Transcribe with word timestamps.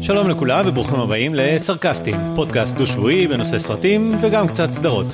שלום 0.00 0.28
לכולם 0.28 0.64
וברוכים 0.66 1.00
הבאים 1.00 1.32
לסרקסטים, 1.34 2.14
פודקאסט 2.36 2.76
דו-שבועי 2.76 3.26
בנושא 3.26 3.58
סרטים 3.58 4.10
וגם 4.20 4.48
קצת 4.48 4.72
סדרות. 4.72 5.06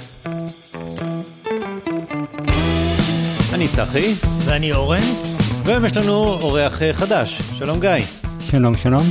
אני 3.55 3.69
צחי, 3.69 4.15
ואני 4.45 4.73
אורן. 4.73 5.03
והיום 5.65 5.85
יש 5.85 5.97
לנו 5.97 6.13
אורח 6.25 6.83
חדש, 6.93 7.43
שלום 7.59 7.81
גיא. 7.81 7.91
שלום 8.41 8.77
שלום. 8.77 9.03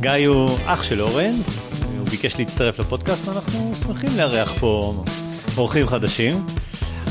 גיא 0.00 0.28
הוא 0.28 0.58
אח 0.66 0.82
של 0.82 1.02
אורן, 1.02 1.32
הוא 1.98 2.08
ביקש 2.10 2.38
להצטרף 2.38 2.78
לפודקאסט 2.78 3.28
ואנחנו 3.28 3.72
שמחים 3.76 4.10
לארח 4.16 4.54
פה 4.60 5.04
אורחים 5.56 5.86
חדשים. 5.86 6.46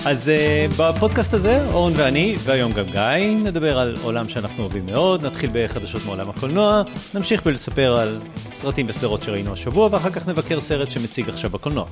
אז 0.06 0.32
uh, 0.32 0.74
בפודקאסט 0.78 1.34
הזה, 1.34 1.68
אורן 1.72 1.94
ואני, 1.96 2.36
והיום 2.44 2.74
גם 2.74 2.86
גיא, 2.86 3.38
נדבר 3.44 3.80
על 3.80 3.96
עולם 4.04 4.30
שאנחנו 4.30 4.64
אוהבים 4.64 4.86
מאוד, 4.86 5.26
נתחיל 5.26 5.50
בחדשות 5.54 6.06
מעולם 6.06 6.30
הקולנוע, 6.30 6.82
נמשיך 7.14 7.46
בלספר 7.46 7.96
על 7.96 8.20
סרטים 8.54 8.86
וסדרות 8.90 9.24
שראינו 9.24 9.54
השבוע, 9.54 9.90
ואחר 9.92 10.10
כך 10.10 10.28
נבקר 10.28 10.60
סרט 10.60 10.92
שמציג 10.92 11.30
עכשיו 11.30 11.50
בקולנוע. 11.50 11.86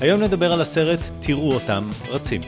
היום 0.00 0.22
נדבר 0.22 0.52
על 0.52 0.60
הסרט 0.60 1.00
"תראו 1.20 1.54
אותם 1.54 1.90
רצים". 2.08 2.40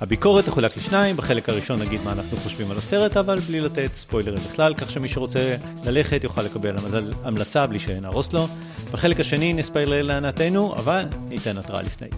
הביקורת 0.00 0.44
תחולק 0.44 0.76
לשניים, 0.76 1.16
בחלק 1.16 1.48
הראשון 1.48 1.80
נגיד 1.80 2.00
מה 2.04 2.12
אנחנו 2.12 2.36
חושבים 2.36 2.70
על 2.70 2.78
הסרט, 2.78 3.16
אבל 3.16 3.38
בלי 3.38 3.60
לתת 3.60 3.94
ספוילרים 3.94 4.42
בכלל, 4.42 4.74
כך 4.74 4.90
שמי 4.90 5.08
שרוצה 5.08 5.56
ללכת 5.84 6.24
יוכל 6.24 6.42
לקבל 6.42 6.76
המלצה 7.24 7.66
בלי 7.66 7.78
שנהרוס 7.78 8.32
לו. 8.32 8.48
בחלק 8.92 9.20
השני 9.20 9.52
נספיילר 9.52 10.02
לענתנו, 10.02 10.74
אבל 10.74 11.04
ניתן 11.28 11.58
התראה 11.58 11.82
לפני. 11.82 12.08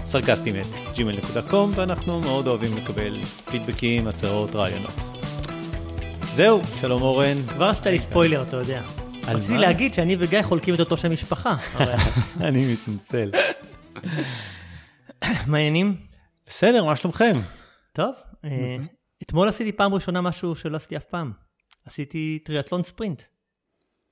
סרקסטים 0.05 0.57
את 0.57 0.67
gmail.com 0.95 1.69
ואנחנו 1.75 2.21
מאוד 2.21 2.47
אוהבים 2.47 2.77
לקבל 2.77 3.21
פידבקים, 3.51 4.07
הצעות, 4.07 4.55
רעיונות. 4.55 4.95
זהו, 6.33 6.61
שלום 6.81 7.03
אורן. 7.03 7.37
כבר 7.49 7.65
עשית 7.65 7.87
לי 7.87 7.99
ספוילר, 7.99 8.43
אתה 8.43 8.57
יודע. 8.57 8.83
רציתי 9.29 9.59
להגיד 9.59 9.95
שאני 9.95 10.17
וגיא 10.19 10.43
חולקים 10.43 10.75
את 10.75 10.81
אותו 10.81 10.97
שם 10.97 11.13
משפחה. 11.13 11.57
אני 12.49 12.73
מתנצל. 12.73 13.31
מה 15.47 15.57
העניינים? 15.57 15.97
בסדר, 16.47 16.85
מה 16.85 16.97
שלומכם? 16.97 17.35
טוב, 17.93 18.15
אה, 18.45 18.51
אתמול 19.23 19.49
עשיתי 19.49 19.73
פעם 19.73 19.95
ראשונה 19.95 20.21
משהו 20.21 20.55
שלא 20.55 20.77
עשיתי 20.77 20.97
אף 20.97 21.05
פעם. 21.05 21.44
עשיתי 21.85 22.39
טריאטלון 22.45 22.83
ספרינט. 22.83 23.23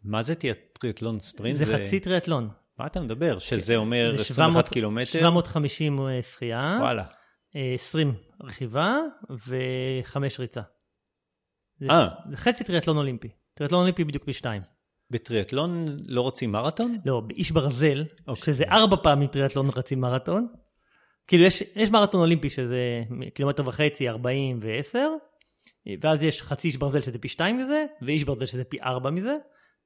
מה 0.05 0.23
זה 0.23 0.35
טריאטלון 0.73 1.21
ספרינט? 1.21 1.59
זה 1.59 1.79
חצי 1.79 2.01
טריאטלון. 2.01 2.49
מה 2.79 2.87
אתה 2.87 3.01
מדבר? 3.01 3.39
שזה 3.39 3.77
אומר 3.77 4.15
21 4.21 4.69
קילומטר? 4.69 5.05
750 5.05 6.01
שחייה. 6.23 6.77
וואלה. 6.81 7.05
20 7.55 8.15
רכיבה 8.43 8.99
ו-5 9.31 10.17
ריצה. 10.39 10.61
אה. 11.91 12.09
זה 12.31 12.37
חצי 12.37 12.65
טריאטלון 12.65 12.97
אולימפי. 12.97 13.29
טריאטלון 13.55 13.81
אולימפי 13.81 14.05
בדיוק 14.05 14.25
פי 14.25 14.33
2. 14.33 14.63
בטריאטלון 15.11 15.85
לא 16.07 16.21
רוצים 16.21 16.53
מרתון? 16.53 16.99
לא, 17.05 17.21
באיש 17.21 17.51
ברזל, 17.51 18.05
אוקיי. 18.27 18.43
שזה 18.45 18.65
ארבע 18.65 18.97
פעמים 19.03 19.29
טריאטלון 19.29 19.71
רצים 19.77 20.01
מרתון. 20.01 20.47
כאילו 21.27 21.45
יש, 21.45 21.63
יש 21.77 21.91
מרתון 21.91 22.21
אולימפי 22.21 22.51
שזה 22.51 23.03
קילומטר 23.35 23.69
וחצי, 23.69 24.09
40 24.09 24.61
ו-10, 24.63 24.99
ואז 26.01 26.23
יש 26.23 26.43
חצי 26.43 26.69
איש 26.69 26.77
ברזל 26.77 27.03
שזה 27.03 27.19
פי 27.19 27.29
2 27.29 27.59
מזה, 27.59 27.85
ואיש 28.03 28.25
ברזל 28.25 28.47
שזה 28.47 28.65
פי 28.65 28.83
4 28.83 29.11
מזה, 29.11 29.37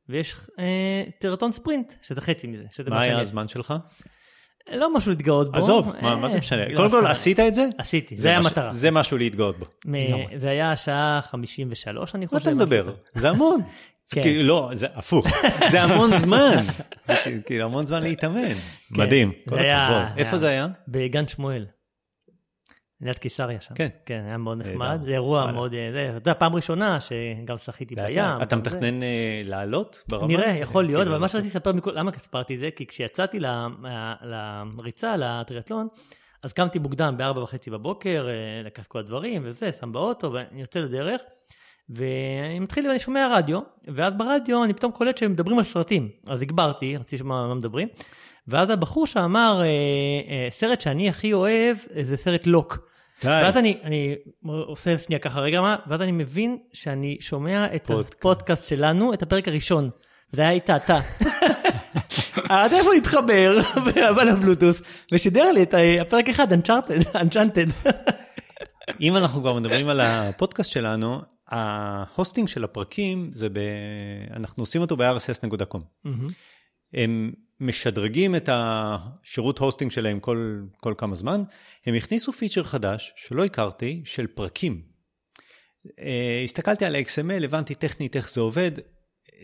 ויש 0.09 0.35
אה, 0.59 1.05
טריאטלון 1.21 1.53
ספרינט 1.53 1.93
שזה 2.03 2.21
חצי 2.21 2.47
מזה. 2.47 2.65
שזה 2.73 2.91
מה 2.91 3.01
היה 3.01 3.19
הזמן 3.19 3.49
שלך? 3.49 3.75
לא 4.73 4.95
משהו 4.95 5.11
להתגאות 5.11 5.51
בו. 5.53 5.59
עזוב, 5.59 5.93
מה, 6.03 6.17
מה 6.17 6.29
זה 6.29 6.39
משנה? 6.39 6.63
קודם 6.77 6.91
כל, 6.91 7.07
עשית 7.07 7.41
את 7.41 7.55
זה? 7.55 7.69
עשיתי, 7.79 8.17
זה 8.17 8.29
היה 8.29 8.39
המטרה. 8.39 8.71
זה 8.71 8.91
משהו 8.91 9.19
להתגאות 9.19 9.59
בו. 9.59 9.67
זה 10.41 10.49
היה 10.49 10.77
שעה 10.77 11.21
53, 11.23 12.15
אני 12.15 12.27
חושב. 12.27 12.37
מה 12.37 12.43
אתה 12.43 12.55
מדבר? 12.55 12.95
זה 13.15 13.31
המון. 13.31 13.61
זה 14.05 14.21
כאילו, 14.23 14.43
לא, 14.43 14.71
זה 14.73 14.87
הפוך, 14.95 15.27
זה 15.71 15.83
המון 15.83 16.19
זמן. 16.25 16.57
זה 17.07 17.15
כאילו 17.47 17.65
המון 17.65 17.87
זמן 17.87 18.03
להתאמן. 18.03 18.53
מדהים, 18.91 19.33
כל 19.49 19.59
הכבוד. 19.59 20.19
איפה 20.19 20.39
זה 20.39 20.49
היה? 20.49 20.69
בגן 20.89 21.29
שמואל. 21.29 21.67
ליד 23.01 23.19
קיסריה 23.19 23.61
שם. 23.61 23.75
כן. 23.75 23.89
כן, 24.07 24.23
היה 24.27 24.37
מאוד 24.37 24.59
נחמד. 24.59 24.99
זה 25.03 25.11
אירוע 25.11 25.53
מאוד, 25.53 25.71
זה, 25.71 26.07
אתה 26.09 26.17
יודע, 26.17 26.35
פעם 26.35 26.55
ראשונה 26.55 26.99
שגם 27.01 27.59
שחיתי 27.59 27.95
בים. 27.95 28.23
אתה 28.43 28.57
מתכנן 28.57 29.01
לעלות 29.45 30.03
ברמה? 30.09 30.27
נראה, 30.27 30.51
יכול 30.51 30.85
להיות, 30.85 31.07
אבל 31.07 31.19
מה 31.19 31.29
שרציתי 31.29 31.57
לספר, 31.57 31.73
למה 31.93 32.11
סיפרתי 32.19 32.55
את 32.55 32.59
זה? 32.59 32.69
כי 32.77 32.87
כשיצאתי 32.87 33.39
לריצה, 34.23 35.17
לטריאטלון, 35.17 35.89
אז 36.43 36.53
קמתי 36.53 36.79
מוקדם 36.79 37.15
בארבע 37.17 37.43
וחצי 37.43 37.71
בבוקר, 37.71 38.29
לקחת 38.65 38.87
כל 38.87 38.99
הדברים 38.99 39.43
וזה, 39.45 39.73
שם 39.81 39.93
באוטו, 39.93 40.33
ואני 40.33 40.61
יוצא 40.61 40.81
לדרך, 40.81 41.21
ואני 41.89 42.59
מתחיל, 42.59 42.89
ואני 42.89 42.99
שומע 42.99 43.29
רדיו, 43.37 43.61
ואז 43.95 44.13
ברדיו 44.13 44.65
אני 44.65 44.75
פתאום 44.75 44.93
קולט 44.93 45.19
שהם 45.19 45.33
מדברים 45.33 45.59
על 45.59 45.65
סרטים. 45.65 46.09
אז 46.27 46.43
הגברתי, 46.43 46.97
רציתי 46.97 47.17
לשמוע 47.17 47.47
מה 47.47 47.55
מדברים, 47.55 47.89
ואז 48.49 48.71
הבחור 48.71 49.07
שאמר, 49.07 49.63
סרט 50.51 50.81
שאני 50.81 51.09
הכי 51.09 51.33
אוהב, 51.33 51.77
זה 52.03 52.17
סרט 52.17 52.47
לוק. 52.47 52.79
די. 53.23 53.29
ואז 53.29 53.57
אני, 53.57 53.79
אני 53.85 54.15
עושה 54.45 54.99
שנייה 54.99 55.19
ככה 55.19 55.41
רגע 55.41 55.61
מה, 55.61 55.77
ואז 55.87 56.03
אני 56.03 56.13
מבין 56.13 56.59
שאני 56.73 57.17
שומע 57.21 57.75
את 57.75 57.87
פודקאסט. 57.87 58.15
הפודקאסט 58.19 58.69
שלנו, 58.69 59.15
את 59.15 59.23
הפרק 59.23 59.49
הראשון. 59.49 59.91
זה 60.33 60.43
היה 60.43 60.51
איתה, 60.51 60.77
אתה. 60.77 61.01
הטלפון 62.51 62.97
התחבר, 62.97 63.59
ועבר 63.85 64.25
לבלוטות', 64.25 64.77
ושידר 65.13 65.53
לי 65.53 65.63
את 65.63 65.75
הפרק 66.01 66.29
אחד, 66.29 66.53
Uncharted. 67.23 67.91
אם 69.01 69.17
אנחנו 69.17 69.41
כבר 69.41 69.55
מדברים 69.55 69.89
על 69.89 70.01
הפודקאסט 70.01 70.71
שלנו, 70.71 71.21
ה 71.49 71.61
hosting 71.61 72.49
של 72.49 72.65
הפרקים, 72.65 73.31
זה 73.35 73.49
ב... 73.49 73.59
אנחנו 74.37 74.63
עושים 74.63 74.81
אותו 74.81 74.97
ב-rss.com. 74.97 75.79
Mm-hmm. 75.79 76.33
הם 76.95 77.33
משדרגים 77.61 78.35
את 78.35 78.49
השירות 78.53 79.59
hosting 79.59 79.91
שלהם 79.91 80.21
כל, 80.21 80.63
כל 80.77 80.95
כמה 80.99 81.17
זמן, 81.17 81.43
הם 81.87 81.95
הכניסו 81.95 82.33
פיצ'ר 82.33 82.65
חדש 82.65 83.13
שלא 83.17 83.45
הכרתי, 83.45 84.03
של 84.05 84.27
פרקים. 84.27 84.83
אה, 86.01 86.41
הסתכלתי 86.45 86.85
על 86.85 86.95
ה-XML, 86.95 87.45
הבנתי 87.45 87.75
טכנית 87.75 88.17
איך 88.17 88.31
זה 88.31 88.41
עובד, 88.41 88.71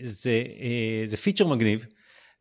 זה, 0.05 0.45
אה, 0.61 1.03
זה 1.07 1.17
פיצ'ר 1.17 1.47
מגניב, 1.47 1.87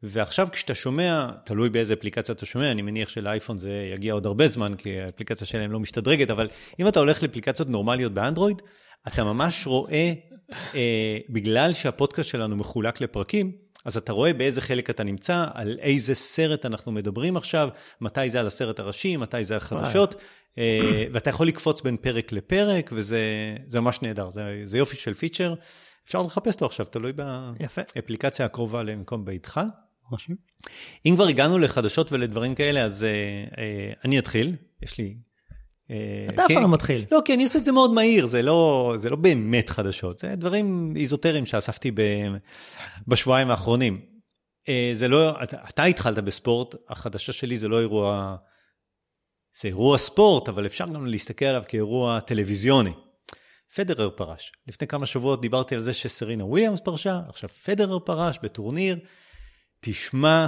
ועכשיו 0.04 0.48
כשאתה 0.52 0.76
שומע, 0.76 1.30
תלוי 1.46 1.70
באיזה 1.70 1.94
אפליקציה 1.94 2.36
אתה 2.36 2.46
שומע, 2.46 2.72
אני 2.72 2.82
מניח 2.82 3.10
שלאייפון 3.10 3.58
זה 3.58 3.90
יגיע 3.94 4.14
עוד 4.14 4.26
הרבה 4.26 4.48
זמן, 4.48 4.74
כי 4.74 5.00
האפליקציה 5.00 5.48
שלהם 5.48 5.72
לא 5.72 5.80
משתדרגת, 5.80 6.30
אבל 6.30 6.48
אם 6.80 6.88
אתה 6.88 7.00
הולך 7.00 7.24
לאפליקציות 7.24 7.70
נורמליות 7.70 8.14
באנדרואיד, 8.14 8.62
אתה 9.08 9.24
ממש 9.24 9.68
רואה, 9.68 10.14
אה, 10.76 11.18
בגלל 11.30 11.74
שהפודקאסט 11.74 12.30
שלנו 12.30 12.56
מחולק 12.56 13.02
לפרקים, 13.02 13.52
אז 13.86 13.98
אתה 13.98 14.14
רואה 14.14 14.34
באיזה 14.34 14.62
חלק 14.62 14.90
אתה 14.90 15.04
נמצא, 15.04 15.46
על 15.54 15.78
איזה 15.82 16.16
סרט 16.16 16.66
אנחנו 16.66 16.92
מדברים 16.92 17.38
עכשיו, 17.38 17.70
מתי 18.02 18.30
זה 18.30 18.40
על 18.40 18.48
הסרט 18.48 18.80
הראשי, 18.80 19.18
מתי 19.18 19.44
זה 19.44 19.58
החדשות, 19.58 20.16
אה, 20.58 21.06
ואתה 21.14 21.30
יכול 21.30 21.48
לקפוץ 21.48 21.82
בין 21.82 21.98
פרק 21.98 22.32
לפרק, 22.32 22.90
וזה 22.94 23.20
ממש 23.74 24.02
נהדר, 24.02 24.30
זה, 24.30 24.62
זה 24.64 24.78
יופי 24.78 24.96
של 24.96 25.14
פיצ'ר. 25.14 25.54
אפשר 26.06 26.22
לחפש 26.22 26.62
לו 26.62 26.68
עכשיו, 26.68 26.86
תלוי 26.86 27.12
באפליקציה 27.14 28.46
הקרובה 28.46 28.84
למקום 28.84 29.26
ביתך. 29.26 29.62
אם 31.06 31.14
כבר 31.16 31.28
הגענו 31.28 31.60
לחדשות 31.60 32.12
ולדברים 32.12 32.56
כאלה, 32.56 32.84
אז 32.84 33.06
uh, 33.06 33.54
uh, 33.54 33.58
אני 34.06 34.20
אתחיל, 34.20 34.56
יש 34.82 34.98
לי... 34.98 35.16
Uh, 35.92 35.94
אתה 36.34 36.46
אף 36.46 36.48
פעם 36.48 36.62
לא 36.62 36.70
מתחיל. 36.70 37.06
לא, 37.12 37.22
כי 37.26 37.34
אני 37.34 37.44
עושה 37.44 37.60
את 37.60 37.66
זה 37.66 37.72
מאוד 37.72 37.94
מהיר, 37.94 38.26
זה 38.26 38.42
לא, 38.42 38.94
זה 38.98 39.10
לא 39.10 39.16
באמת 39.16 39.70
חדשות, 39.70 40.20
זה 40.20 40.36
דברים 40.36 40.94
איזוטריים 40.96 41.46
שאספתי 41.46 41.92
ב, 41.92 42.02
בשבועיים 43.08 43.50
האחרונים. 43.50 44.02
Uh, 44.64 44.70
זה 44.94 45.08
לא, 45.08 45.44
אתה, 45.44 45.58
אתה 45.70 45.84
התחלת 45.84 46.18
בספורט, 46.18 46.76
החדשה 46.90 47.32
שלי 47.32 47.58
זה 47.58 47.68
לא 47.68 47.80
אירוע, 47.80 48.36
זה 49.62 49.68
אירוע 49.68 49.98
ספורט, 49.98 50.50
אבל 50.50 50.66
אפשר 50.66 50.86
גם 50.86 51.06
להסתכל 51.06 51.46
עליו 51.46 51.64
כאירוע 51.68 52.20
טלוויזיוני. 52.20 52.94
פדרר 53.76 54.10
פרש. 54.10 54.52
לפני 54.68 54.88
כמה 54.88 55.06
שבועות 55.06 55.42
דיברתי 55.42 55.76
על 55.76 55.82
זה 55.82 55.94
שסרינה 55.94 56.46
וויליאמס 56.46 56.80
פרשה, 56.80 57.20
עכשיו 57.28 57.50
פדרר 57.50 58.00
פרש 58.00 58.40
בטורניר. 58.44 59.00
תשמע, 59.80 60.48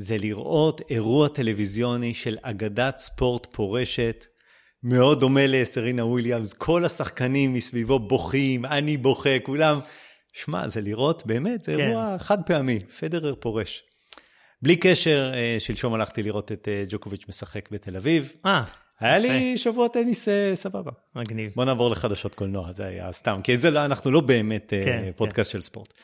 זה 0.00 0.18
לראות 0.18 0.80
אירוע 0.90 1.28
טלוויזיוני 1.28 2.14
של 2.14 2.38
אגדת 2.42 2.98
ספורט 2.98 3.46
פורשת, 3.50 4.26
מאוד 4.82 5.20
דומה 5.20 5.46
לסרינה 5.46 6.04
וויליאמס, 6.04 6.52
כל 6.52 6.84
השחקנים 6.84 7.54
מסביבו 7.54 7.98
בוכים, 7.98 8.64
אני 8.64 8.96
בוכה, 8.96 9.38
כולם. 9.42 9.80
שמע, 10.32 10.68
זה 10.68 10.80
לראות, 10.80 11.26
באמת, 11.26 11.62
זה 11.62 11.72
כן. 11.72 11.80
אירוע 11.80 12.18
חד 12.18 12.38
פעמי, 12.46 12.80
פדרר 12.80 13.34
פורש. 13.34 13.82
בלי 14.62 14.76
קשר, 14.76 15.32
אה, 15.34 15.56
שלשום 15.58 15.94
הלכתי 15.94 16.22
לראות 16.22 16.52
את 16.52 16.68
אה, 16.68 16.84
ג'וקוביץ' 16.88 17.24
משחק 17.28 17.70
בתל 17.70 17.96
אביב. 17.96 18.32
אה. 18.46 18.62
היה 19.00 19.18
לי 19.18 19.58
שבוע 19.58 19.88
טניס 19.88 20.28
אה, 20.28 20.52
סבבה. 20.54 20.90
מגניב. 21.16 21.52
בוא 21.56 21.64
נעבור 21.64 21.90
לחדשות 21.90 22.34
קולנוע, 22.34 22.72
זה 22.72 22.86
היה 22.86 23.12
סתם, 23.12 23.40
כי 23.44 23.56
זה 23.56 23.70
לא, 23.70 23.84
אנחנו 23.84 24.10
לא 24.10 24.20
באמת 24.20 24.72
כן, 24.84 25.10
פודקאסט 25.16 25.52
כן. 25.52 25.58
של 25.58 25.62
ספורט. 25.62 25.94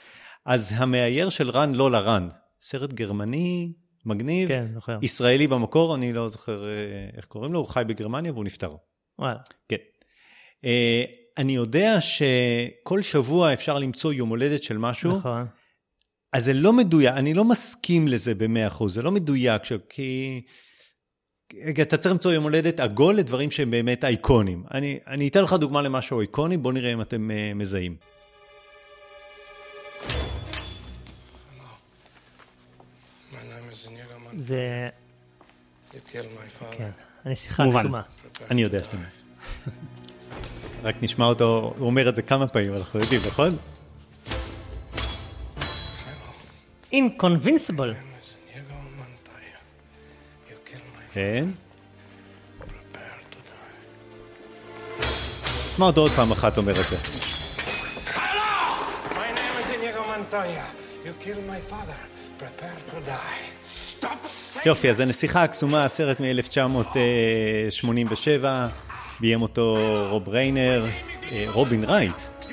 אז 0.44 0.72
המאייר 0.76 1.28
של 1.28 1.50
רן 1.50 1.74
לא 1.74 1.90
לרן, 1.90 2.28
סרט 2.60 2.92
גרמני 2.92 3.72
מגניב, 4.06 4.48
כן, 4.48 4.66
זוכר. 4.74 4.98
ישראלי 5.02 5.46
במקור, 5.46 5.94
אני 5.94 6.12
לא 6.12 6.28
זוכר 6.28 6.64
אה, 6.64 6.70
איך 7.16 7.24
קוראים 7.24 7.52
לו, 7.52 7.58
הוא 7.58 7.66
חי 7.66 7.82
בגרמניה 7.86 8.32
והוא 8.32 8.44
נפטר. 8.44 8.70
וואלה. 9.18 9.38
כן. 9.68 9.76
אה, 10.64 11.04
אני 11.38 11.52
יודע 11.52 11.98
שכל 12.00 13.02
שבוע 13.02 13.52
אפשר 13.52 13.78
למצוא 13.78 14.12
יום 14.12 14.28
הולדת 14.28 14.62
של 14.62 14.78
משהו, 14.78 15.16
נכון. 15.16 15.46
אז 16.32 16.44
זה 16.44 16.52
לא 16.52 16.72
מדויק, 16.72 17.14
אני 17.14 17.34
לא 17.34 17.44
מסכים 17.44 18.08
לזה 18.08 18.34
ב-100%, 18.34 18.88
זה 18.88 19.02
לא 19.02 19.12
מדויק, 19.12 19.64
ש- 19.64 19.72
כי... 19.88 20.40
כי 21.74 21.82
אתה 21.82 21.96
צריך 21.96 22.12
למצוא 22.12 22.32
יום 22.32 22.44
הולדת 22.44 22.80
עגול 22.80 23.14
לדברים 23.16 23.50
שהם 23.50 23.70
באמת 23.70 24.04
אייקונים. 24.04 24.64
אני, 24.74 24.98
אני 25.06 25.28
אתן 25.28 25.42
לך 25.42 25.52
דוגמה 25.52 25.82
למשהו 25.82 26.20
איקוני, 26.20 26.56
בוא 26.56 26.72
נראה 26.72 26.92
אם 26.92 27.00
אתם 27.00 27.30
uh, 27.30 27.54
מזהים. 27.54 27.96
זה, 34.36 34.88
You 35.92 35.94
killed 35.94 36.14
my 36.14 36.62
father. 36.62 36.76
כן, 36.76 36.90
הנסיכה 37.24 37.64
מובן. 37.64 37.78
הקסומה. 37.78 38.00
אני 38.50 38.62
יודע 38.62 38.84
שאתם... 38.84 38.98
רק 40.82 40.94
נשמע 41.02 41.24
אותו, 41.24 41.74
הוא 41.78 41.86
אומר 41.86 42.08
את 42.08 42.14
זה 42.16 42.22
כמה 42.22 42.48
פעמים, 42.48 42.74
אנחנו 42.74 43.00
יודעים, 43.00 43.20
נכון? 43.26 43.56
father. 46.90 47.94
כן. 51.12 51.48
Prepare 52.60 53.20
to 53.32 53.38
die. 53.48 55.02
נשמע 55.72 55.86
אותו 55.86 56.00
עוד 56.00 56.10
פעם 56.10 56.32
אחת 56.32 56.58
אומר 56.58 56.72
את 56.80 56.86
זה. 56.90 56.96
My 59.10 59.30
name 59.38 59.56
is 59.60 59.70
Inigo 59.70 60.02
Montoya. 60.10 60.66
You 61.04 61.12
killed 61.24 61.46
my 61.48 61.60
father. 61.70 62.00
Prepare 62.38 62.78
to 62.90 62.98
die. 63.10 63.65
יופי, 64.66 64.90
אז 64.90 65.00
הנסיכה 65.00 65.42
הקסומה, 65.42 65.84
הסרט 65.84 66.20
מ-1987, 66.20 68.44
ביים 69.20 69.42
אותו 69.42 69.76
רוב 70.10 70.28
ריינר, 70.28 70.84
אה, 71.32 71.46
רובין 71.48 71.84
רייט, 71.84 72.12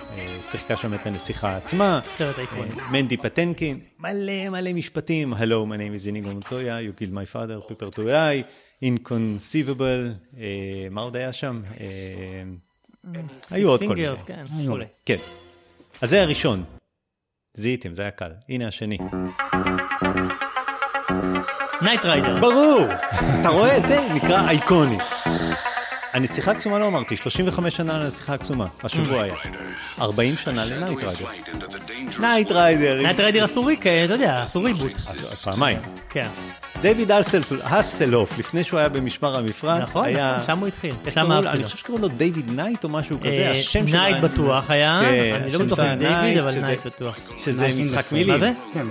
אה, 0.10 0.26
שיחקה 0.52 0.78
שם 0.78 0.94
את 0.94 1.06
הנסיכה 1.06 1.58
עצמה, 1.58 2.00
סרט 2.16 2.40
איקוני. 2.40 2.72
אה, 2.80 2.92
מנדי 2.92 3.18
פטנקין, 3.18 3.80
מלא 4.00 4.50
מלא 4.50 4.74
משפטים, 4.74 5.34
Hello, 5.34 5.38
my 5.38 5.42
name 5.78 5.96
is 5.98 6.08
Inigo 6.08 6.28
Montoya, 6.28 6.82
you 6.82 6.94
killed 7.00 7.14
my 7.14 7.26
father, 7.26 7.60
prepare 7.72 7.92
to 7.96 8.00
die, 8.00 8.44
inconceivable, 8.86 10.38
מה 10.92 11.02
עוד 11.02 11.16
היה 11.16 11.34
שם? 11.34 11.62
אה, 11.80 11.86
היו 13.52 13.70
עוד 13.70 13.80
כל 13.80 13.96
מיני. 13.96 14.08
כן. 14.26 14.44
כן. 15.06 15.18
אז 16.02 16.10
זה 16.10 16.22
הראשון. 16.22 16.64
זיהיתם, 17.54 17.94
זה 17.94 18.02
היה 18.02 18.12
קל. 18.12 18.32
הנה 18.50 18.68
השני. 18.68 18.98
Knight 21.94 22.06
Rider. 22.06 22.40
ברור! 22.40 22.86
אתה 23.40 23.50
רואה? 23.50 23.80
זה 23.80 24.00
נקרא 24.14 24.48
אייקוני. 24.50 24.98
הנסיכה 26.14 26.52
הקסומה 26.52 26.80
לא 26.80 26.88
אמרתי, 26.88 27.18
35 27.18 27.76
שנה 27.76 27.98
לנסיכה 27.98 28.34
הקסומה, 28.34 28.68
השבוע 28.84 29.22
היה. 29.22 29.34
40 30.02 30.38
שנה 30.38 30.66
ל 30.66 30.71
Knight 30.71 31.04
Rider. 31.04 31.26
Knight 32.20 32.52
Rider, 32.52 33.02
Knight 33.02 33.20
Rider 33.20 33.40
אה, 33.86 34.06
אתה 34.06 34.14
יודע, 34.14 34.44
עשו 34.44 34.64
reboot. 34.64 34.92
פעמיים. 35.44 35.78
כן, 36.10 36.28
דיוויד 36.84 37.12
האסלהו- 37.12 37.62
האסלהוף, 37.64 38.40
לפני 38.40 38.64
שהוא 38.64 38.80
היה 38.80 38.90
במשמר 38.90 39.38
המפרץ, 39.38 39.82
נכון, 39.90 40.06
היה... 40.06 40.34
נכון, 40.34 40.48
שם 40.48 40.60
הוא 40.60 40.68
התחיל. 40.68 40.94
איך 41.06 41.14
שם 41.14 41.22
קראו 41.22 41.30
לו? 41.30 41.36
אהבתי 41.36 41.50
אני. 41.58 41.64
חושב 41.64 41.78
שקראו 41.78 41.98
לו 41.98 42.08
דיוויד 42.08 42.52
נייט 42.52 42.84
או 42.84 42.90
משהו 42.90 43.20
כזה, 43.20 43.30
אה, 43.30 43.52
השם 43.52 43.88
שלו... 43.88 44.00
נייט 44.00 44.14
היה- 44.16 44.22
בטוח 44.28 44.70
היה, 44.70 45.00
כן, 45.04 45.36
אני 45.44 45.52
לא 45.54 45.60
בטוח 45.66 45.80
היה 45.80 45.96
דיוויד, 45.96 46.38
אבל 46.38 46.60
נייט 46.62 46.86
בטוח. 46.88 47.16
שזה 47.38 47.68
משחק. 47.78 48.12
מילים. 48.12 48.34
מה 48.34 48.40
זה? 48.40 48.52
כן, 48.74 48.86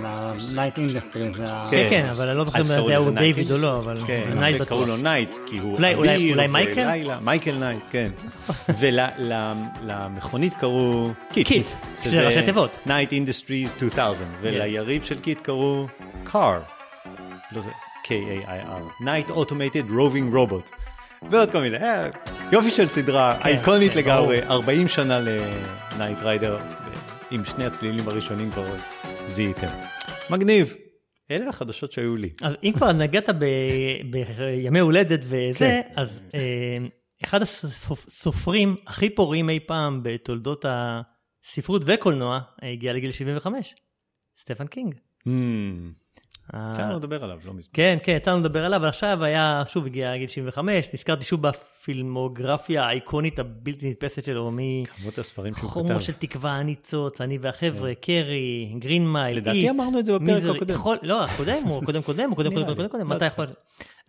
זה 1.33 1.43
ה... 1.47 1.67
כן, 1.71 1.87
כן, 1.89 2.05
אבל 2.11 2.29
אני 2.29 2.37
לא 2.37 2.45
זוכר 2.45 2.59
אם 2.61 2.67
קראו 2.67 2.87
זה 3.05 3.11
נייט 3.11 3.35
דיוויד 3.35 3.51
או 3.51 3.55
אינדסטרי. 3.55 3.61
לא, 3.61 3.77
אבל 3.77 3.97
כן, 4.07 4.23
נייט 4.39 4.61
בטוח. 4.61 4.87
לו 4.87 4.97
נייט, 4.97 5.35
כי 5.45 5.57
הוא 5.57 5.75
אביר 5.77 5.97
אולי 6.33 6.47
מייקל? 6.47 6.81
ולילה. 6.81 7.17
מייקל 7.21 7.51
נייט, 7.55 7.79
כן. 7.91 8.11
ולמכונית 8.79 10.53
קראו 10.53 11.11
קיט. 11.33 11.47
קיט, 11.47 11.67
שזה 12.03 12.27
ראשי 12.27 12.41
תיבות. 12.45 12.71
Knight 12.87 13.09
Industries 13.11 13.83
2000, 13.83 14.27
וליריב 14.41 15.03
של 15.03 15.19
קיט 15.19 15.41
קראו 15.41 15.87
KARR. 16.33 16.37
לא 17.55 17.61
זה, 17.61 17.71
K-A-R-R. 18.03 19.01
Knight 19.01 19.29
Automated 19.29 19.89
Roving 19.89 20.35
Robot. 20.35 20.75
ועוד 21.31 21.51
כל 21.51 21.61
מיני, 21.61 21.77
אה, 21.77 22.09
יופי 22.51 22.71
של 22.71 22.85
סדרה, 22.85 23.41
אייקונית 23.45 23.91
כן, 23.91 23.99
לגמרי, 23.99 24.43
40 24.43 24.87
שנה 24.87 25.19
ל 25.19 25.33
Knight 25.33 26.17
Rider, 26.21 26.57
עם 27.31 27.45
שני 27.45 27.65
הצלילים 27.65 28.07
הראשונים 28.07 28.51
כבר 28.51 28.75
זיהיתם. 29.27 29.67
מגניב. 30.29 30.73
אלה 31.31 31.49
החדשות 31.49 31.91
שהיו 31.91 32.15
לי. 32.15 32.29
אז 32.41 32.53
אם 32.63 32.71
כבר 32.75 32.91
נגעת 32.91 33.29
ב- 33.29 34.11
בימי 34.11 34.79
הולדת 34.79 35.19
וזה, 35.23 35.55
כן. 35.59 35.81
אז 35.95 36.21
אה, 36.35 36.77
אחד 37.23 37.41
הסופרים 37.41 38.75
הכי 38.87 39.09
פוריים 39.09 39.49
אי 39.49 39.59
פעם 39.59 39.99
בתולדות 40.03 40.65
הספרות 40.67 41.81
וקולנוע 41.85 42.39
אה, 42.63 42.71
הגיע 42.71 42.93
לגיל 42.93 43.11
75, 43.11 43.75
סטפן 44.41 44.67
קינג. 44.67 44.95
Hmm, 45.27 46.02
יצא 46.49 46.81
לנו 46.81 46.95
לדבר 46.95 47.23
עליו, 47.23 47.39
לא 47.45 47.53
מזמן. 47.53 47.71
כן, 47.73 47.97
כן, 48.03 48.11
יצא 48.11 48.31
לנו 48.31 48.39
לדבר 48.39 48.65
עליו, 48.65 48.79
אבל 48.79 48.87
עכשיו 48.87 49.23
היה, 49.23 49.63
שוב 49.67 49.85
הגיע 49.85 50.13
לגיל 50.13 50.27
75, 50.27 50.89
נזכרתי 50.93 51.25
שוב 51.25 51.41
בפילמוגרפיה 51.41 52.83
האיקונית 52.83 53.39
הבלתי 53.39 53.89
נתפסת 53.89 54.23
שלו, 54.23 54.51
כמות 54.97 55.17
הספרים 55.17 55.53
שהוא 55.53 55.71
כתב. 55.71 55.99
של 55.99 56.13
תקווה, 56.13 56.51
הניצוץ, 56.51 57.21
אני 57.21 57.37
והחבר'ה, 57.41 57.95
קרי, 57.95 58.75
Green 58.79 59.13
Mile, 59.13 59.37
לדעתי 59.37 59.57
It, 59.57 59.69
אמרנו 59.69 59.99
את 59.99 60.05
זה 60.05 60.19
בפרק 60.19 60.61
הקודם. 60.69 60.97
לא, 61.01 61.23
הקודם, 61.23 61.69
או 61.69 61.81
קודם 61.85 62.01
קודם, 62.01 62.31
או 62.31 62.35
קודם 62.35 62.53
קודם 62.53 62.75
קודם 62.75 62.89
קודם, 62.89 63.09
לא 63.09 63.15
מתי 63.15 63.25
יכול... 63.25 63.45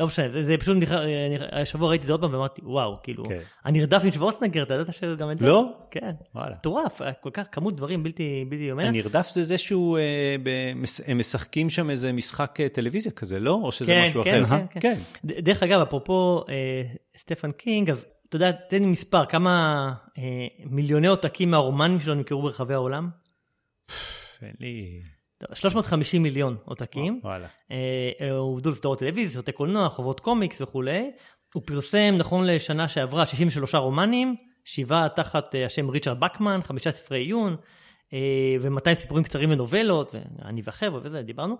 לא 0.00 0.06
משנה, 0.06 0.43
זה- 0.44 0.56
פשוט, 0.61 0.76
נכ- 0.82 0.93
אה, 0.93 1.61
השבוע 1.62 1.88
ראיתי 1.88 2.02
את 2.02 2.06
זה 2.06 2.12
עוד 2.12 2.20
פעם 2.20 2.35
ואמרתי, 2.35 2.61
וואו, 2.64 3.02
כאילו, 3.02 3.25
כן. 3.25 3.38
הנרדף 3.64 4.00
עם 4.05 4.11
שוורצנגר, 4.12 4.62
אתה 4.62 4.75
ידעת 4.75 4.94
שגם 4.94 5.31
את 5.31 5.38
זה? 5.38 5.46
לא? 5.46 5.73
כן. 5.91 6.11
וואלה. 6.35 6.55
מטורף, 6.55 7.00
כל 7.20 7.31
כך 7.32 7.46
כמות 7.52 7.76
דברים 7.76 8.02
בלתי 8.02 8.44
בלתי 8.49 8.62
יאמן. 8.62 8.85
הנרדף 8.85 9.31
זה 9.31 9.44
זה 9.44 9.58
שהוא, 9.58 9.99
אה, 9.99 10.37
הם 11.06 11.19
משחקים 11.19 11.70
שם 11.70 11.91
איזה 11.91 12.12
משחק 12.12 12.58
אה, 12.61 12.69
טלוויזיה 12.69 13.12
כזה, 13.12 13.41
לא? 13.41 13.61
או 13.62 13.73
שזה 13.73 13.93
כן, 13.93 14.05
משהו 14.08 14.25
כן, 14.25 14.44
אחר? 14.44 14.58
כן, 14.70 14.81
כן. 14.81 14.99
ד- 15.25 15.44
דרך 15.44 15.62
אגב, 15.62 15.81
אפרופו 15.81 16.44
אה, 16.49 16.82
סטפן 17.19 17.52
קינג, 17.52 17.91
אז 17.91 18.05
אתה 18.29 18.37
יודע, 18.37 18.52
תן 18.52 18.79
לי 18.82 18.87
מספר, 18.87 19.25
כמה 19.26 19.85
אה, 20.19 20.23
מיליוני 20.64 21.06
עותקים 21.06 21.50
מהרומנים 21.50 22.00
שלו 22.00 22.14
נמכרו 22.14 22.43
ברחבי 22.43 22.75
העולם? 22.75 23.08
אין 24.43 24.52
לי... 24.61 25.00
350 25.52 26.22
מיליון 26.22 26.56
עותקים. 26.64 27.20
וואלה. 27.22 27.46
אה, 27.70 27.76
אה, 28.20 28.32
עובדו 28.32 28.70
לסדרות 28.70 28.98
טלוויזיה, 28.98 29.34
סרטי 29.34 29.53
קולנוע, 29.53 29.88
חובות 29.88 30.20
קומיקס 30.20 30.60
וכולי. 30.60 31.10
הוא 31.55 31.62
פרסם 31.67 32.14
נכון 32.19 32.46
לשנה 32.46 32.88
שעברה 32.88 33.26
63 33.26 33.74
רומנים, 33.74 34.36
שבעה 34.64 35.08
תחת 35.08 35.55
אה, 35.55 35.67
השם 35.67 35.88
ריצ'רד 35.88 36.20
בקמן, 36.20 36.60
חמישה 36.62 36.91
ספרי 36.91 37.19
עיון, 37.19 37.56
אה, 38.12 38.19
ו-200 38.60 38.94
סיפורים 38.94 39.24
קצרים 39.24 39.50
ונובלות, 39.50 40.14
ואני 40.14 40.62
והחבר'ה 40.64 41.00
וזה, 41.03 41.22
דיברנו. 41.22 41.56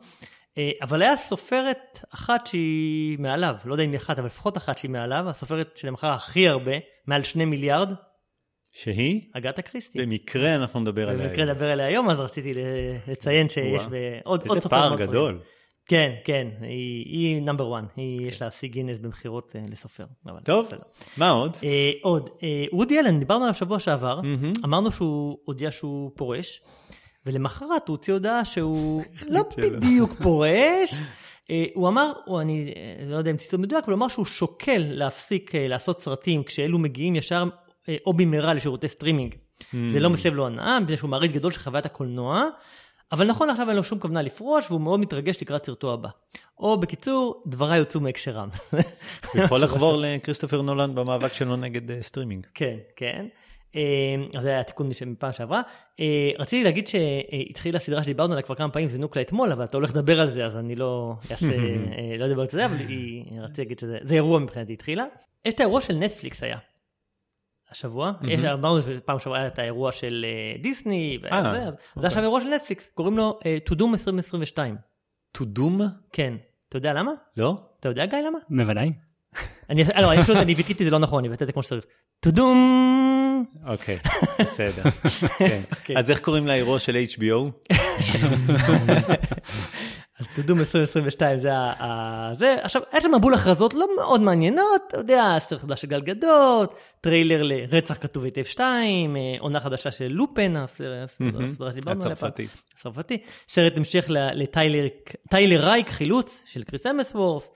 אבל 0.83 1.02
היה 1.02 1.16
סופרת 1.16 1.99
אחת 2.14 2.47
שהיא 2.47 3.19
מעליו, 3.19 3.54
לא 3.64 3.75
יודע 3.75 3.85
אם 3.85 3.90
היא 3.90 3.99
אחת, 3.99 4.19
אבל 4.19 4.26
לפחות 4.26 4.57
אחת 4.57 4.78
שהיא 4.78 4.90
מעליו, 4.90 5.25
הסופרת 5.28 5.76
שלמכרה 5.76 6.14
הכי 6.14 6.49
הרבה, 6.49 6.73
מעל 7.07 7.23
שני 7.23 7.45
מיליארד, 7.45 7.93
שהיא? 8.76 9.21
אגתה 9.33 9.62
קריסטי. 9.62 9.99
במקרה 10.07 10.54
אנחנו 10.54 10.81
נדבר 10.81 11.09
עליה. 11.09 11.28
במקרה 11.28 11.45
לדבר 11.45 11.71
עליה 11.71 11.87
היום, 11.87 12.11
אז 12.11 12.21
רציתי 12.21 12.52
לציין 13.09 13.49
שיש 13.49 13.83
עוד 13.83 13.93
עוד 14.25 14.40
איזה 14.43 14.54
סופר 14.61 14.69
פער. 14.69 14.97
גדול. 14.97 15.38
כן, 15.87 16.12
כן, 16.25 16.49
היא- 16.61 17.43
נאמבר 17.43 17.78
1, 17.78 17.85
יש 18.21 18.43
לה 18.43 18.50
שיא 18.50 18.69
גינס 18.69 18.99
במכירות 18.99 19.57
אה, 19.57 19.61
לסופר. 19.71 20.04
טוב. 20.45 20.69
מה 21.16 21.31
עוד? 21.31 21.57
אה, 21.64 21.90
עוד, 22.02 22.31
אה, 22.43 22.64
וודי 22.73 22.99
אלן, 23.00 23.19
דיברנו 23.19 23.43
עליו 23.45 23.54
שבוע 23.54 23.81
שעבר. 23.81 24.21
אמרנו 24.64 24.93
שהוא 24.93 25.38
הודיע 25.45 25.71
שהוא 25.71 26.11
פורש, 26.16 26.61
ולמחרת 27.26 27.88
הוא 27.88 27.95
הוציא 27.97 28.12
הודעה 28.12 28.45
שהוא 28.45 29.02
לא. 29.28 29.43
בדיוק 29.59 30.12
פורש. 30.23 30.90
הוא 31.75 31.88
אמר, 31.88 32.12
או 32.26 32.40
אני 32.40 32.73
לא 33.07 33.16
יודע 33.16 33.31
אם 33.31 33.37
ציטוט 33.37 33.61
מדויק, 33.61 33.85
אבל 33.85 33.93
הוא 33.93 33.99
אמר 33.99 34.09
שהוא 34.09 34.25
שוקל 34.25 34.83
להפסיק 34.87 35.54
לעשות 35.54 36.00
סרטים 36.00 36.43
כשאלו 36.43 36.78
מגיעים 36.78 37.16
ישר 37.16 37.45
או 38.07 38.12
במהרה 38.12 38.55
לשירותי 38.55 38.88
סטרימינג. 38.88 39.35
זה 39.93 40.00
לא 40.00 40.11
מסב 40.11 40.35
לו 40.35 40.47
הנאה, 40.47 40.81
מפני 40.81 40.97
שהוא 40.97 41.11
מעריץ 41.11 41.33
גדול 41.33 41.53
של 41.53 41.61
חוויית 41.61 41.87
הקולנוע, 41.87 42.45
אבל 43.12 43.26
נכון 43.26 43.50
עכשיו 43.50 43.69
אין 43.69 43.76
לו 43.76 43.85
שום 43.85 43.99
כוונה 43.99 44.23
לפרוש, 44.23 44.71
והוא 44.71 44.81
מאוד 44.81 45.00
מתרגש 45.00 45.43
לקראת 45.43 45.67
סרטו 45.67 45.93
הבא. 45.93 46.09
או 46.59 46.81
בקיצור, 46.81 47.43
דבריי 47.47 47.79
הוצאו 47.78 48.00
מהקשרם. 48.00 48.49
הוא 49.35 49.43
יכול 49.43 49.62
לחבור 49.64 49.97
לכריסטופר 50.00 50.62
נולן 50.62 50.95
במאבק 50.95 51.33
שלו 51.33 51.57
נגד 51.57 51.91
אה, 51.91 52.03
סטרימינג. 52.03 52.47
כן, 52.55 52.76
כן. 52.97 53.26
אה, 53.76 53.81
אז 54.37 54.43
זה 54.43 54.49
היה 54.49 54.61
התיקון 54.61 54.91
מפעם 55.07 55.33
שעברה. 55.33 55.62
אה, 56.00 56.31
רציתי 56.38 56.64
להגיד 56.64 56.87
שהתחילה 56.87 57.79
סדרה 57.79 58.03
שדיברנו 58.03 58.33
עליה 58.33 58.43
כבר 58.43 58.55
כמה 58.55 58.71
פעמים, 58.71 58.88
זינוק 58.88 59.17
לה 59.17 59.23
אתמול, 59.23 59.53
אבל 59.53 59.64
אתה 59.64 59.76
הולך 59.76 59.91
לדבר 59.91 60.21
על 60.21 60.31
זה, 60.31 60.47
אז 60.47 60.57
אני 60.57 60.76
לא 60.76 61.14
אעשה, 61.31 61.47
אה, 61.99 62.17
לא 62.19 62.25
אדבר 62.26 62.43
על 62.43 62.49
זה, 62.50 62.67
אבל 62.67 62.76
היא- 62.88 63.25
רציתי 63.41 63.62
להגיד 63.62 63.79
שזה 63.79 63.99
זה 64.03 64.14
אירוע 64.14 64.38
מבחינתי 64.38 64.73
התחילה. 64.73 65.05
יש 65.45 65.55
את 65.55 65.61
האירוע 65.61 65.81
של 65.81 65.95
נטפליקס 65.95 66.43
היה. 66.43 66.59
השבוע, 67.75 68.12
יש, 68.23 68.45
אמרנו 68.45 68.83
שפעם 68.83 69.19
שעברה 69.19 69.38
היה 69.38 69.47
את 69.47 69.59
האירוע 69.59 69.93
של 69.93 70.26
אה, 70.28 70.62
דיסני, 70.62 71.19
וזה, 71.19 71.28
אה, 71.28 71.38
אז 71.38 71.45
זה 71.45 71.69
אוקיי. 71.97 72.07
עכשיו 72.07 72.23
אירוע 72.23 72.40
של 72.40 72.49
נטפליקס, 72.49 72.90
קוראים 72.95 73.16
לו 73.16 73.38
אה, 73.47 73.59
To 73.69 73.73
Doom 73.73 73.93
2022. 73.93 74.76
טודום? 75.33 75.81
כן, 76.12 76.35
אתה 76.69 76.76
יודע 76.76 76.93
למה? 76.93 77.12
לא? 77.37 77.57
אתה 77.81 77.88
יודע 77.88 78.07
גיא 78.07 78.19
למה? 78.19 78.38
בוודאי. 78.50 78.93
אני, 79.71 79.85
לא, 79.85 80.12
אני 80.12 80.23
פשוט, 80.23 80.37
אני 80.37 80.54
ביטאתי 80.54 80.73
את 80.73 80.78
זה 80.78 80.90
לא 80.90 80.99
נכון, 80.99 81.19
אני 81.19 81.28
ביטאתי 81.28 81.45
את 81.45 81.49
זה 81.49 81.52
כמו 81.52 81.62
שצריך. 81.62 81.85
To 82.26 82.31
Doom! 82.31 82.40
אוקיי, 83.66 83.99
בסדר. 84.40 84.83
כן. 85.38 85.61
אוקיי. 85.71 85.99
אז 85.99 86.11
איך 86.11 86.21
קוראים 86.21 86.47
לאירוע 86.47 86.78
של 86.78 86.97
HBO? 86.97 87.73
אז 90.18 90.26
Doom 90.26 90.59
2022 90.59 91.40
זה 91.40 91.54
ה... 91.54 92.33
זה, 92.38 92.56
עכשיו, 92.62 92.83
היה 92.92 93.00
שם 93.00 93.14
מבול 93.14 93.35
הכרזות 93.35 93.75
לא 93.75 93.87
מאוד 93.97 94.21
מעניינות, 94.21 94.83
אתה 94.88 94.99
יודע, 94.99 95.37
סרט 95.38 95.61
חדש 95.61 95.80
של 95.80 95.88
גלגדות, 95.88 96.75
טריילר 97.00 97.42
לרצח 97.42 97.97
כתוב 98.00 98.25
היטב 98.25 98.42
2, 98.42 99.16
אה, 99.16 99.21
עונה 99.38 99.61
חדשה 99.61 99.90
של 99.90 100.09
לופן, 100.09 100.54
הסדרה 100.56 101.73
שדיברנו 101.73 102.02
עליה. 102.04 102.16
פעם. 102.16 102.30
הצרפתי. 102.75 103.18
סרט 103.49 103.76
המשך 103.76 104.04
לטיילר 104.09 104.87
טיילר 105.30 105.64
רייק, 105.64 105.90
חילוץ 105.90 106.42
של 106.47 106.62
קריס 106.62 106.87
המסוורת', 106.87 107.49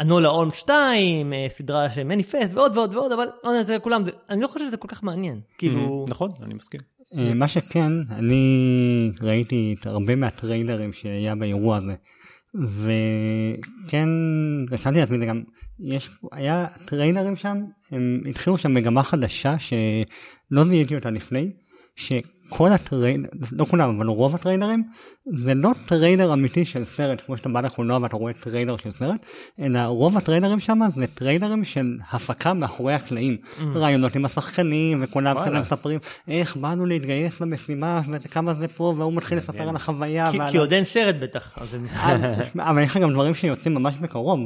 אנולה 0.00 0.28
הולמס 0.28 0.54
2, 0.54 1.32
אה, 1.32 1.46
סדרה 1.48 1.90
של 1.90 2.04
מניפסט 2.04 2.54
ועוד 2.54 2.76
ועוד 2.76 2.94
ועוד, 2.94 3.12
אבל 3.12 3.26
לא 3.44 3.48
יודע, 3.50 3.62
זה 3.62 3.78
כולם, 3.78 4.04
אני 4.30 4.40
לא 4.42 4.48
חושב 4.48 4.66
שזה 4.66 4.76
כל 4.76 4.88
כך 4.88 5.02
מעניין. 5.02 5.40
כאילו, 5.58 6.06
נכון, 6.08 6.30
אני 6.42 6.54
מסכים. 6.54 6.80
אה, 7.18 7.34
מה 7.34 7.48
שכן, 7.48 7.92
אני 8.10 9.10
ראיתי 9.22 9.74
את 9.80 9.86
הרבה 9.86 10.16
מהטריילרים 10.16 10.92
שהיה 10.92 11.34
באירוע 11.34 11.76
הזה, 11.76 11.94
וכן, 12.54 14.08
רשמתי 14.70 14.98
לעצמי 14.98 15.18
זה 15.18 15.26
גם, 15.26 15.42
יש, 15.80 16.10
היה 16.32 16.66
טריילרים 16.86 17.36
שם, 17.36 17.56
הם 17.90 18.20
התחילו 18.30 18.58
שם 18.58 18.74
מגמה 18.74 19.02
חדשה 19.02 19.58
שלא 19.58 20.64
זיהיתי 20.64 20.94
אותה 20.94 21.10
לפני, 21.10 21.50
שכל 22.52 22.68
הטריילר, 22.72 23.28
לא 23.52 23.64
כולם, 23.64 23.96
אבל 23.96 24.06
רוב 24.06 24.34
הטריילרים, 24.34 24.82
זה 25.36 25.54
לא 25.54 25.70
טריילר 25.86 26.32
אמיתי 26.32 26.64
של 26.64 26.84
סרט, 26.84 27.20
כמו 27.26 27.36
שאתה 27.36 27.48
בא 27.48 27.60
לקולנוע 27.60 27.98
ואתה 28.02 28.16
רואה 28.16 28.32
טריילר 28.32 28.76
של 28.76 28.92
סרט, 28.92 29.26
אלא 29.60 29.78
רוב 29.80 30.16
הטריילרים 30.16 30.58
שם 30.58 30.80
זה 30.94 31.06
טריילרים 31.06 31.64
של 31.64 31.96
הפקה 32.10 32.54
מאחורי 32.54 32.94
הקלעים. 32.94 33.36
ראיונות 33.74 34.16
עם 34.16 34.24
השחקנים, 34.24 34.98
וכולם 35.02 35.36
וואלה. 35.36 35.50
כזה 35.50 35.60
מספרים 35.60 35.98
איך 36.28 36.56
באנו 36.56 36.86
להתגייס 36.86 37.40
למשימה, 37.40 38.00
וכמה 38.10 38.54
זה 38.54 38.68
פה, 38.68 38.94
והוא 38.96 39.12
מתחיל 39.12 39.38
לספר 39.38 39.68
על 39.68 39.76
החוויה. 39.76 40.30
כי- 40.32 40.38
ועל 40.38 40.50
כי 40.50 40.56
עוד 40.58 40.72
אין 40.72 40.84
סרט 40.84 41.14
בטח, 41.20 41.58
אז 41.60 41.74
הם... 41.74 41.86
אבל 42.60 42.82
יש 42.82 42.90
לך 42.90 42.96
גם 42.96 43.10
דברים 43.12 43.34
שיוצאים 43.34 43.74
ממש 43.74 43.94
בקרוב, 44.00 44.40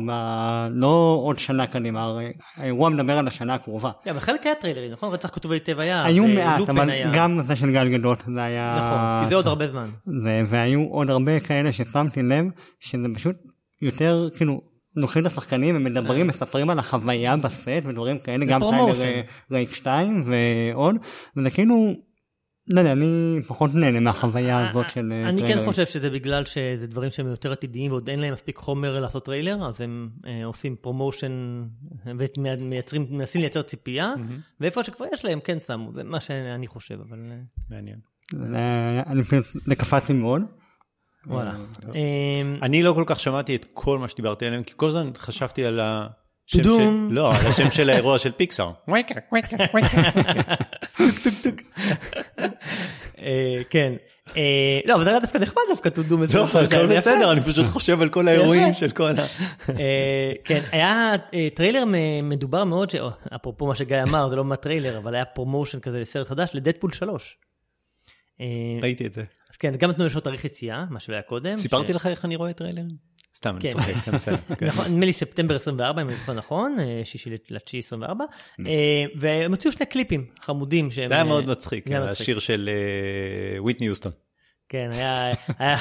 לא 0.71 1.21
עוד 1.23 1.39
שנה 1.39 1.67
קדימה, 1.67 2.03
הרי 2.03 2.33
האירוע 2.57 2.89
מדבר 2.91 3.19
על 3.19 3.29
השנה 3.29 3.55
הקרובה. 3.55 3.91
כן, 4.05 4.11
אבל 4.11 4.21
חלק 4.21 4.47
היה 4.47 4.55
טריילרים, 4.55 4.93
נכון? 4.93 5.13
רצח 5.13 5.29
כתוב 5.33 5.53
היטב 5.53 5.81
היה. 5.81 6.05
היו 6.05 6.25
ולופן 6.25 6.35
מעט, 6.35 6.69
אבל 6.69 6.91
היה. 6.91 7.11
גם 7.15 7.43
זה 7.43 7.57
של 7.57 7.73
גל 7.73 7.89
גדות 7.99 8.19
זה 8.35 8.43
היה... 8.43 8.77
נכון, 8.79 9.25
כי 9.25 9.29
זה 9.29 9.35
עוד 9.35 9.47
הרבה 9.47 9.69
זמן. 9.69 9.89
והיו 10.47 10.81
עוד 10.81 11.11
הרבה 11.11 11.41
כאלה 11.41 11.73
ששמתי 11.73 12.23
לב 12.23 12.45
שזה 12.81 13.07
פשוט 13.15 13.37
יותר 13.83 14.29
כאילו 14.37 14.61
לוקחים 14.97 15.27
את 15.27 15.27
השחקנים 15.27 15.77
ומדברים 15.77 16.27
מספרים 16.27 16.71
על 16.71 16.79
החוויה 16.79 17.37
בסט 17.37 17.69
ודברים 17.85 18.19
כאלה 18.19 18.45
גם. 18.45 18.61
טיילר 18.71 19.23
רייק 19.53 19.75
2 19.75 20.23
ועוד 20.25 20.97
וזה 21.37 21.51
כאילו 21.51 21.93
לא 22.69 22.81
יודע 22.81 22.93
אני 22.93 23.39
פחות 23.49 23.75
נהנה 23.75 24.01
מהחוויה 24.01 24.71
הזאת 24.71 24.91
של 24.91 25.13
אה, 25.13 25.29
אני 25.29 25.41
כן 25.41 25.47
טריילרים. 25.47 25.69
חושב 25.69 25.87
שזה 25.87 26.11
בגלל 26.11 26.45
שזה 26.45 26.87
דברים 26.87 27.11
שהם 27.11 27.27
יותר 27.27 27.53
עתידיים 27.53 27.91
ועוד 27.91 28.09
אין 28.11 28.21
להם 28.21 28.33
מספיק 28.33 28.57
חומר 28.59 29.01
לעשות 29.01 29.25
טריילר, 29.25 29.69
אז 29.69 29.81
הם 29.81 30.09
אה, 30.27 30.45
עושים 30.45 30.77
promotion 30.81 31.65
ומייצרים, 32.07 33.07
מנסים 33.11 33.41
לייצר 33.41 33.63
ציפייה, 33.63 34.15
ואיפה 34.61 34.85
שכבר 34.85 35.07
יש 35.13 35.25
להם 35.25 35.41
כן 35.41 35.59
שמו, 35.67 35.93
זה 35.95 36.05
מה 36.05 36.21
שאני 36.21 36.67
חושב, 36.67 36.99
אבל 37.09 37.19
אה, 37.31 37.37
מעניין. 37.71 37.99
אני 39.07 39.23
פשוט 39.23 39.45
זה 39.67 39.77
קפץ 39.77 40.09
לי 40.09 40.15
מאוד. 40.15 40.43
וואלה. 41.27 41.55
אה, 41.95 42.01
אני 42.63 42.83
לא 42.83 42.93
כל 42.93 43.05
כך 43.07 43.21
שמעתי 43.21 43.57
את 43.57 43.67
כל 43.75 43.99
מה 43.99 44.09
שדיברתי 44.09 44.47
עליהם, 44.47 44.63
כי 44.63 44.73
כל 44.77 44.89
הזמן 44.89 45.11
חשבתי 45.17 45.65
על 45.65 45.81
ה... 45.81 46.07
טודום. 46.53 47.07
של- 47.09 47.15
לא, 47.15 47.35
על 47.35 47.47
השם 47.47 47.71
של 47.71 47.91
האירוע 47.91 48.19
של 48.19 48.33
פיקסאר. 48.33 48.73
ווקה, 48.89 49.15
ווקה, 49.33 49.57
ווקה. 49.75 50.03
אה, 53.27 53.63
כן. 53.71 53.95
אה, 54.37 54.81
לא, 54.87 54.95
אבל 54.95 55.05
זה 55.05 55.11
היה 55.11 55.21
דווקא 55.21 55.39
נחמד 55.39 55.63
דווקא 55.71 55.89
תודו 55.89 56.17
טוב, 56.33 56.57
הכל 56.57 56.87
בסדר, 56.87 57.33
אני 57.33 57.41
פשוט 57.41 57.69
חושב 57.69 58.03
על 58.03 58.09
כל 58.09 58.29
האירועים 58.29 58.75
של 58.75 58.91
כל 58.91 59.11
ה... 59.11 59.27
אה, 59.81 60.33
כן, 60.45 60.61
היה 60.73 61.13
טריילר 61.55 61.85
מדובר 62.23 62.65
מאוד, 62.65 62.93
אפרופו 63.35 63.67
מה 63.67 63.75
שגיא 63.75 64.03
אמר, 64.03 64.29
זה 64.29 64.37
לא 64.37 64.45
מהטריילר, 64.45 64.99
אבל 64.99 65.15
היה 65.15 65.25
promotion 65.25 65.81
כזה 65.81 66.01
לסרט 66.01 66.29
חדש, 66.29 66.51
לדדפול 66.55 66.93
3. 66.93 67.37
אה, 68.41 68.47
ראיתי 68.83 69.07
את 69.07 69.13
זה. 69.13 69.25
אז 69.51 69.57
כן, 69.57 69.77
גם 69.77 69.91
נתנו 69.91 70.07
לשעות 70.07 70.25
תאריך 70.25 70.45
יציאה, 70.45 70.85
מה 70.91 71.01
שלא 71.01 71.15
היה 71.15 71.23
קודם. 71.23 71.57
סיפרתי 71.57 71.93
לך 71.93 72.07
איך 72.07 72.25
אני 72.25 72.37
רואה 72.37 72.53
טריילרים? 72.53 73.16
סתם, 73.37 73.55
אני 73.57 73.61
כן. 73.61 73.69
צוחק, 73.69 73.95
כן, 74.05 74.13
בסדר. 74.13 74.37
כן. 74.59 74.67
נכון, 74.67 74.87
נדמה 74.87 75.07
לי 75.07 75.13
ספטמבר 75.13 75.57
24, 75.57 76.03
אם 76.03 76.09
אני 76.09 76.17
זוכר 76.17 76.33
נכון, 76.33 76.77
אה, 76.81 77.01
שישי 77.05 77.31
לתשיעי 77.51 77.81
24, 77.81 78.25
אה, 78.67 79.05
והם 79.17 79.51
הוציאו 79.51 79.73
שני 79.73 79.87
קליפים 79.87 80.27
חמודים. 80.41 80.91
שהם, 80.91 81.07
זה 81.07 81.15
היה 81.15 81.23
אה, 81.23 81.29
מאוד 81.29 81.47
מצחיק. 81.47 81.91
השיר 81.91 82.39
של 82.39 82.71
וויטני 83.59 83.87
יוסטון. 83.87 84.13
כן, 84.69 84.91
היה... 84.93 85.33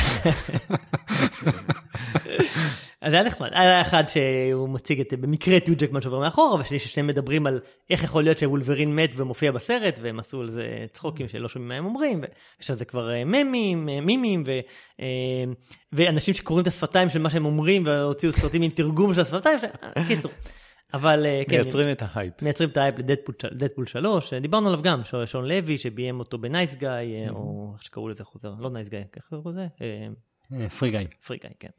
אז 3.02 3.14
היה 3.14 3.24
נחמד, 3.24 3.50
היה 3.52 3.82
אחד 3.82 4.04
שהוא 4.10 4.70
מציג 4.70 5.00
את, 5.00 5.14
במקרה 5.14 5.58
את 5.58 5.68
יו 5.68 5.76
ג'קמן 5.78 6.02
שעובר 6.02 6.20
מאחורה, 6.20 6.62
ושני 6.62 6.80
ששניהם 6.80 7.08
מדברים 7.08 7.48
על 7.48 7.60
איך 7.90 8.04
יכול 8.04 8.24
להיות 8.24 8.38
שוולברין 8.38 8.96
מת 8.96 9.12
ומופיע 9.16 9.52
בסרט, 9.52 10.00
והם 10.02 10.20
עשו 10.20 10.42
על 10.42 10.50
זה 10.50 10.86
צחוקים 10.92 11.28
שלא 11.28 11.48
שומעים 11.48 11.70
מה 11.70 11.76
הם 11.76 11.86
אומרים, 11.86 12.22
ועכשיו 12.58 12.76
זה 12.76 12.86
כבר 12.86 13.12
אה, 13.12 13.26
ממים, 13.26 13.90
אה, 13.90 14.02
מימים, 14.02 14.44
ו, 14.46 14.52
אה, 15.00 15.06
ואנשים 15.94 16.34
שקוראים 16.34 16.62
את 16.62 16.68
השפתיים 16.68 17.10
של 17.10 17.20
מה 17.20 17.30
שהם 17.30 17.46
אומרים, 17.46 17.84
והוציאו 17.86 18.32
סרטים 18.32 18.62
עם 18.62 18.70
תרגום 18.70 19.14
של 19.14 19.22
השפתיים 19.22 19.60
שלהם, 19.60 20.08
קיצור. 20.08 20.32
אבל 20.94 21.26
כן, 21.48 21.56
מייצרים 21.56 21.92
את 21.92 22.02
ההייפ. 22.02 22.42
מייצרים 22.42 22.70
את 22.70 22.78
ההייפ 22.78 22.96
לדדפול 23.52 23.86
3, 23.86 24.34
דיברנו 24.34 24.68
עליו 24.68 24.82
גם, 24.82 25.02
שון 25.26 25.46
לוי 25.46 25.78
שביים 25.78 26.20
אותו 26.20 26.38
ב 26.38 26.46
Nice 26.46 26.76
Guy, 26.76 26.90
או 27.30 27.72
איך 27.74 27.84
שקראו 27.84 28.10
לזה 28.10 28.24
חוזר, 28.24 28.54
לא 28.60 28.70
Nice 28.70 28.90
Guy, 28.90 29.00
איך 29.16 29.26
קראו 29.30 29.52
לזה? 29.52 29.68
Free 30.80 30.92
Guy. 30.92 31.00
Free 31.26 31.38
Guy, 31.38 31.50
כן. 31.60 31.70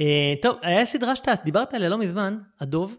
אה, 0.00 0.06
טוב, 0.42 0.56
היה 0.62 0.86
סדרה 0.86 1.16
שאתה 1.16 1.32
דיברת 1.44 1.74
עליה 1.74 1.88
לא 1.88 1.98
מזמן, 1.98 2.38
הדוב, 2.60 2.96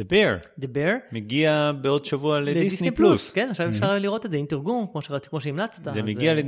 The 0.00 0.02
Bear 0.02 0.60
The 0.60 0.64
Bear. 0.64 1.12
מגיע 1.12 1.72
בעוד 1.80 2.04
שבוע 2.04 2.40
לדיסני 2.40 2.90
פלוס. 2.90 3.30
כן, 3.30 3.48
עכשיו 3.50 3.68
אפשר 3.68 3.98
לראות 3.98 4.26
את 4.26 4.30
זה 4.30 4.36
עם 4.36 4.46
תרגום, 4.46 4.86
כמו 4.92 5.00
שרצ- 5.02 5.28
כמו 5.28 5.40
שהמלצת. 5.40 5.92
זה 5.92 6.02
מגיע 6.02 6.32
אה, 6.36 6.40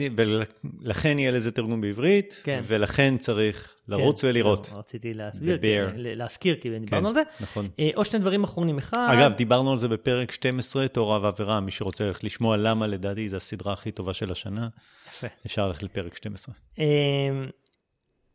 ולכן 0.82 1.18
יהיה 1.18 1.30
לזה 1.30 1.52
תרגום 1.52 1.80
בעברית, 1.80 2.40
כן. 2.44 2.60
ולכן 2.66 3.16
צריך 3.18 3.74
לרוץ 3.88 4.22
כן, 4.22 4.28
ולראות. 4.28 4.70
רציתי 4.76 5.14
להסביר, 5.14 5.56
The 5.56 5.60
כי- 5.60 5.66
Bear. 5.78 5.92
ל- 5.96 6.18
להזכיר, 6.18 6.56
כי 6.60 6.68
כן, 6.70 6.78
דיברנו 6.84 7.08
על 7.08 7.14
זה. 7.14 7.22
נכון. 7.40 7.66
אה, 7.80 7.90
עוד 7.94 8.06
שני 8.06 8.18
דברים 8.18 8.44
אחרונים, 8.44 8.78
אחד... 8.78 9.08
אגב, 9.18 9.32
דיברנו 9.32 9.72
על 9.72 9.78
זה 9.78 9.88
בפרק 9.88 10.32
12, 10.32 10.88
תורה 10.88 11.18
ועבירה, 11.22 11.60
מי 11.60 11.70
שרוצה 11.70 12.04
ללכת 12.06 12.24
לשמוע 12.24 12.56
למה 12.56 12.86
לדעתי 12.86 13.28
זו 13.28 13.36
הסדרה 13.36 13.72
הכי 13.72 13.90
טובה 13.90 14.12
של 14.14 14.32
השנה. 14.32 14.68
אפשר 15.46 15.66
ללכת 15.66 15.82
לפרק 15.82 16.16
12. 16.16 16.54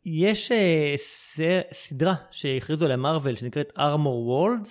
אה, 0.06 0.12
יש 0.14 0.52
אה, 0.52 1.62
סדרה 1.72 2.14
שהכריזו 2.30 2.84
עליה 2.84 2.96
מארוול 2.96 3.36
שנקראת 3.36 3.72
ארמור 3.78 4.26
וולד, 4.28 4.68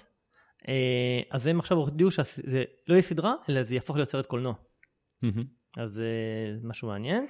אז 1.32 1.48
הם 1.48 1.60
עכשיו 1.60 1.78
הודיעו 1.78 2.12
שזה 2.12 2.64
לא 2.88 2.94
יהיה 2.94 3.02
סדרה, 3.02 3.34
אלא 3.50 3.64
זה 3.64 3.76
יהפוך 3.76 3.96
להיות 3.96 4.10
סרט 4.10 4.26
קולנוע. 4.26 4.54
אז 5.78 5.92
זה 6.62 6.68
משהו 6.68 6.88
מעניין. 6.88 7.26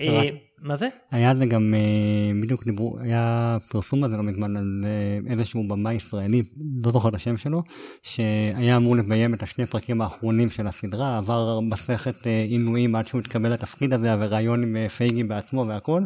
אה, 0.00 0.28
מה 0.58 0.76
זה? 0.76 0.88
היה 1.10 1.34
זה 1.34 1.46
גם 1.46 1.74
אה, 1.74 2.40
בדיוק 2.42 2.64
דיברו 2.64 2.98
היה 3.00 3.56
פרסום 3.70 4.04
הזה 4.04 4.16
לא 4.16 4.22
מזמן 4.22 4.56
על 4.56 4.84
אה, 4.84 5.32
איזשהו 5.32 5.68
במאי 5.68 5.94
ישראלי 5.94 6.42
לא 6.84 6.92
זוכר 6.92 7.08
את 7.08 7.14
השם 7.14 7.36
שלו 7.36 7.62
שהיה 8.02 8.76
אמור 8.76 8.96
לביים 8.96 9.34
את 9.34 9.42
השני 9.42 9.66
פרקים 9.66 10.02
האחרונים 10.02 10.48
של 10.48 10.66
הסדרה 10.66 11.18
עבר 11.18 11.60
מסכת 11.60 12.26
אה, 12.26 12.42
עינויים 12.42 12.96
עד 12.96 13.06
שהוא 13.06 13.20
התקבל 13.20 13.52
לתפקיד 13.52 13.92
הזה 13.92 14.14
וראיון 14.18 14.62
עם 14.62 14.76
אה, 14.76 14.88
פייגי 14.88 15.24
בעצמו 15.24 15.66
והכל 15.68 16.02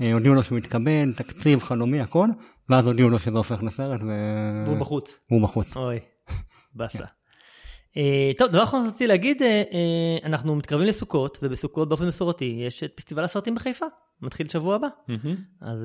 אה, 0.00 0.12
הודיעו 0.12 0.34
לו 0.34 0.42
שהוא 0.42 0.58
התקבל 0.58 1.12
תקציב 1.16 1.62
חלומי 1.62 2.00
הכל 2.00 2.28
ואז 2.68 2.86
הודיעו 2.86 3.10
לו 3.10 3.18
שזה 3.18 3.38
הופך 3.38 3.62
לסרט 3.62 4.00
ו- 4.02 4.64
והוא 4.66 4.78
בחוץ. 4.78 5.18
והוא 5.30 5.42
בחוץ. 5.42 5.76
אוי, 5.76 5.98
באסה. 6.74 7.04
אה, 7.96 8.30
טוב, 8.36 8.48
דבר 8.48 8.62
אחרון 8.62 8.84
שרציתי 8.84 9.06
להגיד, 9.06 9.42
אה, 9.42 9.48
אה, 9.48 10.18
אנחנו 10.24 10.56
מתקרבים 10.56 10.88
לסוכות, 10.88 11.38
ובסוכות 11.42 11.88
באופן 11.88 12.06
מסורתי 12.06 12.56
יש 12.66 12.84
את 12.84 12.92
פסטיבל 12.94 13.24
הסרטים 13.24 13.54
בחיפה, 13.54 13.86
מתחיל 14.22 14.48
שבוע 14.48 14.74
הבא. 14.74 14.88
אז 15.60 15.78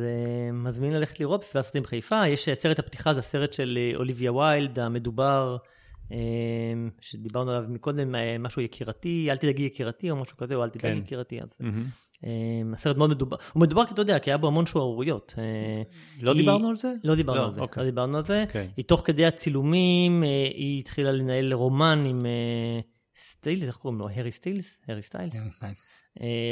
מזמין 0.54 0.94
ללכת 0.94 1.20
לראות 1.20 1.44
פסטיבל 1.44 1.60
הסרטים 1.60 1.84
בחיפה, 1.84 2.28
יש 2.28 2.50
סרט 2.54 2.80
הפתיחה, 2.80 3.14
זה 3.14 3.20
הסרט 3.20 3.54
של 3.54 3.80
אוליביה 3.96 4.34
ויילד 4.34 4.80
המדובר, 4.80 5.58
שדיברנו 7.02 7.52
עליו 7.52 7.70
מקודם, 7.70 8.16
אה, 8.16 8.38
משהו 8.40 8.62
יקירתי, 8.62 9.28
אל 9.32 9.38
תדאגי 9.38 9.64
יקירתי 9.64 10.12
או 10.12 10.16
משהו 10.16 10.38
כזה, 10.38 10.56
או 10.56 10.64
אל 10.64 10.70
תדאג 10.70 10.92
כן. 10.94 10.98
יקירתי, 10.98 11.42
אז. 11.42 11.58
אה, 12.26 12.30
הסרט 12.74 12.98
מאוד 12.98 13.10
מדובר, 13.10 13.38
הוא 13.54 13.62
מדובר 13.62 13.86
כי 13.86 13.94
אתה 13.94 14.02
יודע, 14.02 14.20
כי 14.20 14.30
היה 14.32 14.38
בו 14.38 14.48
המון 14.48 14.66
שערוריות. 14.66 15.34
אה, 15.38 15.44
לא 16.22 16.32
היא- 16.32 16.40
דיברנו 16.40 16.70
על 16.70 16.76
זה? 16.76 16.94
לא 17.04 17.16
דיברנו 17.16 17.40
לא, 17.42 17.46
על 17.48 17.54
זה, 17.54 17.62
אוקיי. 17.62 17.84
לא 17.84 17.90
דיברנו 17.90 18.18
על 18.18 18.26
זה. 18.26 18.44
אוקיי. 18.44 18.70
היא 18.78 18.86
תוך 18.86 19.02
כדי 19.06 19.26
הצילומים, 19.26 20.24
אה, 20.24 20.28
היא 20.54 20.80
התחילה 20.80 21.12
לנהל 21.12 21.54
רומן 21.54 22.04
עם, 22.08 22.26
סטיילס, 23.18 23.64
איך 23.64 23.76
קוראים 23.78 24.00
לו? 24.00 24.10
הארי 24.10 24.32
סטיילס? 24.32 24.80
הארי 24.88 25.02
סטיילס? 25.02 25.36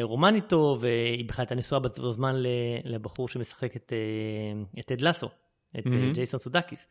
רומן 0.03 0.35
איתו, 0.35 0.77
והיא 0.81 1.25
בכלל 1.29 1.43
הייתה 1.43 1.55
נשואה 1.55 1.79
באותו 1.79 2.11
זמן 2.11 2.35
ל- 2.35 2.47
לבחור 2.85 3.27
שמשחק 3.27 3.75
את, 3.75 3.93
את 4.79 4.85
טד 4.85 5.01
לסו, 5.01 5.29
את 5.79 5.85
מהמם. 5.85 6.13
ג'ייסון 6.13 6.39
סודקיס. 6.39 6.87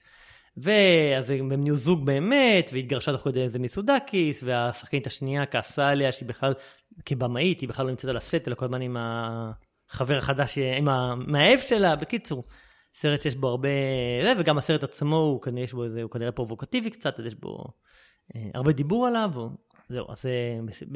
ואז 0.56 1.30
הם 1.30 1.52
נהיו 1.52 1.76
זוג 1.76 2.06
באמת, 2.06 2.70
והתגרשה 2.72 3.12
תוך 3.12 3.22
כדי 3.22 3.48
זה 3.48 3.58
מסודקיס, 3.58 4.42
והשחקנית 4.42 5.06
השנייה 5.06 5.46
כעסה 5.46 5.88
עליה 5.88 6.12
שהיא 6.12 6.28
בכלל, 6.28 6.54
כבמאית, 7.04 7.60
היא 7.60 7.68
בכלל 7.68 7.84
לא 7.84 7.90
נמצאת 7.90 8.10
על 8.10 8.16
הסט, 8.16 8.48
אלא 8.48 8.54
כל 8.54 8.64
הזמן 8.64 8.82
עם 8.82 8.96
החבר 8.98 10.16
החדש, 10.16 10.58
עם 10.58 10.88
המאהב 10.88 11.58
שלה, 11.58 11.96
בקיצור. 11.96 12.44
סרט 12.94 13.22
שיש 13.22 13.34
בו 13.34 13.48
הרבה, 13.48 13.68
זה, 14.22 14.32
וגם 14.38 14.58
הסרט 14.58 14.84
עצמו 14.84 15.16
הוא 15.16 15.42
כנראה, 15.42 15.64
יש 15.64 15.72
בו 15.72 15.84
איזה, 15.84 16.02
הוא 16.02 16.10
כנראה 16.10 16.32
פרובוקטיבי 16.32 16.90
קצת, 16.90 17.20
אז 17.20 17.26
יש 17.26 17.34
בו 17.34 17.64
אה, 18.36 18.40
הרבה 18.54 18.72
דיבור 18.72 19.06
עליו, 19.06 19.30
או, 19.36 19.48
זהו, 19.88 20.06
אז 20.12 20.22
זה, 20.22 20.30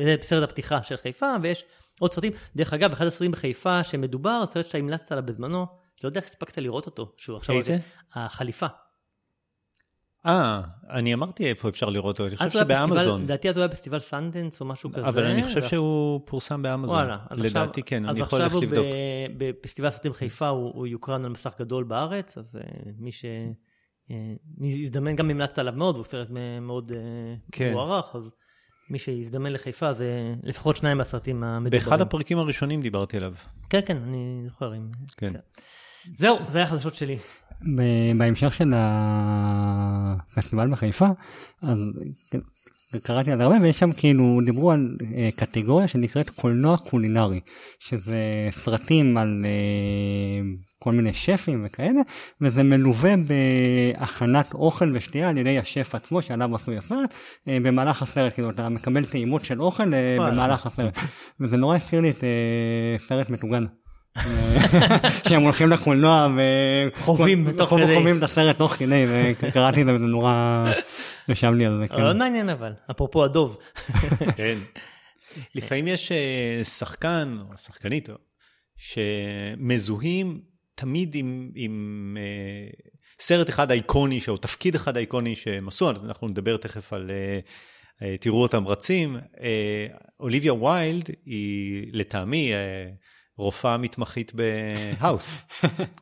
זה 0.05 0.17
בסרט 0.17 0.51
הפתיחה 0.51 0.83
של 0.83 0.97
חיפה, 0.97 1.35
ויש 1.43 1.65
עוד 2.01 2.13
סרטים, 2.13 2.33
דרך 2.57 2.73
אגב, 2.73 2.93
אחד 2.93 3.07
הסרטים 3.07 3.31
בחיפה 3.31 3.85
שמדובר, 3.85 4.45
סרט 4.53 4.67
שאתה 4.67 4.79
המלצת 4.79 5.13
עליו 5.13 5.25
בזמנו, 5.27 5.67
לא 6.05 6.09
יודע 6.09 6.21
איך 6.21 6.29
הספקת 6.29 6.59
לראות 6.59 6.87
אותו, 6.87 7.13
שהוא 7.17 7.37
עכשיו, 7.37 7.57
איזה? 7.57 7.79
החליפה. 8.15 8.67
אה, 10.27 10.61
אני 10.91 11.15
אמרתי 11.15 11.47
איפה 11.47 11.69
אפשר 11.69 11.91
לראות 11.91 12.21
אותו, 12.21 12.27
אני 12.27 12.37
אז 12.41 12.53
חושב 12.53 12.65
שבאמזון. 12.65 13.23
לדעתי 13.23 13.49
אז 13.51 13.57
הוא 13.57 13.63
היה 13.63 13.69
בפסטיבל 13.69 13.99
סנדנס 13.99 14.61
או 14.61 14.67
משהו 14.67 14.93
כזה. 14.93 15.09
אבל 15.09 15.25
אני 15.25 15.43
חושב 15.43 15.63
שהוא 15.63 16.21
פורסם 16.27 16.63
באמזון. 16.63 16.97
וואלה, 16.97 17.19
אז 17.31 17.39
לדעתי 17.41 17.81
עכשיו- 17.81 17.85
כן, 17.87 18.05
אז 18.05 18.11
אני 18.11 18.21
יכול 18.21 18.39
ללכת 18.41 18.55
עכשיו 18.55 18.69
לבדוק. 18.69 18.85
הוא 18.87 18.95
ב- 19.39 19.51
בפסטיבל 19.51 19.91
סרטים 19.91 20.13
חיפה 20.13 20.49
הוא, 20.49 20.87
יוקרן 20.87 21.25
על 21.25 21.31
מסך 21.31 21.55
גדול 21.61 21.85
בארץ, 21.85 22.39
אז 22.39 22.57
אה, 22.57 22.89
מי 22.99 23.13
ש... 23.13 23.25
מי 24.59 24.73
יזדמן 24.73 25.17
גם 25.17 25.31
המלצת 25.31 25.59
עליו 25.59 25.75
מאוד, 25.77 25.97
הוא 25.97 26.05
סרט 26.05 26.29
מאוד 26.61 26.91
uh, 26.91 26.95
כן. 27.53 27.73
מוערך, 27.73 28.15
אז 28.15 28.31
מי 28.91 28.99
שיזדמן 28.99 29.53
לחיפה 29.53 29.95
זה 29.95 30.35
לפחות 30.43 30.77
שניים 30.77 30.99
מהסרטים 30.99 31.45
המדוברים. 31.45 31.83
באחד 31.83 32.01
הפרקים 32.01 32.39
הראשונים 32.39 32.83
דיברתי 32.83 33.17
עליו. 33.17 33.35
כן, 33.71 33.81
כן, 33.87 33.97
אני 33.97 34.43
זוכר. 34.49 34.75
אם... 34.77 34.91
כן. 35.17 35.33
זהו, 36.19 36.39
זה 36.53 36.59
היה 36.59 36.67
החדשות 36.67 36.95
שלי. 36.95 37.17
בהמשך 38.17 38.55
של 38.55 38.73
הפסטיבל 38.77 40.69
בחיפה, 40.71 41.07
אז 41.63 41.79
קראתי 43.03 43.31
על 43.31 43.39
זה 43.39 43.45
הרבה 43.45 43.57
ויש 43.63 43.79
שם 43.79 43.93
כאילו 43.93 44.41
דיברו 44.45 44.71
על 44.73 44.97
אה, 45.15 45.29
קטגוריה 45.37 45.89
שנקראת 45.89 46.31
קולנוע 46.31 46.77
קולינרי, 46.77 47.41
שזה 47.79 48.49
סרטים 48.51 49.17
על 49.17 49.45
אה, 49.45 50.41
כל 50.79 50.93
מיני 50.93 51.15
שפים 51.15 51.67
וכאלה, 51.67 52.01
וזה 52.41 52.63
מלווה 52.63 53.15
בהכנת 53.17 54.55
אוכל 54.55 54.91
ושתייה 54.95 55.29
על 55.29 55.39
ידי 55.39 55.59
השף 55.59 55.95
עצמו 55.95 56.23
שעליו 56.23 56.55
עשוי 56.55 56.77
הסרט, 56.77 57.15
אה, 57.49 57.59
במהלך 57.63 58.03
הסרט, 58.03 58.33
כאילו 58.35 58.51
אתה 58.51 58.69
מקבל 58.69 59.07
טעימות 59.07 59.45
של 59.45 59.61
אוכל 59.61 59.95
אה. 59.95 60.17
במהלך 60.19 60.67
הסרט, 60.67 60.99
וזה 61.41 61.57
נורא 61.57 61.77
הזכיר 61.77 62.01
לי 62.01 62.11
את 62.11 62.25
אה, 62.25 62.99
סרט 63.07 63.31
מטוגן. 63.31 63.65
שהם 65.29 65.43
הולכים 65.43 65.69
לקולנוע 65.69 66.29
ו... 66.37 66.41
חווים 66.97 67.53
תוך 67.57 67.69
חווים- 67.69 67.87
כדי. 67.87 67.95
חווים 67.97 68.19
את 68.19 68.23
הסרט 68.23 68.59
תוך 68.59 68.73
כדי 68.73 69.05
וקראתי 69.09 69.81
את 69.81 69.87
זה 69.87 69.95
וזה 69.95 70.05
נורא 70.05 70.65
ישב 71.29 71.53
לי 71.53 71.67
על 71.67 71.79
זה. 71.83 71.89
כן. 71.89 72.03
מאוד 72.03 72.17
מעניין 72.17 72.49
אבל, 72.49 72.73
אפרופו 72.91 73.25
הדוב. 73.25 73.57
כן. 74.37 74.59
לפעמים 75.55 75.89
יש 75.89 76.13
אה, 76.13 76.65
שחקן 76.65 77.39
או 77.51 77.57
שחקנית 77.57 78.09
שמזוהים 78.77 80.41
תמיד 80.75 81.15
עם, 81.15 81.51
עם 81.55 82.17
אה, 82.21 82.71
סרט 83.21 83.49
אחד 83.49 83.71
אייקוני, 83.71 84.21
או 84.29 84.37
תפקיד 84.37 84.75
אחד 84.75 84.97
אייקוני 84.97 85.37
שהם 85.37 85.69
עשו, 85.69 85.91
אנחנו 85.91 86.29
נדבר 86.29 86.57
תכף 86.57 86.93
על 86.93 87.11
אה, 87.11 87.39
אה, 88.03 88.17
תראו 88.19 88.43
אותם 88.43 88.67
רצים. 88.69 89.17
אה, 89.41 89.87
אוליביה 90.21 90.55
ויילד 90.55 91.09
היא 91.25 91.87
לטעמי 91.93 92.55
אה, 92.55 92.59
רופאה 93.37 93.77
מתמחית 93.77 94.33
בהאוס. 94.35 95.33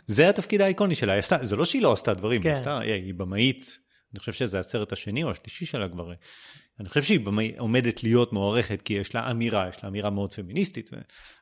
זה 0.06 0.28
התפקיד 0.28 0.60
האייקוני 0.60 0.94
שלה, 0.94 1.12
היא 1.12 1.18
עשתה, 1.18 1.44
זה 1.44 1.56
לא 1.56 1.64
שהיא 1.64 1.82
לא 1.82 1.92
עשתה 1.92 2.14
דברים, 2.14 2.42
כן. 2.42 2.48
היא 2.48 2.56
עשתה, 2.56 2.78
היא 2.78 3.14
במאית, 3.14 3.78
אני 4.12 4.18
חושב 4.20 4.32
שזה 4.32 4.58
הסרט 4.58 4.92
השני 4.92 5.24
או 5.24 5.30
השלישי 5.30 5.66
שלה 5.66 5.88
כבר. 5.88 6.12
אני 6.80 6.88
חושב 6.88 7.02
שהיא 7.02 7.20
במאי, 7.20 7.54
עומדת 7.58 8.02
להיות 8.02 8.32
מוערכת 8.32 8.82
כי 8.82 8.94
יש 8.94 9.14
לה 9.14 9.30
אמירה, 9.30 9.68
יש 9.68 9.82
לה 9.82 9.88
אמירה 9.88 10.10
מאוד 10.10 10.34
פמיניסטית 10.34 10.90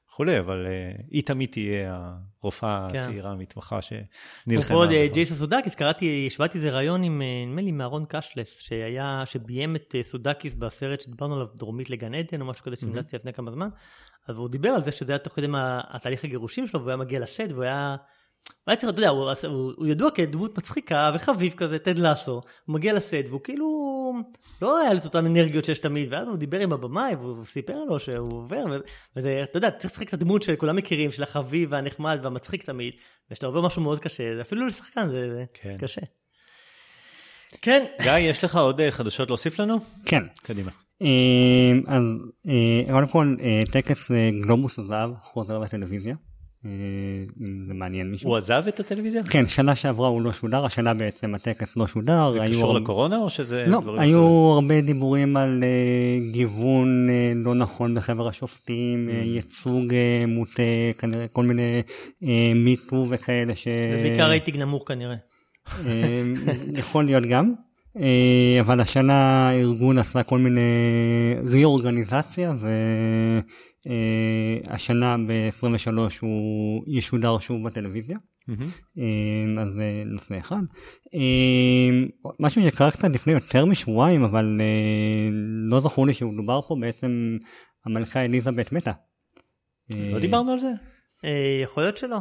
וכולי, 0.09 0.39
אבל 0.39 0.67
uh, 0.67 1.03
היא 1.11 1.23
תמיד 1.23 1.51
תהיה 1.51 2.13
הרופאה 2.43 2.89
כן. 2.93 2.99
הצעירה 2.99 3.31
המתמחה 3.31 3.79
שנלחמה. 3.83 4.77
עוד, 4.77 4.91
אה, 4.91 5.05
בכל. 5.05 5.15
ג'ייסון 5.15 5.37
סודקיס, 5.37 5.75
קראתי, 5.75 6.31
שמעתי 6.31 6.59
איזה 6.59 6.71
ראיון 6.71 7.03
עם, 7.03 7.23
אה, 7.23 7.45
נדמה 7.47 7.63
לי, 7.63 7.73
מאהרון 7.73 8.05
קשלס, 8.09 8.59
שהיה, 8.59 9.23
שביים 9.25 9.77
את 9.77 9.95
סודקיס 10.03 10.55
בסרט 10.55 11.01
שדיברנו 11.01 11.35
עליו, 11.35 11.47
דרומית 11.55 11.91
לגן 11.91 12.15
עדן, 12.15 12.41
או 12.41 12.47
משהו 12.47 12.65
כזה 12.65 12.77
שהמלצתי 12.77 13.17
לפני 13.17 13.33
כמה 13.33 13.51
זמן, 13.51 13.69
אז 14.29 14.37
הוא 14.37 14.49
דיבר 14.49 14.69
על 14.69 14.85
זה 14.85 14.93
שזה 14.93 15.13
היה 15.13 15.19
תוך 15.19 15.33
כדי 15.33 15.47
מה- 15.47 15.81
התהליך 15.89 16.25
הגירושים 16.25 16.67
שלו, 16.67 16.81
והוא 16.81 16.91
היה 16.91 16.97
מגיע 16.97 17.21
לסט, 17.21 17.51
והוא 17.51 17.63
היה... 17.65 17.97
הוא 18.49 18.73
היה 18.73 18.77
צריך, 18.77 18.93
אתה 18.93 18.99
יודע, 19.01 19.09
הוא, 19.09 19.31
הוא, 19.31 19.73
הוא 19.77 19.87
ידוע 19.87 20.11
כדמות 20.11 20.59
מצחיקה 20.59 21.11
וחביב 21.15 21.55
כזה, 21.57 21.79
טד 21.79 21.99
לסו, 21.99 22.33
הוא 22.33 22.75
מגיע 22.75 22.93
לסט 22.93 23.25
והוא 23.29 23.41
כאילו 23.45 23.67
לא 24.63 24.79
היה 24.81 24.93
לו 24.93 24.99
את 24.99 25.05
אותן 25.05 25.27
אנרגיות 25.27 25.65
שיש 25.65 25.79
תמיד, 25.79 26.13
ואז 26.13 26.29
הוא 26.29 26.37
דיבר 26.37 26.61
עם 26.61 26.73
הבמאי 26.73 27.15
והוא 27.15 27.45
סיפר 27.45 27.85
לו 27.85 28.01
שהוא 28.01 28.39
עובר, 28.39 28.65
וזה, 29.17 29.41
אתה 29.43 29.57
יודע, 29.57 29.71
צריך 29.71 29.93
לשחק 29.93 30.09
את 30.09 30.15
הדמות 30.15 30.43
שכולם 30.43 30.77
מכירים, 30.77 31.11
של 31.11 31.23
החביב 31.23 31.69
והנחמד 31.73 32.19
והמצחיק 32.23 32.63
תמיד, 32.65 32.95
וכשאתה 33.31 33.47
עובר 33.47 33.61
משהו 33.61 33.83
מאוד 33.83 33.99
קשה, 33.99 34.35
זה 34.37 34.41
אפילו 34.41 34.67
לשחקן 34.67 35.09
זה, 35.11 35.31
זה 35.35 35.45
כן. 35.55 35.77
קשה. 35.79 36.01
כן, 37.63 37.85
גיא, 38.03 38.13
יש 38.13 38.45
לך 38.45 38.57
עוד 38.57 38.81
אה, 38.81 38.91
חדשות 38.91 39.29
להוסיף 39.29 39.59
לנו? 39.59 39.79
כן. 40.07 40.23
קדימה. 40.43 40.71
אה, 41.03 41.73
אז 41.87 42.03
אה, 42.49 42.83
קודם 42.93 43.07
כל 43.07 43.35
אה, 43.41 43.63
טקס 43.73 44.11
אה, 44.11 44.31
גלובוס 44.43 44.79
הזהב 44.79 45.11
חוזר 45.25 45.59
לטלוויזיה. 45.59 46.15
זה 47.69 47.75
מעניין 47.75 48.11
מישהו. 48.11 48.29
הוא 48.31 48.37
עזב 48.37 48.65
את 48.69 48.81
הטלוויזיה? 48.81 49.23
כן, 49.25 49.47
שנה 49.47 49.75
שעברה 49.77 50.09
הוא 50.09 50.23
לא 50.23 50.33
שודר, 50.33 50.65
השנה 50.65 50.95
בעצם 50.95 51.35
הטקס 51.35 51.77
לא 51.77 51.87
שודר. 51.87 52.31
זה 52.31 52.39
קשור 52.51 52.65
הרבה- 52.67 52.81
לקורונה 52.81 53.17
או 53.19 53.31
שזה 53.31 53.65
לא, 53.69 53.77
היו 53.87 53.95
אחרים? 53.95 54.17
הרבה 54.55 54.81
דיבורים 54.81 55.37
על 55.37 55.61
אה, 55.65 56.31
גיוון 56.33 57.07
אה, 57.11 57.33
לא 57.37 57.55
נכון 57.55 57.95
בחבר 57.95 58.29
השופטים, 58.29 59.09
Mm. 59.09 59.27
ייצוג 59.27 59.95
אה, 59.95 60.25
מוטה, 60.29 60.63
כנראה 60.99 61.29
כל 61.29 61.45
מיני 61.45 61.83
אה, 62.25 62.53
מיטו 62.55 63.07
וכאלה 63.09 63.57
ש... 63.57 63.69
ובעיקר 63.99 64.29
רייטינג 64.29 64.57
נמוך 64.59 64.85
כנראה. 64.89 65.17
אה, 65.87 66.23
יכול 66.75 67.05
להיות 67.05 67.25
גם, 67.31 67.53
אבל 68.61 68.81
השנה 68.81 69.49
הארגון 69.49 69.99
עשה 69.99 70.23
כל 70.23 70.39
מיני 70.39 70.61
ריאורגניזציה 71.45 72.55
והשנה 74.67 75.17
ב-23 75.27 75.91
הוא 76.21 76.85
ישודר 76.87 77.39
שוב 77.39 77.67
בטלוויזיה. 77.67 78.19
אה, 78.99 79.63
אז 79.63 79.73
זה 79.73 80.03
נושא 80.07 80.39
אחד. 80.39 80.63
אה, 81.15 81.91
משהו 82.41 82.63
שקרה 82.63 82.91
קצת 82.91 83.09
לפני 83.11 83.33
יותר 83.33 83.65
משבועיים 83.65 84.25
אבל 84.25 84.59
אה, 84.61 85.29
לא 85.71 85.81
זכור 85.81 86.07
לי 86.07 86.15
שהוא 86.15 86.37
דובר 86.37 86.61
פה 86.63 86.77
בעצם 86.81 87.39
המלכה 87.87 88.25
אליזבת 88.25 88.73
מתה. 88.73 88.93
לא 89.91 90.15
אה, 90.15 90.21
דיברנו 90.21 90.53
על 90.53 90.59
זה? 90.59 90.71
אה, 91.25 91.61
יכול 91.63 91.83
להיות 91.83 91.97
שלא. 91.97 92.19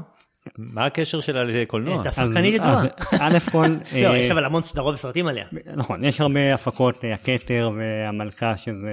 מה 0.57 0.85
הקשר 0.85 1.21
שלה 1.21 1.43
לקולנוע? 1.43 1.93
הייתה 1.93 2.21
אז- 2.21 2.27
שחקנית 2.29 2.53
ידועה. 2.53 2.85
א' 3.19 3.37
כל, 3.51 3.67
לא, 3.67 3.77
אה, 4.07 4.17
יש 4.17 4.31
אבל 4.31 4.45
המון 4.45 4.63
סדרות 4.63 4.95
וסרטים 4.95 5.27
עליה. 5.27 5.45
נכון, 5.75 6.03
יש 6.03 6.21
הרבה 6.21 6.53
הפקות, 6.53 7.05
אה, 7.05 7.13
הכתר 7.13 7.71
והמלכה 7.77 8.57
שזה 8.57 8.91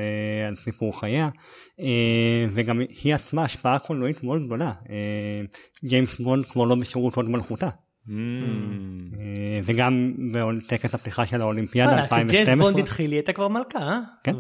על 0.49 0.57
סיפור 0.57 1.01
חייה, 1.01 1.29
אה, 1.81 1.87
וגם 2.51 2.81
היא 3.03 3.15
עצמה 3.15 3.45
השפעה 3.45 3.79
קולנועית 3.79 4.25
מאוד 4.25 4.47
גדולה. 4.47 4.73
אה, 4.91 4.95
ג'יימס 5.85 6.21
בונד 6.21 6.45
כבר 6.47 6.65
לא 6.65 6.75
בשירות 6.75 7.15
הוד 7.15 7.29
מלכותה. 7.31 7.67
אה, 7.67 7.71
וגם 9.65 10.13
בטקס 10.57 10.95
הפתיחה 10.95 11.27
של 11.27 11.41
האולימפיאדה 11.41 11.91
וואלה, 11.91 12.07
כשג'יימס 12.07 12.35
2012. 12.35 12.71
בונד 12.71 12.79
התחיל 12.79 13.11
היא 13.11 13.19
הייתה 13.19 13.33
כבר 13.33 13.49
מלכה, 13.49 13.79
אה? 13.79 13.99
כן. 14.25 14.35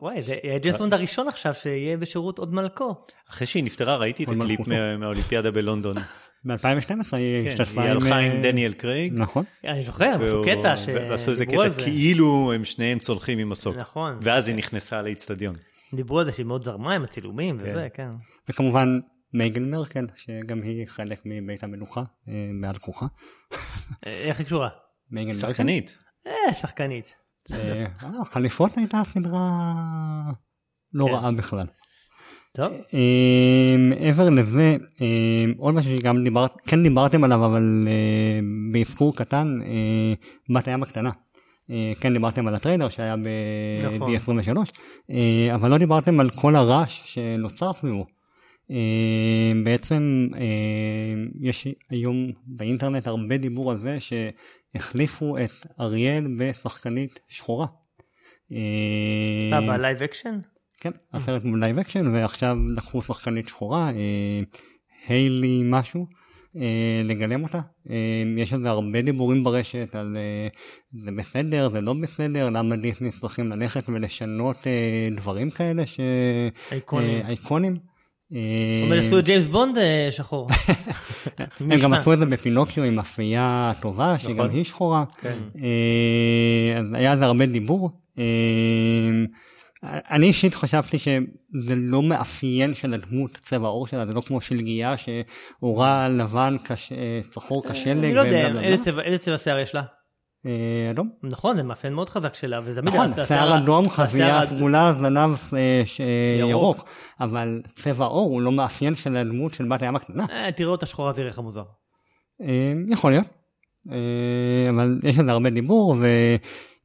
וואי, 0.00 0.22
זה 0.22 0.34
ג'יימס 0.62 0.78
בונד 0.78 0.94
הראשון 0.94 1.28
עכשיו 1.28 1.54
שיהיה 1.54 1.96
בשירות 1.96 2.38
הוד 2.38 2.54
מלכו. 2.54 2.94
אחרי 3.30 3.46
שהיא 3.46 3.64
נפטרה 3.64 3.96
ראיתי 3.96 4.24
את 4.24 4.28
הקליפ 4.28 4.60
מהאולימפיאדה 4.98 5.50
בלונדון. 5.50 5.96
ב-2012 6.44 7.16
היא 7.16 7.42
כן, 7.42 7.48
השתתפה 7.48 7.82
היא 7.82 7.90
הלכה 7.90 8.18
עם 8.18 8.32
אה, 8.32 8.42
דניאל 8.42 8.72
קרייג. 8.72 9.12
נכון. 9.16 9.44
אני 9.64 9.82
זוכר, 9.82 10.14
עשו 10.28 10.42
קטע 10.44 10.74
ועשו 11.10 11.30
איזה 11.30 11.46
קטע. 11.46 11.70
כאילו 11.84 12.52
הם 12.52 12.64
שניהם 12.64 12.98
צונחים 12.98 13.38
עם 13.38 13.48
מסוק. 13.48 13.76
נכון. 13.76 14.18
ואז 14.22 14.48
היא 14.48 14.56
נכנסה 14.56 15.02
לאיצטדיון. 15.02 15.54
דיברו 15.94 16.18
על 16.18 16.26
זה 16.26 16.32
שהיא 16.32 16.46
מאוד 16.46 16.64
זרמה 16.64 16.94
עם 16.94 17.04
הצילומים 17.04 17.58
וזה, 17.60 17.88
כן. 17.94 18.08
וכמובן 18.48 18.98
מייגן 19.34 19.70
מרקל, 19.70 20.06
שגם 20.16 20.62
היא 20.62 20.86
חלק 20.86 21.22
מבית 21.24 21.64
המלוכה, 21.64 22.02
אה, 22.28 22.50
בעל 22.60 22.78
כוחה. 22.78 23.06
אה, 24.06 24.22
איך 24.24 24.38
היא 24.38 24.46
קשורה? 24.46 24.68
מייגן 25.10 25.30
מרקל. 25.30 25.46
שחקנית. 25.46 25.96
אה, 26.26 26.54
שחקנית. 26.54 27.14
אה, 27.52 27.86
אה, 28.02 28.24
חליפות 28.24 28.76
הייתה 28.76 29.02
סדרה 29.04 29.62
לא 30.92 31.06
כן. 31.06 31.12
רעה 31.12 31.32
בכלל. 31.32 31.66
טוב, 32.56 32.72
מעבר 33.78 34.30
לזה, 34.30 34.76
עוד 35.58 35.74
משהו 35.74 35.98
שגם 35.98 36.24
דיברת, 36.24 36.60
כן 36.60 36.82
דיברתם 36.82 37.24
עליו, 37.24 37.44
אבל 37.44 37.88
באזכור 38.72 39.16
קטן, 39.16 39.58
בת 40.50 40.68
הים 40.68 40.82
הקטנה. 40.82 41.10
כן 42.00 42.12
דיברתם 42.12 42.48
על 42.48 42.54
הטריילר 42.54 42.88
שהיה 42.88 43.16
נכון. 43.16 44.12
ב-D23, 44.14 44.58
אה, 45.10 45.54
אבל 45.54 45.70
לא 45.70 45.78
דיברתם 45.78 46.20
על 46.20 46.30
כל 46.30 46.56
הרעש 46.56 47.02
שנוצר 47.04 47.72
סביבו. 47.72 48.06
אה, 48.72 49.52
בעצם 49.64 50.28
אה, 50.34 51.24
יש 51.40 51.68
היום 51.90 52.32
באינטרנט 52.46 53.06
הרבה 53.06 53.36
דיבור 53.36 53.70
על 53.70 53.78
זה 53.78 53.98
שהחליפו 54.00 55.38
את 55.38 55.66
אריאל 55.80 56.26
בשחקנית 56.38 57.20
שחורה. 57.28 57.66
אה, 58.52 58.58
אה, 59.52 59.60
ב 59.60 59.68
live 59.68 60.02
action? 60.02 60.38
כן, 60.80 60.90
הסרט 61.12 61.44
הוא 61.44 61.58
live 61.58 61.78
action 61.78 62.14
ועכשיו 62.14 62.56
לקחו 62.76 63.02
שחקנית 63.02 63.48
שחורה, 63.48 63.90
היילי 65.06 65.62
משהו, 65.64 66.06
לגלם 67.04 67.42
אותה. 67.42 67.60
יש 68.36 68.52
על 68.52 68.60
זה 68.60 68.68
הרבה 68.68 69.02
דיבורים 69.02 69.44
ברשת 69.44 69.94
על 69.94 70.16
זה 70.92 71.10
בסדר, 71.18 71.68
זה 71.68 71.80
לא 71.80 71.94
בסדר, 72.02 72.50
למה 72.50 72.76
דיסני 72.76 73.10
צריכים 73.10 73.48
ללכת 73.52 73.88
ולשנות 73.88 74.56
דברים 75.16 75.50
כאלה 75.50 75.86
ש... 75.86 76.00
אייקונים. 76.72 77.26
אייקונים. 77.26 77.91
אה, 78.34 78.88
אבל 78.88 78.98
עשו 78.98 79.18
את 79.18 79.24
ג'יימס 79.24 79.46
בונד 79.46 79.78
אה, 79.78 80.08
שחור. 80.10 80.48
הם 81.60 81.78
גם 81.82 81.92
עשו 81.92 82.12
את 82.12 82.18
זה 82.18 82.26
בפינוקיו 82.26 82.84
עם 82.84 82.98
אפייה 82.98 83.72
טובה, 83.80 84.18
שגם 84.18 84.32
נכון. 84.32 84.50
היא 84.50 84.64
שחורה. 84.64 85.04
כן. 85.20 85.38
אה, 85.62 86.78
אז 86.78 86.92
היה 86.92 87.12
על 87.12 87.18
זה 87.18 87.24
הרבה 87.24 87.46
דיבור. 87.46 87.90
אה, 88.18 88.24
אני 89.84 90.26
אישית 90.26 90.54
חשבתי 90.54 90.98
שזה 90.98 91.74
לא 91.76 92.02
מאפיין 92.02 92.74
של 92.74 92.94
הדמות, 92.94 93.30
צבע 93.30 93.66
העור 93.66 93.86
שלה, 93.86 94.06
זה 94.06 94.12
לא 94.12 94.20
כמו 94.20 94.40
שלגיה 94.40 94.94
שאורה 94.96 96.08
לבן, 96.08 96.56
אה, 96.70 97.20
צחור 97.30 97.64
כשלג. 97.68 98.04
אני 98.04 98.14
לא 98.14 98.20
יודע, 98.20 98.60
איזה 99.02 99.18
צבע 99.18 99.38
שיער 99.38 99.58
יש 99.58 99.74
לה? 99.74 99.82
אה, 100.46 100.50
אדום. 100.90 101.10
נכון, 101.22 101.56
זה 101.56 101.62
מאפיין 101.62 101.94
מאוד 101.94 102.08
חזק 102.08 102.34
שלה, 102.34 102.60
וזה 102.64 102.80
תמיד... 102.80 102.94
נכון, 102.94 103.12
שיער 103.26 103.56
אדום, 103.58 103.84
האד- 104.40 104.48
סגולה, 104.48 104.92
זנב 104.92 105.36
אה, 105.56 105.82
ש- 105.84 106.00
ירוק. 106.40 106.84
אבל 107.20 107.60
צבע 107.74 108.04
עור 108.04 108.30
הוא 108.30 108.42
לא 108.42 108.52
מאפיין 108.52 108.94
של 108.94 109.16
הדמות 109.16 109.52
של 109.54 109.68
בת 109.68 109.82
הים 109.82 109.96
הקטנה. 109.96 110.26
אה, 110.30 110.52
תראו 110.52 110.72
אותה 110.72 110.86
שחורה, 110.86 111.12
זה 111.12 111.20
יראה 111.20 111.30
לך 111.32 111.38
מוזר. 111.38 111.64
אה, 112.42 112.72
יכול 112.88 113.10
להיות, 113.12 113.26
אה, 113.90 113.96
אבל 114.70 115.00
יש 115.02 115.18
על 115.18 115.30
הרבה 115.30 115.50
דיבור 115.50 115.96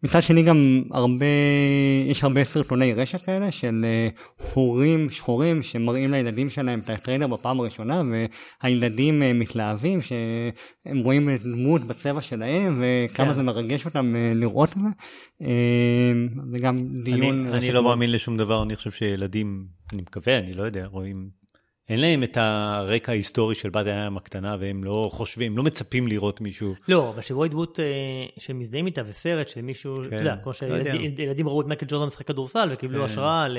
ומצד 0.03 0.21
שני 0.21 0.43
גם 0.43 0.83
הרבה, 0.91 1.25
יש 2.07 2.23
הרבה 2.23 2.43
סרטוני 2.43 2.93
רשת 2.93 3.21
כאלה 3.21 3.51
של 3.51 3.81
אה, 3.83 4.07
הורים 4.53 5.09
שחורים 5.09 5.61
שמראים 5.61 6.11
לילדים 6.11 6.49
שלהם 6.49 6.79
את 6.79 6.89
הטריילר 6.89 7.27
בפעם 7.27 7.59
הראשונה 7.59 8.03
והילדים 8.63 9.23
אה, 9.23 9.33
מתלהבים 9.33 10.01
שהם 10.01 10.99
רואים 11.03 11.29
את 11.29 11.41
דמות 11.41 11.81
בצבע 11.81 12.21
שלהם 12.21 12.81
וכמה 12.81 13.27
כן. 13.27 13.33
זה 13.33 13.43
מרגש 13.43 13.85
אותם 13.85 14.15
אה, 14.15 14.31
לראות 14.35 14.69
את 14.69 14.77
זה. 14.77 14.87
זה 16.51 16.59
גם 16.59 16.77
דיון. 17.03 17.45
אני, 17.47 17.57
אני 17.57 17.71
לא 17.71 17.83
מאמין 17.83 18.11
לשום 18.11 18.37
דבר, 18.37 18.63
אני 18.63 18.75
חושב 18.75 18.91
שילדים, 18.91 19.65
אני 19.93 20.01
מקווה, 20.01 20.37
אני 20.37 20.53
לא 20.53 20.63
יודע, 20.63 20.85
רואים, 20.85 21.29
אין 21.89 21.99
להם 21.99 22.23
את 22.23 22.37
הרקע 22.37 23.11
ההיסטורי 23.11 23.55
של 23.55 23.69
בת 23.69 23.85
הים 23.85 24.17
הקטנה, 24.17 24.57
והם 24.59 24.83
לא 24.83 25.09
חושבים, 25.11 25.57
לא 25.57 25.63
מצפים 25.63 26.07
לראות 26.07 26.41
מישהו. 26.41 26.75
לא, 26.87 27.09
אבל 27.09 27.21
שבו 27.21 27.47
דמות 27.47 27.79
אה, 27.79 27.85
שמזדהים 28.37 28.85
איתה 28.85 29.01
וסרט 29.07 29.49
של 29.49 29.61
מישהו, 29.61 30.03
אתה 30.03 30.15
יודע, 30.15 30.35
כמו 30.43 30.51
לא. 30.51 30.53
שילדים 30.53 31.47
ראו 31.47 31.61
את 31.61 31.65
מייקל 31.65 31.85
ג'ורדן 31.89 32.07
משחק 32.07 32.27
כדורסל 32.27 32.69
וקיבלו 32.71 32.99
כן. 32.99 33.05
השראה 33.05 33.47
ל... 33.47 33.57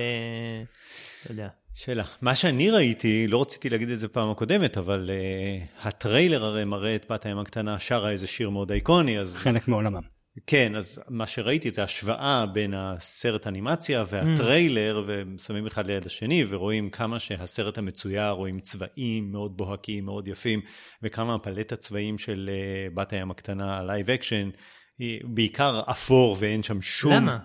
אתה 1.22 1.32
יודע. 1.32 1.48
שאלה. 1.74 2.04
מה 2.22 2.34
שאני 2.34 2.70
ראיתי, 2.70 3.26
לא 3.28 3.40
רציתי 3.40 3.70
להגיד 3.70 3.90
את 3.90 3.98
זה 3.98 4.08
פעם 4.08 4.30
הקודמת, 4.30 4.78
אבל 4.78 5.10
אה, 5.10 5.86
הטריילר 5.86 6.44
הרי 6.44 6.64
מראה 6.64 6.94
את 6.94 7.06
בת 7.10 7.26
הים 7.26 7.38
הקטנה 7.38 7.78
שרה 7.78 8.10
איזה 8.10 8.26
שיר 8.26 8.50
מאוד 8.50 8.70
אייקוני, 8.70 9.18
אז 9.18 9.36
חלק 9.36 9.68
מעולמם. 9.68 10.17
כן, 10.46 10.76
אז 10.76 11.02
מה 11.08 11.26
שראיתי 11.26 11.70
זה 11.70 11.82
השוואה 11.82 12.46
בין 12.46 12.74
הסרט 12.74 13.46
אנימציה 13.46 14.04
והטריילר, 14.08 15.04
ושמים 15.06 15.66
אחד 15.66 15.86
ליד 15.86 16.06
השני, 16.06 16.44
ורואים 16.48 16.90
כמה 16.90 17.18
שהסרט 17.18 17.78
המצויר, 17.78 18.28
רואים 18.30 18.60
צבעים 18.60 19.32
מאוד 19.32 19.56
בוהקים, 19.56 20.04
מאוד 20.04 20.28
יפים, 20.28 20.60
וכמה 21.02 21.34
הפלטת 21.34 21.72
הצבעים 21.72 22.18
של 22.18 22.50
אה, 22.50 22.94
בת 22.94 23.12
הים 23.12 23.30
הקטנה, 23.30 23.78
ה 23.78 23.85
live 23.85 24.10
action, 24.10 24.50
היא 24.98 25.20
בעיקר 25.24 25.82
אפור 25.90 26.36
ואין 26.40 26.62
שם 26.62 26.82
שום... 26.82 27.12
למה? 27.12 27.38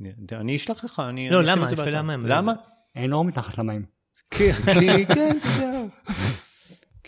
אני, 0.00 0.10
אני 0.32 0.56
אשלח 0.56 0.84
לך, 0.84 1.02
אני 1.08 1.30
לא, 1.30 1.40
אני 1.40 1.46
למה? 1.48 1.66
אני 1.66 1.76
שואל. 1.76 1.96
למה 1.96 2.12
הם- 2.12 2.26
למה? 2.26 2.52
אין 2.96 3.12
אור 3.12 3.24
מתחת 3.24 3.58
למים. 3.58 3.84
כי, 4.30 4.52
כן, 4.52 4.72
אתה 4.72 5.60
יודע. 5.60 5.82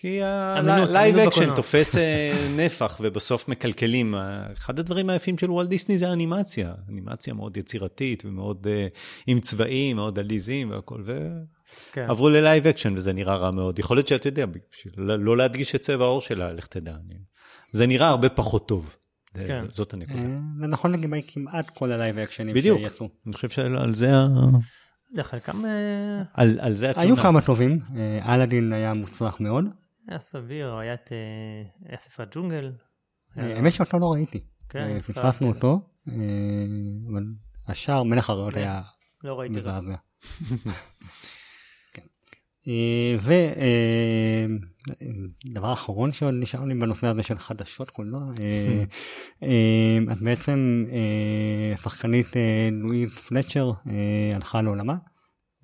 כי 0.00 0.22
ה 0.22 0.41
live 0.41 1.16
action. 1.18 1.54
תופס 1.54 1.96
אה, 1.96 2.34
נפח 2.56 2.98
ובסוף 3.02 3.48
מקלקלים. 3.48 4.14
אחד 4.58 4.78
הדברים 4.78 5.11
היפים 5.11 5.38
של 5.38 5.50
וולט 5.50 5.68
דיסני 5.68 5.98
זה 5.98 6.08
האנימציה. 6.08 6.74
אנימציה 6.88 7.34
מאוד 7.34 7.56
יצירתית 7.56 8.22
ומאוד 8.24 8.66
אה, 8.70 8.87
עם 9.26 9.40
צבעים, 9.40 9.96
מאוד 9.96 10.18
עליזים 10.18 10.70
והכל, 10.70 11.02
כן. 11.92 12.04
ועברו 12.08 12.30
ל 12.30 12.38
live 12.38 12.66
action 12.66 12.94
וזה 12.96 13.12
נראה 13.12 13.37
רע 13.37 13.50
מאוד. 13.50 13.78
יכול 13.78 13.96
להיות 13.96 14.08
שאתה 14.08 14.28
יודע, 14.28 14.46
בשביל 14.46 14.92
לא 14.96 15.18
לא 15.18 15.37
להדגיש 15.37 15.74
את 15.74 15.80
צבע 15.80 16.04
העור 16.04 16.20
שלה, 16.20 16.52
לך 16.52 16.66
תדע. 16.66 16.90
אני- 16.92 17.18
זה 17.72 17.87
נראה 17.87 18.08
הרבה 18.08 18.28
פחות 18.28 18.68
טוב. 18.68 18.96
כן. 19.46 19.64
זאת 19.70 19.94
הנקודה. 19.94 20.18
אה, 20.20 20.37
זה 20.61 20.66
נכון 20.66 20.94
לגבי 20.94 21.20
כמעט 21.26 21.70
כל 21.70 21.92
הלייב 21.92 22.18
אקשנים 22.18 22.54
בדיוק. 22.54 22.78
שיצאו. 22.80 23.08
אני 23.26 23.34
חושב 23.34 23.48
שעל 23.48 23.94
זה 23.94 24.11
ה- 24.16 24.26
יודע, 25.11 25.22
חלקם 25.22 25.64
אה, 25.66 25.70
על 26.34 26.58
על 26.61 26.72
זה 26.74 26.87
היו 26.87 26.94
התלונה. 27.02 27.22
כמה 27.22 27.40
טובים, 27.42 27.78
אלאדין 28.28 28.72
היה 28.72 28.94
מוצלח 28.94 29.40
מאוד. 29.40 29.64
היה 30.08 30.18
סביר, 30.18 30.74
היה 30.76 30.94
את 30.94 31.12
אה, 31.12 31.88
היה 31.88 31.98
ספר 31.98 32.24
ג'ונגל. 32.30 32.72
היה- 33.34 33.56
האמת 33.56 33.72
שאותו 33.72 33.98
לא 33.98 34.12
ראיתי. 34.12 34.40
כן, 34.68 34.78
אה, 34.94 35.00
פספסנו 35.00 35.48
אותו, 35.48 35.80
אה, 36.08 36.14
אבל 37.12 37.24
השאר 37.66 38.02
מלך 38.02 38.30
האריות 38.30 38.54
כן. 38.54 38.60
היה 38.60 38.82
לא 39.24 39.40
ראיתי. 39.40 39.54
מזעזע. 39.58 39.94
כן. 41.94 42.02
ודבר 45.44 45.72
אחרון 45.72 46.12
שעוד 46.12 46.34
נשאר 46.38 46.64
לי 46.64 46.74
בנושא 46.74 47.06
הזה 47.06 47.22
של 47.22 47.38
חדשות 47.38 47.90
קולנוע, 47.90 48.20
אה, 48.40 48.84
אה, 49.42 49.98
אז 50.10 50.22
בעצם 50.22 50.84
אה, 50.90 51.74
השחקנית 51.74 52.36
אה, 52.36 52.68
לואיז 52.72 53.14
פלצ'ר 53.18 53.70
אה, 53.86 53.92
הלכה 54.36 54.62
לעולמה. 54.62 54.94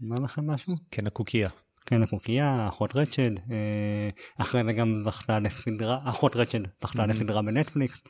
אומר 0.02 0.16
לכם 0.24 0.46
משהו? 0.46 0.74
כן, 0.90 1.06
הקוקייה. 1.06 1.48
כן, 1.86 2.02
הקוקייה, 2.02 2.68
אחות 2.68 2.96
רצ'ד, 2.96 3.40
אה, 3.50 4.08
אחרי 4.38 4.64
זה 4.64 4.72
גם 4.72 5.02
זכתה 5.06 5.38
לסדרה, 5.38 5.98
אחות 6.04 6.36
רצ'ד 6.36 6.60
זכתה 6.82 7.06
לסדרה 7.06 7.42
בנטפליקס, 7.42 8.02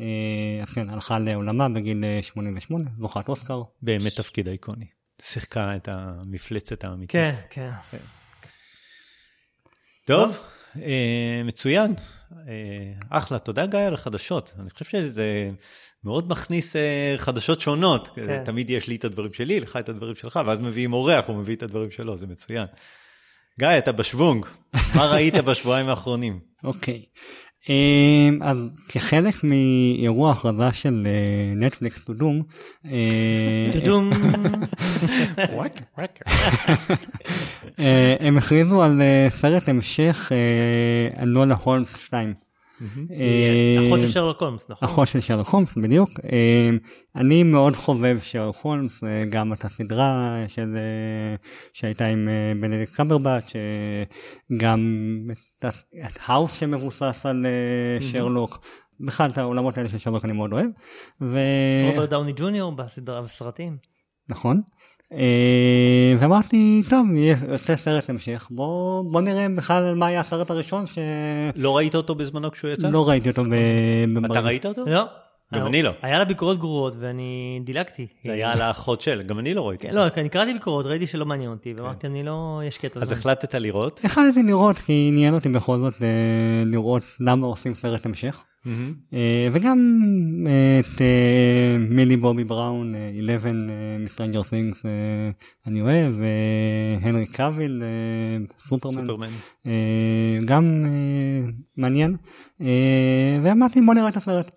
אה, 0.00 0.62
אז 0.62 0.74
כן, 0.74 0.90
הלכה 0.90 1.18
לעולמה 1.18 1.68
בגיל 1.68 2.04
אה, 2.04 2.20
88, 2.22 2.84
זוכת 2.98 3.28
אוסקר. 3.28 3.62
באמת 3.82 4.12
תפקיד 4.16 4.48
אייקוני. 4.48 4.86
שיחקה 5.22 5.76
את 5.76 5.88
המפלצת 5.92 6.84
האמיתית. 6.84 7.10
כן, 7.10 7.34
כן. 7.50 7.70
טוב, 10.06 10.38
אה, 10.82 11.42
מצוין. 11.44 11.94
אה, 12.48 12.92
אחלה, 13.10 13.38
תודה 13.38 13.66
גיא 13.66 13.78
על 13.78 13.94
החדשות. 13.94 14.52
אני 14.60 14.70
חושב 14.70 14.84
שזה 14.84 15.48
מאוד 16.04 16.30
מכניס 16.30 16.76
אה, 16.76 17.14
חדשות 17.18 17.60
שונות. 17.60 18.08
כן. 18.14 18.44
תמיד 18.44 18.70
יש 18.70 18.88
לי 18.88 18.96
את 18.96 19.04
הדברים 19.04 19.32
שלי, 19.32 19.60
לך 19.60 19.76
את 19.76 19.88
הדברים 19.88 20.14
שלך, 20.14 20.40
ואז 20.46 20.60
מביאים 20.60 20.92
אורח, 20.92 21.26
הוא 21.26 21.36
מביא 21.36 21.56
את 21.56 21.62
הדברים 21.62 21.90
שלו, 21.90 22.16
זה 22.16 22.26
מצוין. 22.26 22.66
גיא, 23.58 23.68
אתה 23.78 23.92
בשוונג, 23.92 24.46
מה 24.94 25.06
ראית 25.06 25.34
בשבועיים 25.34 25.88
האחרונים? 25.88 26.38
אוקיי. 26.64 27.02
אה, 27.70 28.28
אז 28.40 28.56
כחלק 28.88 29.44
מאירוע 29.44 30.32
הכרזה 30.32 30.72
של 30.72 31.06
אה, 31.06 31.54
נטפליקס 31.56 32.04
טו 32.04 32.12
דום, 32.12 32.42
אה, 32.86 33.70
Tudum. 33.72 34.10
אה, 37.78 38.16
הם 38.20 38.38
הכריזו 38.38 38.82
על 38.82 39.00
סרט 39.30 39.68
המשך 39.68 40.32
אנולה 41.16 41.54
הולמס 41.62 41.96
2. 41.96 42.47
אה, 43.10 43.86
אחות 43.88 44.00
של 44.00 44.08
שרלוק 44.08 44.42
הולמס, 44.42 44.70
נכון? 44.70 44.88
אחות 44.88 45.08
של 45.08 45.20
שרלוק 45.20 45.48
הולמס, 45.48 45.74
בדיוק. 45.76 46.10
אה, 46.32 46.70
אני 47.16 47.42
מאוד 47.42 47.76
חובב 47.76 48.18
שרלוק 48.22 48.56
הולמס, 48.62 49.04
אה, 49.04 49.24
גם 49.30 49.52
את 49.52 49.64
הסדרה 49.64 50.44
של, 50.48 50.76
אה, 50.76 51.36
שהייתה 51.72 52.06
עם 52.06 52.28
אה, 52.28 52.52
בנדיקט 52.60 52.94
קמברבאץ', 52.94 53.44
גם 54.56 54.80
את 56.06 56.18
House 56.26 56.58
שמבוסס 56.58 57.26
על 57.26 57.46
אה, 57.46 58.06
שרלוק. 58.06 58.58
בכלל 59.00 59.30
את 59.30 59.38
העולמות 59.38 59.78
האלה 59.78 59.88
של 59.88 59.98
שרלוק 59.98 60.24
אני 60.24 60.32
מאוד 60.32 60.52
אוהב. 60.52 60.70
ו... 61.20 61.38
רוברט 61.90 62.10
דאוני 62.10 62.32
ג'וניור 62.36 62.72
בסדרה 62.72 63.22
בסרטים. 63.22 63.76
נכון. 64.28 64.62
אה, 65.12 66.14
ואמרתי, 66.18 66.82
טוב, 66.90 67.06
יוצא 67.48 67.76
סרט 67.76 68.10
המשך, 68.10 68.48
בוא, 68.50 69.02
בוא 69.12 69.20
נראה 69.20 69.46
בכלל 69.56 69.84
על 69.84 69.94
מה 69.94 70.06
היה 70.06 70.20
הסרט 70.20 70.50
הראשון 70.50 70.86
שלא 70.86 71.02
לא 71.56 71.76
ראית 71.76 71.94
אותו 71.94 72.14
בזמנו 72.14 72.50
כשהוא 72.50 72.70
יצא? 72.70 72.88
ראיתי 72.94 73.30
אותו 73.30 73.44
ב... 73.44 74.26
אתה 74.30 74.40
ראית 74.40 74.66
אותו? 74.66 74.84
לא. 74.86 75.04
גם 75.54 75.66
אני 75.66 75.82
לא. 75.82 75.90
היה 76.02 76.18
לה 76.18 76.24
ביקורות 76.24 76.58
גרועות 76.58 76.94
ואני 76.98 77.60
דילגתי. 77.64 78.06
זה 78.24 78.32
היה 78.32 78.52
על 78.52 78.60
האחות 78.60 79.00
של, 79.00 79.22
גם 79.22 79.38
אני 79.38 79.54
לא 79.54 79.68
ראיתי. 79.68 79.88
כן, 79.88 79.94
לא, 79.94 80.06
אני 80.16 80.28
קראתי 80.28 80.52
ביקורות, 80.52 80.86
ראיתי 80.86 81.06
שלא 81.06 81.26
מעניין 81.26 81.50
אותי, 81.50 81.74
ואמרתי, 81.76 82.06
אני 82.06 82.22
לא, 82.22 82.60
יש 82.66 82.78
קטע. 82.78 83.00
אז 83.00 83.08
זמן. 83.08 83.16
החלטת 83.16 83.54
לראות? 83.54 84.00
החלטתי 84.04 84.42
לראות, 84.42 84.78
כי 84.78 85.08
עניין 85.12 85.34
אותי 85.34 85.48
בכל 85.48 85.78
זאת 85.78 86.02
אה, 86.02 86.62
לראות 86.66 87.02
למה 87.20 87.46
עושים 87.46 87.74
סרט 87.74 88.06
המשך. 88.06 88.44
אה, 89.14 89.48
וגם 89.52 89.78
אה, 90.46 90.80
את 90.80 91.00
אה, 91.00 91.78
מילי 91.78 92.16
בובי 92.16 92.44
בראון, 92.44 92.94
11 93.20 93.52
מ 93.98 94.03
Stranger 94.03 94.42
Things 94.42 94.82
אני 95.66 95.80
אוהב, 95.80 96.14
והנרי 97.00 97.26
קאביל, 97.26 97.82
סופרמן, 98.68 99.00
סופרמן. 99.00 99.28
גם 100.44 100.84
מעניין. 101.76 102.16
ואמרתי 103.42 103.80
בוא 103.80 103.94
נראה 103.94 104.08
את 104.08 104.16
הסרט. 104.16 104.50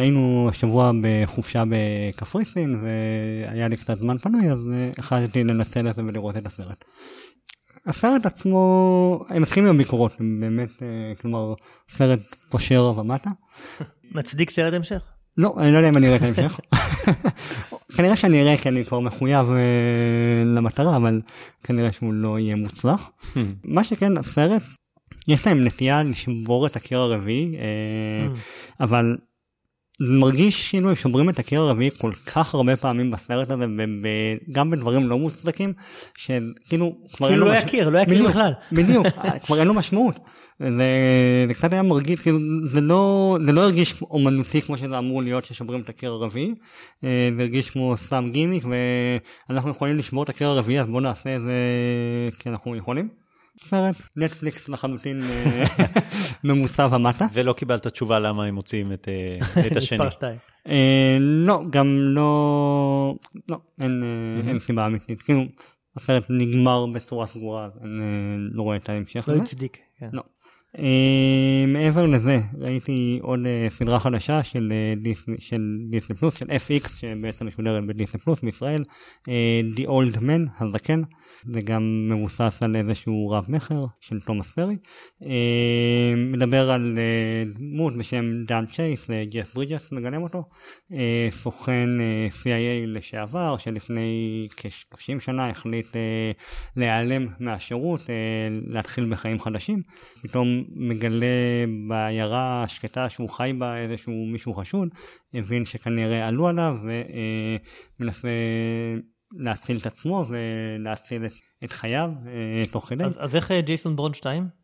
היינו 0.00 0.48
השבוע 0.50 0.90
בחופשה 1.02 1.62
בקפריסין 1.68 2.80
והיה 2.82 3.68
לי 3.68 3.76
קצת 3.76 3.98
זמן 3.98 4.18
פנוי 4.18 4.50
אז 4.50 4.70
החלטתי 4.98 5.44
לנצל 5.44 5.88
את 5.88 5.94
זה 5.94 6.04
ולראות 6.04 6.36
את 6.36 6.46
הסרט. 6.46 6.84
הסרט 7.86 8.26
עצמו, 8.26 9.24
הם 9.28 9.42
מתחילים 9.42 9.68
עם 9.68 9.74
הביקורות, 9.74 10.12
הם 10.20 10.40
באמת, 10.40 10.70
אה, 10.82 11.12
כלומר, 11.20 11.54
סרט 11.88 12.20
פושר 12.50 12.92
ומטה. 12.96 13.30
מצדיק 14.14 14.50
סרט 14.50 14.74
המשך? 14.74 15.02
לא, 15.36 15.54
אני 15.58 15.72
לא 15.72 15.76
יודע 15.76 15.88
אם 15.88 15.96
אני 15.96 16.06
אראה 16.06 16.16
את 16.16 16.22
ההמשך. 16.22 16.60
כנראה 17.96 18.16
שאני 18.16 18.42
אראה 18.42 18.56
כי 18.56 18.68
אני 18.68 18.84
כבר 18.84 19.00
מחויב 19.00 19.46
uh, 19.46 20.46
למטרה, 20.46 20.96
אבל 20.96 21.20
כנראה 21.64 21.92
שהוא 21.92 22.12
לא 22.12 22.38
יהיה 22.38 22.56
מוצלח. 22.56 23.10
מה 23.64 23.84
שכן, 23.84 24.16
הסרט, 24.16 24.62
יש 25.28 25.46
להם 25.46 25.64
נטייה 25.64 26.02
לשבור 26.02 26.66
את 26.66 26.76
הקיר 26.76 26.98
הרביעי, 26.98 27.56
uh, 27.56 28.38
אבל 28.80 29.16
מרגיש 30.00 30.70
כאילו 30.70 30.88
הם 30.88 30.94
שומרים 30.94 31.30
את 31.30 31.38
הקיר 31.38 31.60
הרביעי 31.60 31.90
כל 31.98 32.12
כך 32.26 32.54
הרבה 32.54 32.76
פעמים 32.76 33.10
בסרט 33.10 33.50
הזה 33.50 33.64
וגם 34.48 34.70
בדברים 34.70 35.08
לא 35.08 35.18
מוצדקים 35.18 35.72
שכאילו 36.16 36.96
כבר 37.16 37.30
אין 37.30 37.38
לו 37.38 37.46
משמעות. 37.46 37.46
כאילו 37.46 37.46
לא 37.46 37.50
היה 37.50 37.68
קיר, 37.68 37.88
לא 37.88 37.98
היה 37.98 38.06
קיר 38.06 38.28
בכלל. 38.28 38.52
בדיוק, 38.72 39.06
כבר 39.44 39.58
אין 39.58 39.68
לו 39.68 39.74
משמעות. 39.74 40.18
זה, 40.60 41.54
קצת 41.54 41.72
היה 41.72 41.82
מרגיש, 41.82 42.20
כאילו 42.20 42.38
זה 42.72 42.80
לא, 42.80 43.36
זה 43.46 43.52
לא 43.52 43.60
הרגיש 43.60 44.02
אומנותי 44.02 44.62
כמו 44.62 44.78
שזה 44.78 44.98
אמור 44.98 45.22
להיות 45.22 45.44
ששוברים 45.44 45.80
את 45.80 45.88
הקיר 45.88 46.10
הרביעי. 46.10 46.54
אה, 47.04 47.30
זה 47.36 47.42
הרגיש 47.42 47.70
כמו 47.70 47.96
סתם 47.96 48.28
גימיק 48.32 48.64
ואנחנו 49.48 49.70
יכולים 49.70 49.96
לשבור 49.96 50.22
את 50.22 50.28
הקיר 50.28 50.48
הרביעי 50.48 50.80
אז 50.80 50.88
בואו 50.88 51.00
נעשה 51.00 51.36
את 51.36 51.40
זה 51.42 51.52
כי 52.38 52.48
אנחנו 52.48 52.76
יכולים. 52.76 53.23
סרט 53.58 53.96
נטפליקס 54.16 54.68
לחלוטין 54.68 55.20
אה, 55.22 55.64
ממוצע 56.44 56.88
ומטה. 56.92 57.26
ולא 57.32 57.52
קיבלת 57.52 57.86
תשובה 57.86 58.18
למה 58.18 58.44
הם 58.44 58.54
מוציאים 58.54 58.92
את, 58.92 59.08
אה, 59.08 59.66
את 59.66 59.76
השני. 59.76 60.04
אה, 60.68 61.16
לא, 61.20 61.62
גם 61.70 61.98
לא, 62.00 63.14
לא, 63.48 63.56
אין 63.78 64.58
סיבה 64.66 64.86
אמיתית. 64.86 65.22
כאילו, 65.22 65.44
הסרט 65.96 66.24
נגמר 66.28 66.86
בצורה 66.86 67.26
סגורה, 67.26 67.68
אני 67.82 68.36
לא 68.38 68.62
רואה 68.62 68.76
את 68.76 68.88
ההמשך. 68.88 69.28
לא 69.28 69.42
הצדיק. 69.42 69.78
כן. 69.98 70.08
לא. 70.12 70.22
Uh, 70.76 70.80
מעבר 71.68 72.06
לזה 72.06 72.38
ראיתי 72.60 73.18
עוד 73.22 73.40
uh, 73.40 73.72
סדרה 73.72 74.00
חדשה 74.00 74.42
של 74.42 74.72
דיסני 75.90 76.16
פלוס 76.18 76.38
של 76.38 76.46
FX 76.46 76.96
שבעצם 76.96 77.46
משודרת 77.46 77.86
בדיסני 77.86 78.20
פלוס 78.20 78.40
בישראל 78.40 78.82
The 79.76 79.86
Old 79.86 80.16
Man 80.16 80.50
הזקן 80.60 81.02
זה 81.46 81.60
גם 81.60 82.08
מבוסס 82.12 82.58
על 82.60 82.76
איזשהו 82.76 83.30
רב 83.30 83.44
מכר 83.48 83.84
של 84.00 84.20
תומאס 84.20 84.52
פרי. 84.52 84.76
אה, 85.22 86.14
מדבר 86.16 86.70
על 86.70 86.98
אה, 86.98 87.52
דמות 87.58 87.96
בשם 87.96 88.44
דן 88.46 88.66
צ'ייס 88.66 89.06
וג'ף 89.08 89.54
ברידג'ס 89.54 89.92
מגלם 89.92 90.22
אותו. 90.22 90.44
אה, 90.92 91.28
סוכן 91.30 91.88
CIA 92.42 92.86
לשעבר 92.86 93.56
שלפני 93.56 94.48
כ-30 94.56 95.20
שנה 95.20 95.48
החליט 95.48 95.86
להיעלם 96.76 97.26
מהשירות, 97.40 98.00
להתחיל 98.66 99.04
בחיים 99.04 99.40
חדשים. 99.40 99.82
פתאום 100.22 100.63
מגלה 100.70 101.26
בעיירה 101.88 102.62
השקטה 102.62 103.08
שהוא 103.08 103.30
חי 103.30 103.52
בה 103.58 103.76
איזשהו 103.76 104.26
מישהו 104.32 104.54
חשוד, 104.54 104.88
הבין 105.34 105.64
שכנראה 105.64 106.28
עלו 106.28 106.48
עליו 106.48 106.76
ומנסה 108.00 108.28
להציל 109.32 109.76
את 109.76 109.86
עצמו 109.86 110.26
ולהציל 110.28 111.26
את, 111.64 111.70
חייו 111.70 112.10
אה, 112.26 112.62
תוך 112.70 112.88
כדי. 112.88 113.04
אז, 113.04 113.12
אז 113.18 113.36
איך 113.36 113.50
אה, 113.50 113.60
ג'ייסון 113.60 113.96
2? 114.14 114.63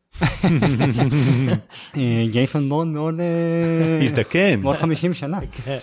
אה, 1.96 2.24
ג'ייסון 2.32 2.68
בורן 2.68 2.92
מאוד 2.92 3.20
הזדקן 4.02 4.60
מאוד 4.60 4.76
50 4.76 5.14
שנה 5.14 5.38
כן. 5.64 5.78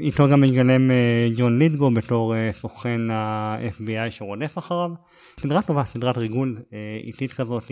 איתו 0.00 0.28
גם 0.28 0.40
מגלם 0.40 0.90
ג'ון 1.36 1.58
לידגו 1.58 1.90
בתור 1.90 2.34
סוכן 2.52 3.10
ה-FBI 3.10 4.10
שרודף 4.10 4.58
אחריו. 4.58 4.90
סדרה 5.40 5.62
טובה, 5.62 5.84
סדרת 5.84 6.18
ריגול 6.18 6.62
איטית 7.04 7.32
כזאת, 7.32 7.70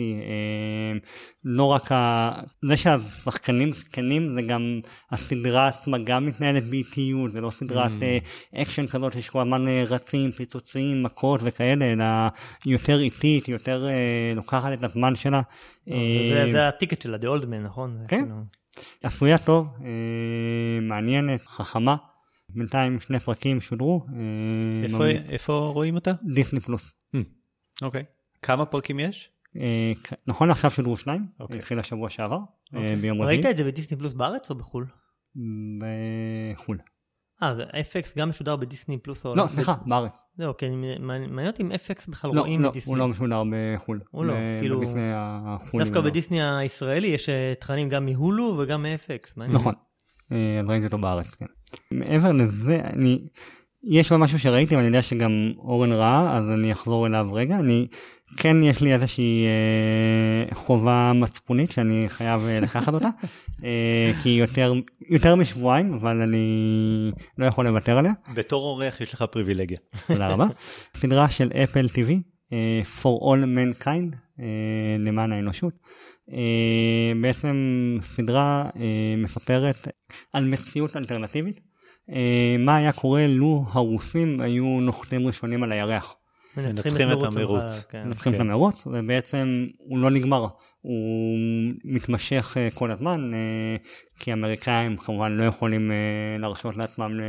לא 1.43 1.63
רק 1.63 1.91
ה... 1.91 2.31
זה 2.65 2.77
שהשחקנים 2.77 3.73
זקנים 3.73 4.35
זה 4.35 4.41
גם 4.41 4.79
הסדרה 5.11 5.67
עצמה 5.67 5.97
גם 5.97 6.25
מתנהלת 6.25 6.63
באיטיות, 6.69 7.31
זה 7.31 7.41
לא 7.41 7.49
סדרת 7.49 7.91
ממ. 7.91 8.57
אקשן 8.61 8.87
כזאת 8.87 9.13
שיש 9.13 9.29
כל 9.29 9.41
הזמן 9.41 9.65
רצים, 9.67 10.31
פיצוצים, 10.31 11.03
מכות 11.03 11.39
וכאלה, 11.43 11.91
אלא 11.91 12.05
יותר 12.65 12.99
איטית, 12.99 13.47
יותר 13.47 13.87
לוקחת 14.35 14.73
את 14.73 14.83
הזמן 14.83 15.15
שלה. 15.27 15.41
זה 16.51 16.67
הטיקט 16.67 17.01
שלה, 17.01 17.17
The 17.17 17.41
Old 17.41 17.43
Man, 17.43 17.65
נכון? 17.65 17.97
כן, 18.07 18.29
עשויה 19.03 19.37
טוב, 19.37 19.67
מעניינת, 20.81 21.41
חכמה. 21.41 21.95
בינתיים 22.49 22.99
שני 22.99 23.19
פרקים 23.19 23.61
שודרו. 23.61 24.05
איפה 25.29 25.53
רואים 25.53 25.95
אותה? 25.95 26.11
דיסני 26.33 26.59
פלוס. 26.59 26.93
אוקיי. 27.81 28.03
כמה 28.41 28.65
פרקים 28.65 28.99
יש? 28.99 29.29
אה, 29.55 29.91
נכון 30.27 30.49
עכשיו 30.49 30.71
שודרו 30.71 30.97
שניים, 30.97 31.25
אוקיי. 31.39 31.57
התחיל 31.57 31.79
השבוע 31.79 32.09
שעבר, 32.09 32.35
אה, 32.35 32.41
אוקיי. 32.73 32.95
ביום 32.95 33.21
רביעי. 33.21 33.35
ראית 33.35 33.45
את 33.45 33.57
זה 33.57 33.63
בדיסני 33.63 33.97
פלוס 33.97 34.13
בארץ 34.13 34.49
או 34.49 34.55
בחו"ל? 34.55 34.85
בחו"ל. 36.55 36.77
אה, 37.43 37.53
ו-FX 37.57 38.17
גם 38.17 38.29
משודר 38.29 38.55
בדיסני 38.55 38.97
פלוס 38.97 39.25
או... 39.25 39.35
לא, 39.35 39.47
סליחה, 39.47 39.75
בארץ. 39.85 40.23
זהו, 40.37 40.57
כי 40.57 40.65
מעניין 40.99 41.47
אותי 41.47 41.63
אם 41.63 41.71
FX 41.71 42.11
בכלל 42.11 42.31
לא, 42.33 42.41
רואים 42.41 42.61
לא, 42.61 42.69
בדיסני. 42.69 42.95
לא, 42.95 43.03
הוא 43.03 43.07
לא 43.07 43.11
משודר 43.11 43.43
בחו"ל. 43.51 43.99
הוא 44.11 44.25
לא, 44.25 44.33
כאילו... 44.59 44.81
דווקא 45.79 46.01
בדיסני 46.01 46.57
הישראלי 46.57 47.07
יש 47.07 47.29
אה, 47.29 47.53
תכנים 47.59 47.89
גם 47.89 48.05
מהולו 48.05 48.55
וגם 48.59 48.83
מ-FX. 48.83 49.41
נכון, 49.47 49.73
ראיתי 50.67 50.85
אותו 50.85 50.97
בארץ, 50.97 51.35
כן. 51.35 51.45
מעבר 51.91 52.31
לזה, 52.31 52.81
אני... 52.93 53.27
יש 53.83 54.11
עוד 54.11 54.21
משהו 54.21 54.39
שראיתי 54.39 54.75
ואני 54.75 54.87
יודע 54.87 55.01
שגם 55.01 55.51
אורן 55.57 55.91
ראה 55.91 56.37
אז 56.37 56.49
אני 56.49 56.71
אחזור 56.71 57.07
אליו 57.07 57.29
רגע 57.33 57.59
אני 57.59 57.87
כן 58.37 58.63
יש 58.63 58.81
לי 58.81 58.93
איזושהי 58.93 59.45
אה, 59.45 60.55
חובה 60.55 61.11
מצפונית 61.15 61.71
שאני 61.71 62.05
חייב 62.09 62.41
אה, 62.47 62.59
לקחת 62.59 62.93
אותה 62.93 63.09
אה, 63.63 64.11
כי 64.23 64.29
יותר 64.29 64.73
יותר 65.09 65.35
משבועיים 65.35 65.93
אבל 65.93 66.21
אני 66.21 67.11
לא 67.37 67.45
יכול 67.45 67.67
לוותר 67.67 67.97
עליה. 67.97 68.13
בתור 68.33 68.63
אורח 68.63 69.01
יש 69.01 69.13
לך 69.13 69.23
פריבילגיה. 69.31 69.77
תודה 70.07 70.27
רבה. 70.27 70.45
סדרה 70.97 71.29
של 71.29 71.49
אפל 71.63 71.85
TV 71.85 72.11
אה, 72.53 72.81
for 73.01 73.21
all 73.21 73.43
mankind 73.43 74.15
אה, 74.39 74.45
למען 74.99 75.31
האנושות. 75.31 75.73
אה, 76.31 77.11
בעצם 77.21 77.57
סדרה 78.01 78.69
אה, 78.79 79.15
מספרת 79.17 79.87
על 80.33 80.45
מציאות 80.45 80.95
אלטרנטיבית 80.95 81.59
אה, 82.11 82.55
מה 82.59 82.75
היה 82.75 82.91
קורה 82.91 83.27
לו 83.27 83.65
הרוסים 83.71 84.41
היו 84.41 84.65
נוחתים 84.65 85.27
ראשונים 85.27 85.63
על 85.63 85.71
הירח. 85.71 86.15
מנצחים 86.57 87.11
את 87.11 87.23
המרוץ. 87.23 87.85
כן. 87.89 88.03
מנצחים 88.05 88.35
את 88.35 88.39
המרוץ 88.39 88.87
ובעצם 88.87 89.67
הוא 89.77 89.99
לא 89.99 90.11
נגמר, 90.11 90.47
הוא 90.81 91.37
מתמשך 91.83 92.57
אה, 92.57 92.67
כל 92.73 92.91
הזמן 92.91 93.29
אה, 93.33 93.75
כי 94.19 94.31
האמריקאים 94.31 94.97
כמובן 94.97 95.31
לא 95.31 95.43
יכולים 95.43 95.91
להרשות 96.39 96.77
לעצמם 96.77 97.19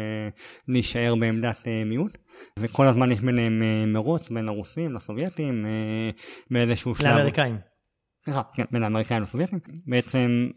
להישאר 0.68 1.14
בעמדת 1.14 1.68
מיעוט 1.86 2.18
וכל 2.58 2.86
הזמן 2.86 3.12
יש 3.12 3.20
ביניהם 3.20 3.62
מרוץ 3.92 4.30
בין 4.30 4.48
הרוסים 4.48 4.94
לסובייטים 4.94 5.66
באיזשהו 6.50 6.94
שלב. 6.94 7.06
לאמריקאים. 7.06 7.58
סליחה, 8.28 8.42
כן, 8.52 8.64
בין 8.70 8.82
האמריקאים 8.82 9.22
לסובייטים, 9.22 9.58
בעצם 9.86 10.48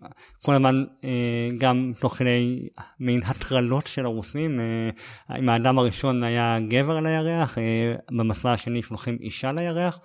כל 0.44 0.54
הזמן 0.54 0.84
אה, 1.04 1.10
גם 1.58 1.92
תוך 2.00 2.16
כדי 2.16 2.68
מין 3.00 3.22
הטרלות 3.26 3.88
של 3.88 4.06
הרוסים, 4.06 4.60
אה, 4.60 5.40
אם 5.40 5.50
האדם 5.50 5.78
הראשון 5.78 6.24
היה 6.24 6.58
גבר 6.68 6.98
על 6.98 7.06
הירח, 7.06 7.58
אה, 7.58 7.64
במסע 8.12 8.54
השני 8.54 8.82
שולחים 8.82 9.18
אישה 9.22 9.52
לירח, 9.52 10.00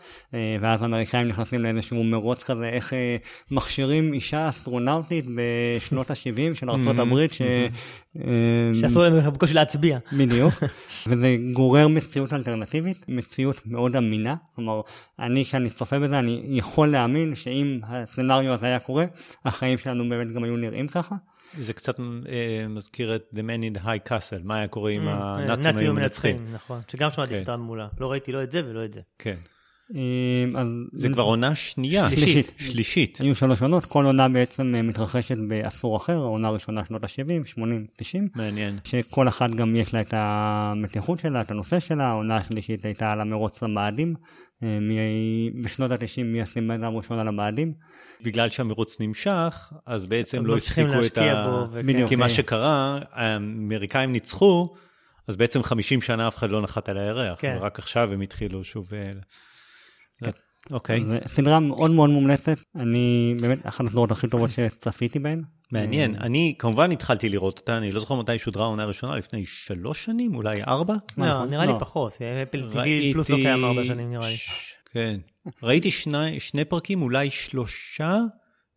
ואז 0.60 0.82
האמריקאים 0.82 1.28
נכנסים 1.28 1.62
לאיזשהו 1.62 2.04
מרוץ 2.04 2.42
כזה, 2.42 2.68
איך 2.68 2.92
מכשירים 3.50 4.12
אישה 4.12 4.48
אסטרונאוטית 4.48 5.24
בשנות 5.34 6.10
ה-70 6.10 6.54
של 6.54 6.70
ארה"ב, 6.70 7.26
ש... 7.32 7.42
שאסור 8.80 9.02
להם 9.02 9.30
בקושי 9.30 9.54
להצביע. 9.54 9.98
בדיוק, 10.12 10.54
וזה 11.06 11.36
גורר 11.52 11.88
מציאות 11.88 12.32
אלטרנטיבית, 12.32 13.04
מציאות 13.08 13.60
מאוד 13.66 13.96
אמינה, 13.96 14.34
כלומר, 14.54 14.80
אני 15.18 15.44
כשאני 15.44 15.70
צופה 15.70 15.98
בזה, 15.98 16.18
אני 16.18 16.42
יכול 16.48 16.88
להאמין 16.88 17.34
שאם 17.34 17.55
הסצנריו 17.84 18.52
הזה 18.52 18.66
היה 18.66 18.78
קורה, 18.78 19.04
החיים 19.44 19.78
שלנו 19.78 20.08
באמת 20.08 20.32
גם 20.32 20.44
היו 20.44 20.56
נראים 20.56 20.88
ככה. 20.88 21.14
זה 21.58 21.72
קצת 21.72 22.00
אה, 22.00 22.64
מזכיר 22.68 23.16
את 23.16 23.24
The 23.34 23.38
Man 23.38 23.74
in 23.74 23.78
the 23.78 23.84
High 23.84 24.08
Castle, 24.08 24.42
מה 24.44 24.56
היה 24.56 24.68
קורה 24.68 24.90
אם 24.90 25.02
mm, 25.02 25.10
הנאצים 25.10 25.76
היו 25.76 25.94
מנצחים. 25.94 26.36
נכון, 26.52 26.80
שגם 26.88 27.10
שמעתי 27.10 27.34
כן. 27.34 27.42
סתם 27.42 27.60
מולה, 27.60 27.88
לא 28.00 28.10
ראיתי 28.10 28.32
לא 28.32 28.42
את 28.42 28.50
זה 28.50 28.62
ולא 28.66 28.84
את 28.84 28.92
זה. 28.92 29.00
כן. 29.18 29.36
אה, 29.94 30.60
אז 30.60 30.66
זה 30.92 31.08
כבר 31.08 31.22
עונה 31.22 31.54
שנייה. 31.54 32.10
שלישית. 32.10 32.52
שלישית. 32.58 33.18
היו 33.20 33.34
שלוש 33.34 33.62
עונות, 33.62 33.84
כל 33.84 34.04
עונה 34.04 34.28
בעצם 34.28 34.74
אה, 34.74 34.82
מתרחשת 34.82 35.36
בעשור 35.48 35.96
אחר, 35.96 36.12
העונה 36.12 36.48
הראשונה 36.48 36.84
שנות 36.84 37.04
ה-70, 37.04 37.46
80, 37.46 37.86
90. 37.96 38.28
מעניין. 38.34 38.78
שכל 38.84 39.28
אחת 39.28 39.50
גם 39.50 39.76
יש 39.76 39.94
לה 39.94 40.00
את 40.00 40.14
המתיחות 40.16 41.18
שלה, 41.18 41.40
את 41.40 41.50
הנושא 41.50 41.80
שלה, 41.80 42.04
העונה 42.04 42.36
השלישית 42.36 42.84
הייתה 42.84 43.12
על 43.12 43.20
המרוץ 43.20 43.62
למאדים, 43.62 44.14
אה, 44.62 44.78
מ- 44.80 45.62
בשנות 45.62 45.90
ה-90 45.90 46.22
מי 46.24 46.40
עשים 46.40 46.68
בן 46.68 46.84
אדם 46.84 46.96
ראשון 46.96 47.18
על 47.18 47.28
המאדים. 47.28 47.72
בגלל 48.22 48.48
שהמרוץ 48.48 49.00
נמשך, 49.00 49.72
אז 49.86 50.06
בעצם 50.06 50.46
לא 50.46 50.54
ממשיכים 50.54 50.90
הפסיקו 50.90 51.06
את 51.06 51.18
ה... 51.18 51.50
בו, 51.50 51.72
וכן. 51.72 51.86
בדיוק. 51.86 52.08
כי 52.08 52.16
מה 52.16 52.24
אה. 52.24 52.30
שקרה, 52.30 52.98
האמריקאים 53.12 54.12
ניצחו, 54.12 54.74
אז 55.28 55.36
בעצם 55.36 55.62
50 55.62 56.02
שנה 56.02 56.28
אף 56.28 56.36
אחד 56.36 56.50
לא 56.50 56.62
נחת 56.62 56.88
על 56.88 56.98
הירח, 56.98 57.40
כן. 57.40 57.56
ורק 57.60 57.78
עכשיו 57.78 58.12
הם 58.12 58.20
התחילו 58.20 58.64
שוב... 58.64 58.92
אה, 60.70 60.74
אוקיי, 60.76 61.00
זו 61.08 61.14
סדרה 61.28 61.60
מאוד 61.60 61.90
מאוד 61.90 62.10
מומלצת, 62.10 62.58
אני 62.76 63.34
באמת 63.40 63.66
אחת 63.66 63.84
הסדרות 63.84 64.10
הכי 64.10 64.28
טובות 64.28 64.50
שצפיתי 64.50 65.18
בהן. 65.18 65.42
מעניין. 65.72 66.14
אה. 66.14 66.20
אני 66.20 66.54
כמובן 66.58 66.90
התחלתי 66.92 67.28
לראות 67.28 67.58
אותה, 67.58 67.76
אני 67.76 67.92
לא 67.92 68.00
זוכר 68.00 68.14
מתי 68.14 68.38
שודרה 68.38 68.64
העונה 68.64 68.82
הראשונה, 68.82 69.16
לפני 69.16 69.44
שלוש 69.46 70.04
שנים, 70.04 70.34
אולי 70.34 70.62
ארבע? 70.62 70.94
לא, 71.18 71.26
נכון? 71.34 71.50
נראה 71.50 71.66
לי 71.66 71.72
לא. 71.72 71.78
פחות, 71.80 72.12
אפל 72.42 72.68
TV 72.72 72.76
ראיתי- 72.78 73.12
פלוס 73.12 73.30
לא 73.30 73.36
קיים 73.36 73.64
ארבע 73.64 73.84
שנים 73.84 74.10
נראה 74.10 74.28
לי. 74.28 74.36
ש- 74.36 74.74
כן. 74.92 75.20
ראיתי 75.62 75.90
שני, 75.90 76.40
שני 76.40 76.64
פרקים, 76.64 77.02
אולי 77.02 77.30
שלושה, 77.30 78.18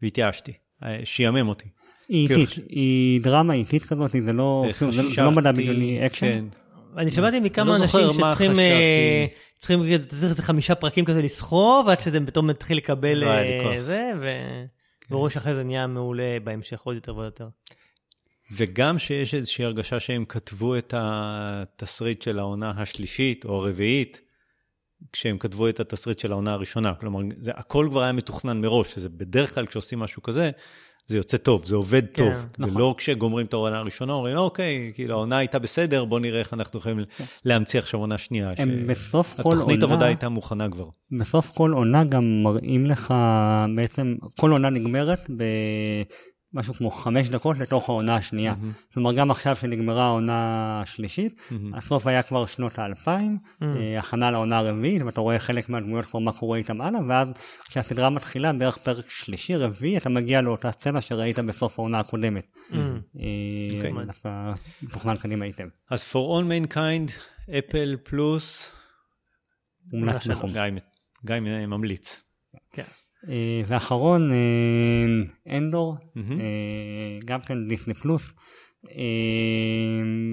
והתייאשתי. 0.01 0.51
אה, 0.83 0.99
שעמם 1.03 1.47
אותי. 1.47 1.65
היא 2.09 2.29
איטית, 2.29 2.49
היא 2.69 3.21
דרמה 3.21 3.53
איטית 3.53 3.83
כזאת, 3.83 4.11
זה 4.11 4.33
לא 4.33 4.65
לא 5.17 5.31
מדע 5.31 5.51
בדיוני 5.51 6.05
אקשן. 6.05 6.47
כן. 6.93 6.99
אני 6.99 7.11
שמעתי 7.11 7.39
מכמה 7.39 7.65
לא 7.65 7.75
אנשים 7.75 8.01
שצריכים. 8.13 8.59
אה, 8.59 9.25
צריכים 9.57 9.79
צריך 10.07 10.23
איזה 10.23 10.41
חמישה 10.41 10.75
פרקים 10.75 11.05
כזה 11.05 11.21
לסחוב, 11.21 11.89
עד 11.89 11.99
שזה 11.99 12.19
פתאום 12.25 12.47
מתחיל 12.47 12.77
לקבל 12.77 13.23
אה. 13.23 13.81
זה, 13.81 14.11
ו- 14.21 14.65
ורואים 15.11 15.29
שאחרי 15.29 15.55
זה 15.55 15.63
נהיה 15.63 15.87
מעולה 15.87 16.37
בהמשך 16.43 16.81
עוד 16.81 16.95
יותר 16.95 17.15
ויותר. 17.15 17.47
וגם 18.51 18.99
שיש 18.99 19.33
איזושהי 19.33 19.65
הרגשה 19.65 19.99
שהם 19.99 20.25
כתבו 20.25 20.77
את 20.77 20.93
התסריט 20.97 22.21
של 22.21 22.39
העונה 22.39 22.73
השלישית 22.77 23.45
או 23.45 23.55
הרביעית, 23.55 24.21
כשהם 25.11 25.37
כתבו 25.37 25.69
את 25.69 25.79
התסריט 25.79 26.19
של 26.19 26.31
העונה 26.31 26.53
הראשונה. 26.53 26.93
כלומר, 26.93 27.19
זה 27.37 27.51
הכל 27.55 27.87
כבר 27.91 28.03
היה 28.03 28.11
מתוכנן 28.11 28.61
מראש, 28.61 28.93
שזה 28.93 29.09
בדרך 29.09 29.55
כלל 29.55 29.65
כשעושים 29.65 29.99
משהו 29.99 30.21
כזה, 30.21 30.51
זה 31.09 31.17
יוצא 31.17 31.37
טוב, 31.37 31.65
זה 31.65 31.75
עובד 31.75 32.13
כן, 32.13 32.23
טוב. 32.23 32.45
נכון. 32.59 32.75
ולא 32.75 32.95
כשגומרים 32.97 33.45
את 33.45 33.53
העונה 33.53 33.79
הראשונה, 33.79 34.13
אומרים, 34.13 34.37
אוקיי, 34.37 34.91
כאילו 34.95 35.13
העונה 35.13 35.37
הייתה 35.37 35.59
בסדר, 35.59 36.05
בוא 36.05 36.19
נראה 36.19 36.39
איך 36.39 36.53
אנחנו 36.53 36.79
יכולים 36.79 36.99
להמציא 37.45 37.79
עכשיו 37.79 37.99
עונה 37.99 38.17
שנייה. 38.17 38.53
הם 38.57 38.87
בסוף 38.87 39.41
כל 39.41 39.53
התוכנית 39.55 39.83
עבודה 39.83 39.95
עונה, 39.95 40.05
הייתה 40.05 40.29
מוכנה 40.29 40.69
כבר. 40.69 40.85
בסוף 41.19 41.51
כל 41.55 41.71
עונה 41.71 42.03
גם 42.03 42.43
מראים 42.43 42.85
לך 42.85 43.13
בעצם, 43.75 44.15
כל 44.39 44.51
עונה 44.51 44.69
נגמרת 44.69 45.29
במשהו 46.53 46.73
כמו 46.73 46.91
חמש 46.91 47.29
דקות 47.29 47.57
לתוך 47.57 47.89
העונה 47.89 48.15
השנייה. 48.15 48.55
כלומר 48.93 49.13
גם 49.13 49.31
עכשיו 49.31 49.55
שנגמרה 49.55 50.05
העונה 50.05 50.81
השלישית, 50.81 51.41
מהמם. 51.51 51.73
הסוף 51.73 52.07
היה 52.07 52.23
כבר 52.23 52.45
שנות 52.45 52.79
האלפיים, 52.79 53.37
אה, 53.61 53.99
הכנה 53.99 54.31
לעונה 54.31 54.57
הרביעית, 54.57 55.01
ואתה 55.01 55.21
רואה 55.21 55.39
חלק 55.39 55.69
מהדמויות 55.69 56.05
כבר 56.05 56.19
מה 56.19 56.33
קורה 56.33 56.57
איתם 56.57 56.81
הלאה, 56.81 56.99
ואז 57.07 57.27
כשהסדרה 57.65 58.09
מתחילה, 58.09 58.53
בערך 58.53 58.77
פרק 58.77 59.09
שלישי, 59.09 59.55
רביעי, 59.55 59.97
אתה 59.97 60.09
מגיע 60.09 60.41
לאותה 60.41 60.71
סצנה 60.71 61.01
שראית 61.01 61.39
בסוף 61.39 61.79
העונה 61.79 61.99
הקודמת. 61.99 62.47
ממ. 62.71 62.75
אוקיי. 63.75 63.91
אה, 63.97 64.05
דווקא 64.05 64.53
מתוכנן 64.81 65.15
קדימה 65.15 65.45
היטב. 65.45 65.67
אז 65.89 66.03
For 66.03 66.15
All 66.15 66.73
Mankind, 66.73 67.11
Apple 67.57 67.95
פלוס. 68.03 68.75
גיא, 70.53 70.79
גיא 71.25 71.65
ממליץ. 71.67 72.23
כן. 72.71 72.83
אה, 73.27 73.61
ואחרון, 73.67 74.31
אה, 74.31 75.57
אנדור. 75.57 75.95
אה, 76.17 77.19
גם 77.25 77.39
כן 77.41 77.67
דיסני 77.67 77.93
פלוס, 77.93 78.33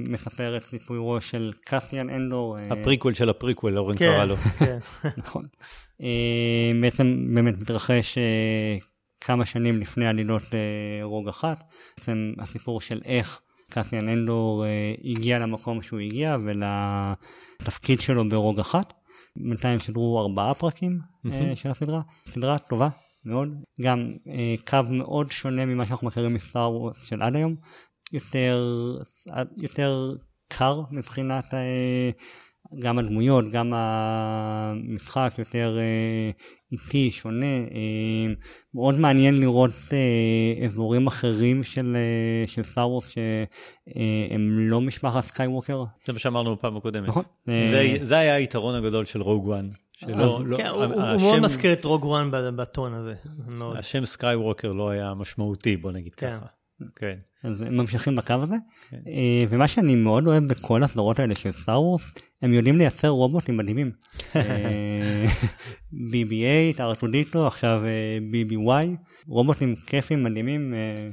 מספר 0.08 0.56
את 0.56 0.62
סיפורו 0.62 1.20
של 1.20 1.52
קסיאן 1.64 2.10
אנדור. 2.10 2.56
הפריקוול 2.70 3.12
של 3.14 3.28
הפריקוול, 3.28 3.78
אורן 3.78 3.96
כן, 3.96 3.98
קרא 3.98 4.24
לו. 4.24 4.36
כן. 4.58 4.78
נכון. 5.16 5.46
בעצם 6.80 7.26
באמת 7.34 7.58
מתרחש 7.58 8.18
כמה 9.20 9.46
שנים 9.46 9.80
לפני 9.80 10.06
עלילות 10.06 10.42
רוג 11.02 11.28
אחת. 11.28 11.64
בעצם 11.98 12.32
הסיפור 12.38 12.80
של 12.80 13.00
איך 13.04 13.40
קסיאן 13.70 14.08
אנדור 14.08 14.64
הגיע 15.04 15.38
למקום 15.38 15.82
שהוא 15.82 16.00
הגיע 16.00 16.36
ולתפקיד 16.44 18.00
שלו 18.00 18.28
ברוג 18.28 18.60
אחת. 18.60 18.92
בינתיים 19.36 19.78
שידרו 19.78 20.20
ארבעה 20.20 20.54
פרקים 20.54 21.00
אה. 21.26 21.56
של 21.56 21.70
הסדרה. 21.70 22.00
סדרה 22.28 22.58
טובה 22.58 22.88
מאוד. 23.24 23.48
גם 23.80 24.12
אה, 24.28 24.54
קו 24.66 24.78
מאוד 24.90 25.30
שונה 25.30 25.64
ממה 25.64 25.86
שאנחנו 25.86 26.06
מכירים 26.06 26.34
מסטאר 26.34 26.72
וורס 26.72 27.06
של 27.06 27.22
עד 27.22 27.36
היום. 27.36 27.54
יותר, 28.12 28.60
יותר 29.56 30.14
קר 30.48 30.82
מבחינת 30.90 31.54
אה, 31.54 32.10
גם 32.82 32.98
הדמויות, 32.98 33.44
גם 33.52 33.72
המשחק 33.74 35.32
יותר 35.38 35.78
איטי, 36.72 37.10
שונה. 37.10 37.46
אה, 37.46 38.34
מאוד 38.74 38.94
מעניין 38.98 39.38
לראות 39.38 39.70
אה, 39.92 40.66
אזורים 40.66 41.06
אחרים 41.06 41.62
של, 41.62 41.96
אה, 41.96 42.46
של 42.46 42.62
Star 42.62 42.88
Wars 42.90 43.08
שהם 43.08 44.50
לא 44.58 44.80
משפחת 44.80 45.24
סקייווקר. 45.24 45.84
זה 46.04 46.12
מה 46.12 46.18
שאמרנו 46.18 46.56
בפעם 46.56 46.76
הקודמת. 46.76 47.08
נכון. 47.08 47.22
זה, 47.46 47.80
אה, 47.80 47.96
זה 48.02 48.18
היה 48.18 48.34
היתרון 48.34 48.74
הגדול 48.74 49.04
של 49.04 49.22
Rogue 49.22 49.46
One. 49.46 49.68
שלא, 49.92 50.40
לא, 50.46 50.56
כן, 50.56 50.66
הוא- 50.66 50.84
הוא 50.84 51.02
השם, 51.02 51.24
הוא 51.24 51.30
מאוד 51.32 51.42
מזכיר 51.50 51.72
את 51.72 51.84
Rogue 51.84 52.04
One 52.04 52.30
בטון 52.56 52.94
הזה. 52.94 53.14
השם 53.78 54.04
סקייווקר 54.04 54.72
לא 54.72 54.90
היה 54.90 55.14
משמעותי, 55.14 55.76
בוא 55.76 55.92
נגיד 55.92 56.14
כן. 56.14 56.30
ככה. 56.30 56.46
כן. 56.96 57.16
אז 57.44 57.62
הם 57.62 57.76
ממשיכים 57.76 58.16
בקו 58.16 58.34
הזה. 58.34 58.54
כן. 58.90 58.96
אה, 59.06 59.44
ומה 59.48 59.68
שאני 59.68 59.94
מאוד 59.94 60.26
אוהב 60.26 60.44
בכל 60.44 60.82
הסדרות 60.82 61.18
האלה 61.18 61.34
של 61.34 61.52
סטאר 61.52 61.82
וורס, 61.82 62.02
הם 62.42 62.52
יודעים 62.52 62.78
לייצר 62.78 63.08
רובוטים 63.08 63.56
מדהימים. 63.56 63.90
אה, 64.36 65.24
BB-8, 65.92 66.80
ארטודיטו, 66.80 67.46
עכשיו 67.46 67.82
אה, 67.84 68.18
BB-Y, 68.32 68.96
רובוטים 69.26 69.76
כיפים 69.76 70.24
מדהימים. 70.24 70.74
אה, 70.74 71.08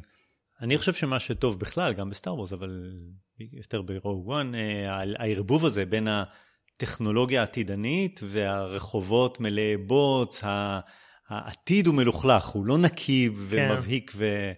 אני 0.61 0.77
חושב 0.77 0.93
שמה 0.93 1.19
שטוב 1.19 1.59
בכלל, 1.59 1.93
גם 1.93 2.09
בסטאר 2.09 2.35
וורס, 2.35 2.53
אבל 2.53 2.91
יותר 3.39 3.81
ברוג 3.81 4.27
וואן, 4.27 4.55
אה, 4.55 5.01
הערבוב 5.19 5.65
הזה 5.65 5.85
בין 5.85 6.07
הטכנולוגיה 6.07 7.39
העתידנית 7.39 8.19
והרחובות 8.23 9.39
מלאי 9.39 9.77
בוץ, 9.77 10.41
העתיד 11.29 11.87
הוא 11.87 11.95
מלוכלך, 11.95 12.45
הוא 12.45 12.65
לא 12.65 12.77
נקי 12.77 13.29
ומבהיק 13.35 14.11
ו... 14.15 14.51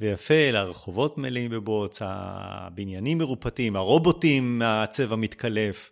ויפה, 0.00 0.34
אלא 0.34 0.58
הרחובות 0.58 1.18
מלאים 1.18 1.50
בבוץ, 1.50 1.98
הבניינים 2.04 3.18
מרופטים, 3.18 3.76
הרובוטים 3.76 4.58
מהצבע 4.58 5.16
מתקלף. 5.16 5.90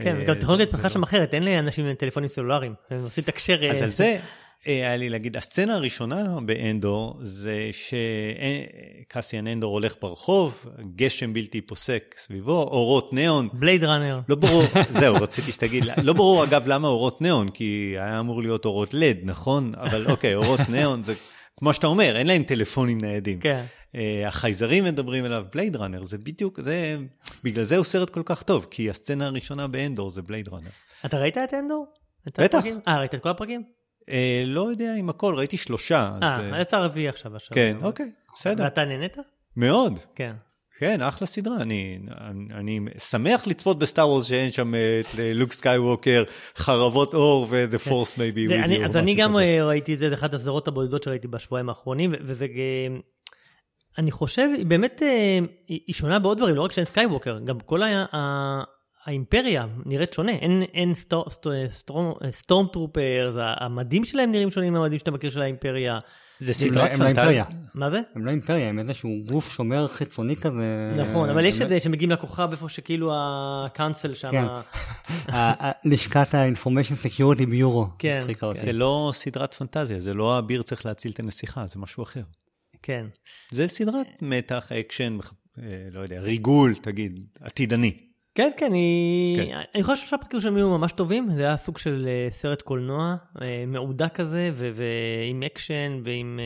כן, 0.00 0.16
אה, 0.16 0.22
וגם 0.22 0.34
טכנולוגיית 0.34 0.68
זה- 0.68 0.72
זה 0.72 0.78
פתחה 0.78 0.88
לא- 0.88 0.94
שם 0.94 1.02
אחרת, 1.02 1.34
אין 1.34 1.42
לאנשים 1.42 1.94
טלפונים 1.94 2.28
סלולריים, 2.28 2.74
הם 2.90 3.02
עושים 3.02 3.24
לתקשר. 3.28 3.70
אז 3.70 3.78
אה, 3.78 3.84
על 3.84 3.90
זה 3.90 4.04
אה, 4.68 4.72
היה 4.72 4.96
לי 4.96 5.08
להגיד, 5.10 5.36
הסצנה 5.36 5.74
הראשונה 5.74 6.38
באנדור 6.46 7.16
זה 7.20 7.70
שקסיאן 9.06 9.46
אנדור 9.46 9.72
הולך 9.72 9.94
ברחוב, 10.02 10.66
גשם 10.96 11.32
בלתי 11.32 11.60
פוסק 11.60 12.14
סביבו, 12.18 12.52
אורות 12.62 13.12
ניאון. 13.12 13.48
בלייד 13.52 13.84
ראנר. 13.84 14.20
לא 14.28 14.36
ברור, 14.36 14.62
זהו, 15.00 15.14
רציתי 15.14 15.52
שתגיד, 15.52 15.84
לא 16.02 16.12
ברור 16.12 16.44
אגב 16.44 16.62
למה 16.66 16.88
אורות 16.88 17.20
ניאון, 17.22 17.48
כי 17.48 17.64
היה 17.98 18.20
אמור 18.20 18.42
להיות 18.42 18.64
אורות 18.64 18.94
לד, 18.94 19.16
נכון? 19.22 19.72
אבל 19.76 20.06
אוקיי, 20.10 20.34
אורות 20.34 20.60
ניאון 20.68 21.02
זה, 21.02 21.14
כמו 21.58 21.72
שאתה 21.72 21.86
אומר, 21.86 22.16
אין 22.16 22.26
להם 22.26 22.42
טלפונים 22.42 22.98
ניידים. 23.00 23.40
כן. 23.40 23.64
אה, 23.94 24.28
החייזרים 24.28 24.84
מדברים 24.84 25.24
אליו, 25.24 25.44
בלייד 25.52 25.76
ראנר, 25.76 26.02
זה 26.02 26.18
בדיוק, 26.18 26.60
זה, 26.60 26.96
בגלל 27.44 27.64
זה 27.64 27.76
הוא 27.76 27.84
סרט 27.84 28.10
כל 28.10 28.22
כך 28.24 28.42
טוב, 28.42 28.66
כי 28.70 28.90
הסצנה 28.90 29.26
הראשונה 29.26 29.66
באנדור 29.66 30.10
זה 30.10 30.22
בלייד 30.22 30.48
ראנר. 30.48 30.70
אתה 31.06 31.18
ראית 31.18 31.38
את 31.38 31.54
אנדור? 31.54 31.86
בטח. 32.38 32.64
אה, 32.88 32.98
ראית 32.98 33.14
את 33.14 33.22
כל 33.22 33.28
הפרקים? 33.28 33.62
אה, 34.08 34.42
לא 34.46 34.70
יודע 34.70 34.94
אם 34.96 35.08
הכל, 35.08 35.34
ראיתי 35.34 35.56
שלושה. 35.56 36.12
אז, 36.22 36.40
אה, 36.40 36.52
אה, 36.52 36.60
יצא 36.60 36.78
רביעי 36.78 37.08
עכשיו. 37.08 37.36
עכשיו. 37.36 37.54
כן, 37.54 37.76
אוקיי, 37.82 38.10
בסדר. 38.34 38.64
ואתה 38.64 38.84
נהנית? 38.84 39.16
מאוד. 39.56 39.98
כן. 40.14 40.32
כן, 40.78 41.02
אחלה 41.02 41.26
סדרה. 41.26 41.56
אני, 41.56 41.98
אני, 42.20 42.54
אני 42.54 42.80
שמח 42.98 43.46
לצפות 43.46 43.78
בסטאר 43.78 44.08
וורס 44.08 44.24
שאין 44.26 44.52
שם 44.52 44.74
אה, 44.74 45.00
את 45.00 45.06
לוק 45.34 45.52
סקייווקר, 45.52 46.24
חרבות 46.56 47.14
אור 47.14 47.46
ו-The 47.50 47.88
Force 47.88 48.14
maybe 48.16 48.48
זה, 48.48 48.64
with 48.64 48.82
you. 48.82 48.84
אז 48.88 48.96
אני 48.96 49.14
גם 49.14 49.30
כזה. 49.30 49.42
אה, 49.42 49.64
ראיתי 49.66 49.94
את 49.94 49.98
זה, 49.98 50.08
זה 50.08 50.14
אחת 50.14 50.34
הסדרות 50.34 50.68
הבודדות 50.68 51.02
שראיתי 51.02 51.28
בשבועיים 51.28 51.68
האחרונים, 51.68 52.12
וזה... 52.26 52.44
אה, 52.44 52.96
אני 53.98 54.10
חושב, 54.10 54.48
היא 54.56 54.66
באמת, 54.66 55.02
אה, 55.02 55.38
היא 55.68 55.94
שונה 55.94 56.18
בעוד 56.18 56.38
דברים, 56.38 56.54
לא 56.54 56.62
רק 56.62 56.72
שאין 56.72 56.86
סקייווקר, 56.86 57.38
גם 57.44 57.60
כל 57.60 57.82
ה- 57.82 58.04
האימפריה 59.06 59.66
נראית 59.86 60.12
שונה, 60.12 60.32
אין, 60.32 60.62
אין 60.74 60.94
stor, 60.94 61.30
stor, 61.30 61.52
stor, 61.68 62.18
stormtrooper, 62.30 63.38
המדים 63.60 64.04
שלהם 64.04 64.32
נראים 64.32 64.50
שונים 64.50 64.72
מהמדים 64.72 64.98
שאתה 64.98 65.10
מכיר 65.10 65.30
של 65.30 65.42
האימפריה. 65.42 65.98
זה 66.38 66.52
לא- 66.52 66.72
סדרת 66.72 66.92
הם 66.92 67.02
לא. 67.02 67.06
פנטזיה. 67.06 67.44
מה 67.74 67.90
זה? 67.90 68.00
הם 68.14 68.24
לא 68.24 68.30
אימפריה, 68.30 68.68
הם 68.68 68.78
איזשהו 68.78 69.10
גוף 69.28 69.52
שומר 69.52 69.88
חיצוני 69.88 70.36
כזה. 70.36 70.94
נכון, 70.96 71.28
אבל 71.30 71.44
יש 71.44 71.60
את 71.60 71.68
זה 71.68 71.80
שמגיעים 71.80 72.10
לכוכב 72.10 72.48
איפה 72.50 72.68
שכאילו 72.68 73.12
ה 73.14 73.27
council 73.27 74.14
שם. 74.14 74.30
כן. 74.30 74.46
לשכת 75.90 76.34
ה-Information 76.34 77.06
Security 77.06 77.46
Bureau. 77.46 77.86
כן, 77.98 78.26
אותי. 78.42 78.60
זה 78.60 78.72
לא 78.72 79.10
סדרת 79.14 79.54
פנטזיה, 79.54 80.00
זה 80.00 80.14
לא 80.14 80.36
האביר 80.36 80.62
צריך 80.62 80.86
להציל 80.86 81.12
את 81.12 81.20
הנסיכה, 81.20 81.66
זה 81.66 81.78
משהו 81.78 82.02
אחר. 82.02 82.22
כן. 82.82 83.06
זה 83.50 83.66
סדרת 83.66 84.06
מתח, 84.22 84.72
אקשן, 84.72 85.18
אה, 85.58 85.64
לא 85.92 86.00
יודע, 86.00 86.20
ריגול, 86.20 86.74
תגיד, 86.74 87.20
עתידני. 87.40 88.11
כן, 88.34 88.50
כן, 88.56 88.72
היא... 88.72 89.36
כן. 89.36 89.60
אני 89.74 89.82
חושב 89.82 89.96
ששלושה 89.96 90.18
פרקים 90.18 90.40
שלהם 90.40 90.56
היו 90.56 90.78
ממש 90.78 90.92
טובים, 90.92 91.30
זה 91.30 91.42
היה 91.42 91.56
סוג 91.56 91.78
של 91.78 92.08
אה, 92.08 92.30
סרט 92.30 92.62
קולנוע, 92.62 93.16
אה, 93.42 93.64
מעודה 93.66 94.08
כזה, 94.08 94.50
ו- 94.54 94.70
ועם 94.74 95.42
אקשן, 95.42 96.00
ועם 96.04 96.40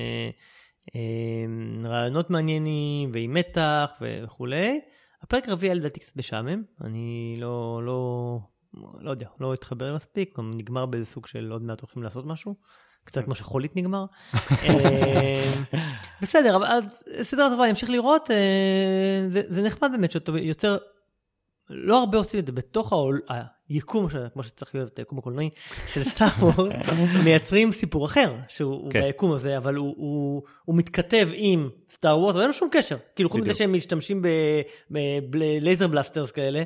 אה, 0.95 1.91
רעיונות 1.91 2.31
מעניינים, 2.31 3.11
ועם 3.13 3.35
מתח 3.35 3.93
וכולי. 4.01 4.81
הפרק 5.23 5.49
הרביעי 5.49 5.71
היה 5.71 5.75
לדעתי 5.75 6.01
קצת 6.01 6.17
משעמם, 6.17 6.63
אני 6.85 7.37
לא, 7.41 7.81
לא, 7.85 8.39
לא 9.01 9.11
יודע, 9.11 9.27
לא 9.41 9.53
התחבר 9.53 9.95
מספיק, 9.95 10.39
גם 10.39 10.53
נגמר 10.57 10.87
באיזה 10.87 11.07
סוג 11.07 11.27
של 11.27 11.51
עוד 11.53 11.63
מעט 11.63 11.81
הולכים 11.81 12.03
לעשות 12.03 12.27
משהו. 12.27 12.55
קצת 13.05 13.25
כמו 13.25 13.35
שחולית 13.35 13.77
נגמר. 13.77 14.05
בסדר, 16.23 16.57
אבל 16.57 16.67
סדרה 17.23 17.51
טובה, 17.51 17.63
אני 17.63 17.71
אמשיך 17.71 17.91
לראות, 17.91 18.31
זה, 19.29 19.43
זה 19.49 19.63
נחמד 19.63 19.91
באמת 19.93 20.11
שאתה 20.11 20.33
יוצר, 20.33 20.77
לא 21.71 21.99
הרבה 22.01 22.19
עושים 22.19 22.41
את 22.41 22.47
זה 22.47 22.53
בתוך 22.53 22.93
העול, 22.93 23.21
היקום, 23.69 24.11
של- 24.11 24.27
כמו 24.33 24.43
שצריך 24.43 24.75
להיות 24.75 24.93
את 24.93 24.99
היקום 24.99 25.19
הקולנועי 25.19 25.51
של 25.89 26.05
סטאר 26.05 26.27
וורס, 26.41 26.73
מייצרים 27.25 27.73
סיפור 27.73 28.05
אחר, 28.05 28.35
שהוא 28.49 28.91
כן. 28.91 29.03
ביקום 29.03 29.33
הזה, 29.33 29.57
אבל 29.57 29.75
הוא, 29.75 29.95
הוא, 29.97 30.43
הוא 30.65 30.77
מתכתב 30.77 31.29
עם 31.35 31.69
Star 31.91 32.19
Wars, 32.19 32.33
אבל 32.35 32.41
אין 32.43 32.49
לו 32.49 32.55
שום 32.55 32.69
קשר. 32.73 32.97
כאילו 33.17 33.31
חוץ 33.31 33.41
מזה. 33.41 33.55
שהם 33.55 33.73
משתמשים 33.73 34.23
ב 35.31 35.40
laser 35.40 35.87
blasters 35.89 36.31
כאלה. 36.31 36.63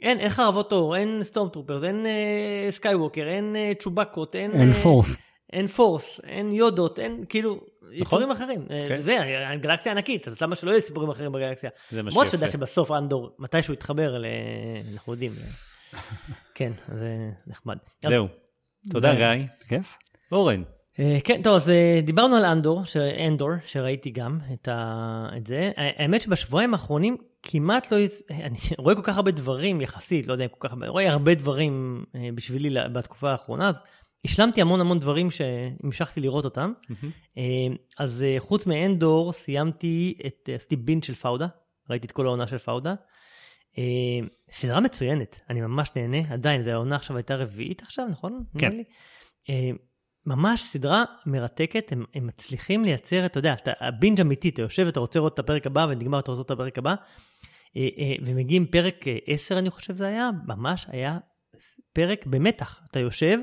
אין, 0.00 0.20
אין 0.20 0.28
חרבות 0.30 0.72
אור, 0.72 0.96
אין 0.96 1.22
stormtroopers, 1.22 1.82
אין 1.82 2.06
אה, 2.06 2.66
סקייווקר, 2.70 3.28
אין 3.28 3.56
אה, 3.56 3.72
צ'ובקות, 3.78 4.36
אין... 4.36 4.50
אין 4.50 4.68
אה, 4.68 4.74
Force. 4.74 5.06
אין 5.54 5.66
Force, 5.66 6.20
אין 6.24 6.52
יודות, 6.52 6.98
אין 6.98 7.24
כאילו 7.28 7.60
יצורים 7.92 8.30
אחרים. 8.30 8.66
כן. 8.68 8.84
כן. 8.88 9.00
זה, 9.00 9.18
הגלקסיה 9.48 9.92
ענקית, 9.92 10.28
אז 10.28 10.40
למה 10.40 10.56
שלא 10.56 10.70
יהיו 10.70 10.80
סיפורים 10.80 11.10
אחרים 11.10 11.32
בגלקסיה? 11.32 11.70
זה 11.90 12.02
מה 12.02 12.10
למרות 12.10 12.26
שיפה. 12.26 12.36
שאתה 12.36 12.44
יודע 12.46 12.52
שבסוף 12.52 12.90
אנדור, 12.90 13.30
מתישהו 13.38 13.74
יתחבר, 13.74 14.18
ל... 14.18 14.26
אנחנו 14.92 15.12
יודעים. 15.12 15.32
כן, 16.56 16.72
זה 16.88 17.30
נחמד. 17.46 17.76
זהו. 18.02 18.28
תודה, 18.90 19.14
גיא. 19.14 19.46
כיף. 19.68 19.96
אורן, 20.32 20.62
אה, 21.00 21.18
כן, 21.24 21.42
טוב, 21.42 21.54
אז 21.56 21.70
אה, 21.70 22.00
דיברנו 22.02 22.36
על 22.36 22.44
אנדור. 22.44 22.82
אנדור, 23.28 23.50
שראיתי 23.66 24.10
גם 24.10 24.38
את, 24.52 24.68
ה... 24.68 25.28
את 25.36 25.46
זה. 25.46 25.70
האמת 25.76 26.22
שבשבועיים 26.22 26.74
האחרונים 26.74 27.16
כמעט 27.42 27.92
לא... 27.92 27.98
אני 28.30 28.58
רואה 28.78 28.94
כל 28.94 29.02
כך 29.02 29.16
הרבה 29.16 29.30
דברים 29.30 29.80
יחסית, 29.80 30.26
לא 30.26 30.32
יודע 30.32 30.44
אם 30.44 30.48
כל 30.48 30.68
כך 30.68 30.72
הרבה, 30.72 30.88
רואה 30.88 31.12
הרבה 31.12 31.34
דברים 31.34 32.04
אה, 32.14 32.28
בשבילי 32.34 32.76
בתקופה 32.92 33.30
האחרונה, 33.30 33.68
אז 33.68 33.74
השלמתי 34.24 34.60
המון 34.60 34.80
המון 34.80 34.98
דברים 34.98 35.30
שהמשכתי 35.30 36.20
לראות 36.20 36.44
אותם. 36.44 36.72
אה, 37.38 37.42
אז 37.98 38.22
אה, 38.22 38.36
חוץ 38.38 38.66
מאנדור, 38.66 39.32
סיימתי 39.32 40.18
את, 40.26 40.48
אה, 40.48 40.54
עשיתי 40.54 40.76
בין 40.76 41.02
של 41.02 41.14
פאודה, 41.14 41.46
ראיתי 41.90 42.06
את 42.06 42.12
כל 42.12 42.26
העונה 42.26 42.46
של 42.46 42.58
פאודה. 42.58 42.94
סדרה 44.50 44.80
מצוינת, 44.80 45.40
אני 45.50 45.60
ממש 45.60 45.90
נהנה, 45.96 46.18
עדיין, 46.32 46.62
זו 46.62 46.70
העונה 46.70 46.96
עכשיו 46.96 47.16
הייתה 47.16 47.36
רביעית 47.36 47.82
עכשיו, 47.82 48.06
נכון? 48.10 48.44
כן. 48.58 48.72
ממש 50.26 50.62
סדרה 50.62 51.04
מרתקת, 51.26 51.92
הם, 51.92 52.04
הם 52.14 52.26
מצליחים 52.26 52.84
לייצר, 52.84 53.26
אתה 53.26 53.38
יודע, 53.38 53.52
אתה, 53.52 53.72
הבינג' 53.80 54.20
אמיתי, 54.20 54.48
אתה 54.48 54.62
יושב, 54.62 54.86
אתה 54.86 55.00
רוצה 55.00 55.18
לראות 55.18 55.34
את 55.34 55.38
הפרק 55.38 55.66
הבא, 55.66 55.86
ונגמר, 55.90 56.18
אתה 56.18 56.30
רוצה 56.30 56.38
לראות 56.38 56.46
את 56.46 56.50
הפרק 56.50 56.78
הבא, 56.78 56.94
ומגיעים 58.24 58.66
פרק 58.66 59.08
אה, 59.08 59.16
10, 59.26 59.58
אני 59.58 59.70
חושב 59.70 59.96
זה 59.96 60.06
היה, 60.06 60.30
ממש 60.46 60.86
היה 60.88 61.18
פרק 61.92 62.26
במתח. 62.26 62.80
אתה 62.90 63.00
יושב, 63.00 63.38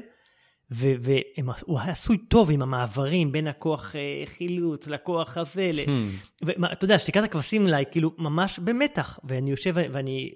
והוא 0.71 1.79
עשוי 1.79 2.17
טוב 2.17 2.51
עם 2.51 2.61
המעברים 2.61 3.31
בין 3.31 3.47
הכוח 3.47 3.95
אה, 3.95 4.23
חילוץ 4.25 4.87
לכוח 4.87 5.37
הזה, 5.37 5.71
Hmm. 5.85 6.41
ואתה 6.41 6.85
יודע, 6.85 6.99
שתיקת 6.99 7.23
הכבשים 7.23 7.67
אליי, 7.67 7.85
כאילו, 7.91 8.11
ממש 8.17 8.59
במתח, 8.59 9.19
ואני 9.23 9.51
יושב 9.51 9.73
ואני 9.75 10.31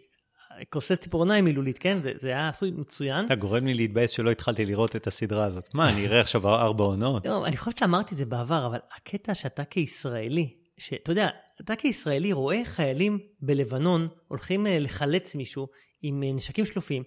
כוסס 0.70 0.92
ציפורניים 0.92 1.46
מילולית, 1.46 1.78
כן? 1.78 2.02
זה, 2.04 2.12
זה 2.22 2.28
היה 2.28 2.50
עשוי 2.50 2.72
מצוין. 2.72 3.26
אתה 3.26 3.36
גורם 3.36 3.66
לי 3.66 3.74
להתבאס 3.74 4.12
שלא 4.12 4.32
התחלתי 4.32 4.66
לראות 4.66 4.96
את 4.96 5.08
הסדרה 5.08 5.46
הזאת. 5.46 5.76
מה, 5.76 5.90
אני 5.90 6.08
אראה 6.08 6.22
עכשיו 6.22 6.48
ארבע 6.48 6.84
עונות? 6.84 7.26
לא, 7.26 7.46
אני 7.46 7.58
חושב 7.58 7.78
שאמרתי 7.80 8.14
את 8.14 8.18
זה 8.20 8.26
בעבר, 8.26 8.66
אבל 8.66 8.80
הקטע 8.98 9.34
שאתה 9.34 9.66
כישראלי, 9.66 10.54
שאתה 10.78 11.12
יודע, 11.12 11.30
אתה 11.62 11.76
כישראלי 11.76 12.34
רואה 12.34 12.62
חיילים 12.66 13.20
בלבנון 13.42 14.08
הולכים 14.28 14.68
אה, 14.68 14.80
לחלץ 14.80 15.36
מישהו 15.36 15.68
עם 16.02 16.24
אה, 16.24 16.32
נשקים 16.32 16.66
שלופים. 16.66 17.04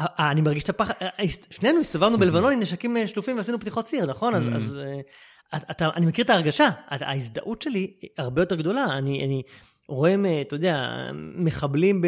אה, 0.00 0.06
אה, 0.18 0.30
אני 0.30 0.40
מרגיש 0.40 0.64
את 0.64 0.68
הפחד, 0.68 0.94
אה, 1.02 1.08
שנינו 1.50 1.80
הסתובבנו 1.80 2.18
בלבנון 2.18 2.52
עם 2.52 2.60
נשקים 2.60 2.96
שלופים 3.06 3.36
ועשינו 3.36 3.60
פתיחות 3.60 3.84
ציר, 3.84 4.06
נכון? 4.06 4.34
אז, 4.34 4.42
אז 4.54 4.72
אתה- 5.56 5.66
אתה, 5.70 5.88
אני 5.96 6.06
מכיר 6.06 6.24
את 6.24 6.30
ההרגשה, 6.30 6.68
ההזדהות 6.88 7.62
שלי 7.62 7.90
הרבה 8.18 8.42
יותר 8.42 8.54
גדולה. 8.54 8.84
אני, 8.98 9.24
אני 9.24 9.42
רואה, 9.88 10.14
אה, 10.24 10.40
אתה 10.40 10.54
יודע, 10.54 10.90
מחבלים 11.34 12.00
ב, 12.02 12.06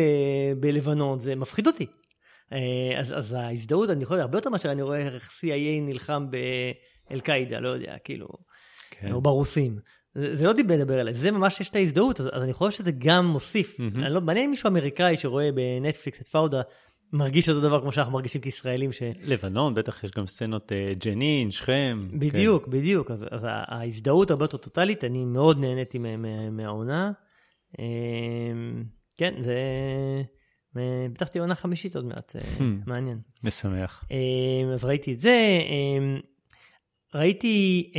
בלבנון, 0.60 1.18
זה 1.18 1.36
מפחיד 1.36 1.66
אותי. 1.66 1.86
אז, 2.98 3.18
אז 3.18 3.32
ההזדהות, 3.32 3.90
אני 3.90 4.02
יכול 4.02 4.20
הרבה 4.20 4.38
יותר 4.38 4.50
מאשר 4.50 4.72
אני 4.72 4.82
רואה 4.82 4.98
איך 4.98 5.30
CIA 5.40 5.82
נלחם 5.82 6.26
באל-קאעידה, 7.10 7.60
לא 7.60 7.68
יודע, 7.68 7.94
כאילו, 8.04 8.28
כן. 8.90 9.12
או 9.12 9.20
ברוסים. 9.20 9.78
זה, 10.14 10.36
זה 10.36 10.46
לא 10.46 10.52
מדבר 10.54 11.00
אליי, 11.00 11.14
זה 11.14 11.30
ממש 11.30 11.60
יש 11.60 11.68
את 11.68 11.76
ההזדהות, 11.76 12.20
אז, 12.20 12.28
אז 12.32 12.42
אני 12.42 12.52
חושב 12.52 12.78
שזה 12.78 12.90
גם 12.98 13.26
מוסיף. 13.26 13.80
אני 13.80 14.14
לא, 14.14 14.20
מעניין 14.20 14.44
אם 14.44 14.50
מישהו 14.50 14.68
אמריקאי 14.68 15.16
שרואה 15.16 15.48
בנטפליקס 15.52 16.20
את 16.20 16.28
פאודה, 16.28 16.62
מרגיש 17.12 17.48
אותו 17.48 17.60
דבר 17.60 17.80
כמו 17.80 17.92
שאנחנו 17.92 18.12
מרגישים 18.12 18.40
כישראלים, 18.40 18.92
ש... 18.92 19.02
לבנון, 19.22 19.74
בטח 19.74 20.04
יש 20.04 20.10
גם 20.10 20.26
סצנות 20.26 20.72
אה, 20.72 20.92
ג'נין, 21.04 21.50
שכם. 21.50 21.98
בדיוק, 22.12 22.68
בדיוק, 22.68 23.10
אז, 23.10 23.22
אז 23.30 23.40
ההזדהות 23.44 24.30
הרבה 24.30 24.44
יותר 24.44 24.56
טוטאלית, 24.56 25.04
אני 25.04 25.24
מאוד 25.24 25.58
נהניתי 25.58 25.98
מה- 25.98 26.16
מה- 26.16 26.50
מהעונה. 26.50 27.12
אמ, 27.78 27.84
כן, 29.16 29.34
זה... 29.42 29.54
אה, 30.76 31.06
פתחתי 31.14 31.38
עונה 31.38 31.54
חמישית 31.54 31.96
עוד 31.96 32.04
מעט, 32.04 32.36
אה, 32.36 32.40
Hmm. 32.58 32.62
מעניין. 32.86 33.18
כן, 33.42 33.48
משמח. 33.48 34.04
אמ, 34.10 34.16
אז 34.74 34.84
ראיתי 34.84 35.12
את 35.12 35.20
זה, 35.20 35.58
אמ, 35.68 36.20
ראיתי, 37.14 37.90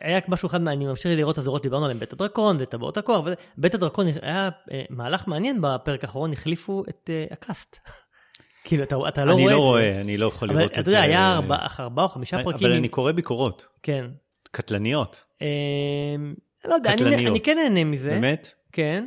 היה 0.00 0.20
משהו 0.28 0.46
אחד, 0.46 0.68
אני 0.68 0.86
ממשיך 0.86 1.06
לראות 1.16 1.38
אזורות, 1.38 1.62
דיברנו 1.62 1.84
עליהם, 1.84 2.00
בית 2.00 2.12
הדרקון 2.12 2.56
וטבעות 2.60 2.96
הכוח, 2.96 3.24
וזה- 3.24 3.34
בית 3.58 3.74
הדרקון 3.74 4.06
היה 4.22 4.48
אה, 4.72 4.82
מהלך 4.90 5.28
מעניין 5.28 5.58
בפרק 5.60 6.04
האחרון, 6.04 6.32
החליפו 6.32 6.82
את 6.88 7.10
אה, 7.12 7.24
הקאסט. 7.30 7.76
כאילו, 8.64 8.82
אתה, 8.82 8.96
אתה 9.08 9.24
לא 9.24 9.32
אני 9.32 9.42
רואה 9.42 9.52
לא 9.52 9.56
את 9.58 9.62
זה. 9.62 9.66
רואה, 9.68 10.00
אני 10.00 10.16
לא 10.16 10.26
יכול 10.26 10.50
אבל 10.50 10.58
לראות 10.58 10.72
אתה 10.72 10.80
את 10.80 10.84
זה. 10.84 10.90
יודע, 10.90 11.02
היה 11.02 11.32
ארבע, 11.32 11.56
ארבעה 11.80 12.04
או 12.04 12.08
חמישה 12.10 12.44
פרקים. 12.44 12.66
אבל 12.68 12.76
אני 12.76 12.88
קורא 12.88 13.12
ביקורות, 13.12 13.66
כן. 13.82 14.06
קטלניות, 14.50 15.26
אמ, 15.42 16.34
לא 16.64 16.74
יודע, 16.74 16.92
אני. 16.92 17.26
אני 17.28 17.40
כן 17.40 17.58
נהנה 17.58 17.84
מזה. 17.84 18.10
באמת? 18.10 18.52
כן, 18.72 19.06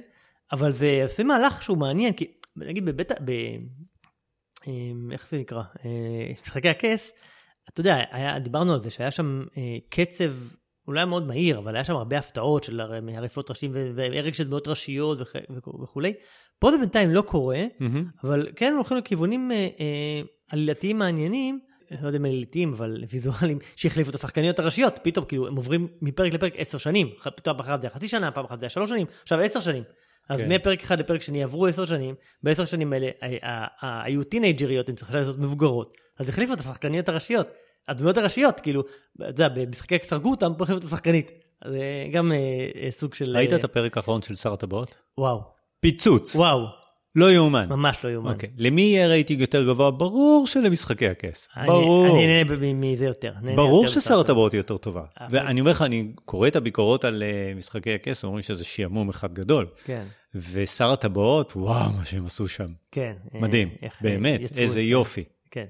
אבל 0.52 0.72
זה 0.72 1.00
עושה 1.04 1.24
מהלך 1.24 1.64
שהוא 1.64 1.78
מעניין, 1.78 2.14
כי 2.14 2.32
נגיד 2.56 2.86
בבית, 2.86 3.12
ב... 3.26 3.32
אמ, 4.68 5.10
איך 5.12 5.28
זה 5.32 5.38
נקרא? 5.40 5.62
אה, 5.86 5.90
משחקי 6.42 6.70
הכס, 6.70 7.12
אתה 7.70 7.82
יודע, 7.82 7.98
היה, 8.12 8.40
דיברנו 8.40 8.74
על 8.74 8.84
זה 8.84 8.90
שהיה 8.90 9.12
שם 9.12 9.44
אה, 10.90 11.04
קצב 11.04 11.04
אולי 11.04 11.06
מאוד 11.06 11.28
מהיר, 11.28 11.58
אבל 11.60 11.76
היה 11.76 11.84
שם 11.84 11.96
הרבה 11.96 12.18
הפתעות 12.18 12.64
של 12.64 12.82
עריפות 13.16 13.50
ראשים 13.50 13.72
והרג 13.96 14.34
של 14.34 14.44
דמויות 14.44 14.68
ראשיות 14.68 15.18
וכ- 15.22 15.36
וכ- 15.58 15.82
וכולי. 15.84 16.14
פה 16.60 16.72
זה 16.72 16.78
בינתיים 16.78 17.10
לא 17.10 17.22
קורה. 17.22 17.64
אבל 18.24 18.48
כן 18.56 18.74
הולכים 18.76 18.98
לכיוונים 18.98 19.52
אה, 19.52 19.56
אה, 19.80 20.22
עלילתיים 20.50 20.98
מעניינים, 20.98 21.60
לא 22.02 22.08
יודע 22.08 22.18
אם 22.18 22.26
עלילתיים, 22.26 22.74
אבל 22.74 23.04
ויזואליים, 23.10 23.60
שהחליפו 23.76 24.10
את 24.10 24.16
השחקניות 24.16 24.60
הראשיות, 24.60 25.00
פתאום 25.04 25.26
כאילו 25.26 25.48
הם 25.48 25.56
עוברים 25.56 25.88
מפרק 26.02 26.34
לפרק 26.34 26.54
עשר 26.58 26.78
שנים, 26.78 27.10
פתאום 27.36 27.58
פעם 27.58 27.60
אחת 27.60 27.82
זה 27.82 27.88
היה 27.88 27.94
חצי 27.96 28.08
שנה, 28.08 28.32
פעם 28.32 28.46
אחת 28.46 28.60
זה 28.60 28.66
היה 28.66 28.70
שלוש 28.70 28.90
שנים, 28.90 29.08
עכשיו 29.24 29.40
עשר 29.40 29.60
שנים. 29.60 29.84
אז 30.30 30.40
כן. 30.40 30.52
מפרק 30.52 30.82
אחד 30.82 31.00
לפרק 31.00 31.22
שני 31.22 31.44
עברו 31.44 31.68
עשר 31.68 31.86
שנים, 31.86 32.16
בעשר 32.44 32.66
שנים 32.66 32.94
האלה 32.94 33.10
ה- 33.22 33.26
ה- 33.26 33.68
ה- 33.86 34.04
היו 34.04 34.24
טינג'ריות, 34.24 34.90
הן 34.90 34.96
צריכות 34.96 35.16
לעשות 35.16 35.38
מבוגרות, 35.40 35.98
אז 36.20 36.30
החליפו 36.30 36.54
את 36.54 36.60
השחקניות 36.60 37.10
הראשיות, 37.10 37.48
הדמויות 37.90 38.18
הראשיות, 38.18 38.60
כאילו, 38.60 38.82
אתה 39.16 39.26
יודע, 39.28 39.48
במשחקי 39.50 39.98
אותם, 40.32 40.52
פה 40.58 40.66
את 40.78 40.84
השחקנית. 40.84 41.32
זה 41.68 42.00
גם 42.14 42.32
אה, 42.32 42.38
אה, 42.84 42.92
סוג 42.92 43.14
של... 43.14 43.38
ראית 43.38 43.54
אה, 43.54 43.58
את 43.58 43.64
הפרק 43.64 43.98
האחרון 43.98 44.22
של 44.22 44.36
שר 44.36 44.54
הטבעות? 44.54 44.96
וואו, 45.18 45.42
פיצוץ. 45.80 46.36
וואו. 46.36 46.66
לא 47.16 47.32
יאומן. 47.32 47.66
ממש 47.70 47.98
לא 48.04 48.10
יאומן. 48.10 48.32
אוקיי. 48.32 48.50
למי 48.58 48.82
יהיה 48.82 49.08
רייטינג 49.08 49.42
יותר 49.42 49.68
גבוה? 49.68 49.92
ברור 49.92 50.48
שלמשחקי 50.48 51.08
הכס. 51.08 51.48
אני- 51.58 51.68
ברור. 51.68 52.18
אני 52.18 52.28
נהנה 52.28 52.74
מזה 52.74 53.06
יותר. 53.06 53.34
ברור 53.56 53.88
ששר 53.88 54.20
הטבעות 54.20 54.52
היא 54.52 54.60
יותר 54.60 54.78
טובה. 54.78 55.04
ואני 55.30 55.60
אומר 55.60 55.72
לך, 55.72 55.82
אני 55.82 56.12
קורא 56.26 56.48
את 56.48 56.56
הביקורות 56.56 57.06
על 57.06 57.24
אה, 57.24 57.54
משחקי 57.56 57.94
הכס, 57.94 58.24
אומרים 58.24 58.42
שזה 58.44 58.66
שעמום 58.66 59.10
אחד 59.10 59.34
גדול. 59.34 59.68
כן, 59.86 60.04
ושר 60.36 60.92
הטבעות, 60.92 61.52
וואו, 61.56 61.92
מה 61.94 62.06
שהם 62.06 62.26
עשו 62.26 62.48
שם. 62.48 62.66
כן. 62.92 63.14
אה, 63.36 63.40
מדהים, 63.40 63.70
אה, 63.84 63.88
באמת, 64.02 64.58
איזה. 64.58 64.82
יופי. 64.82 65.24
כן. 65.52 65.66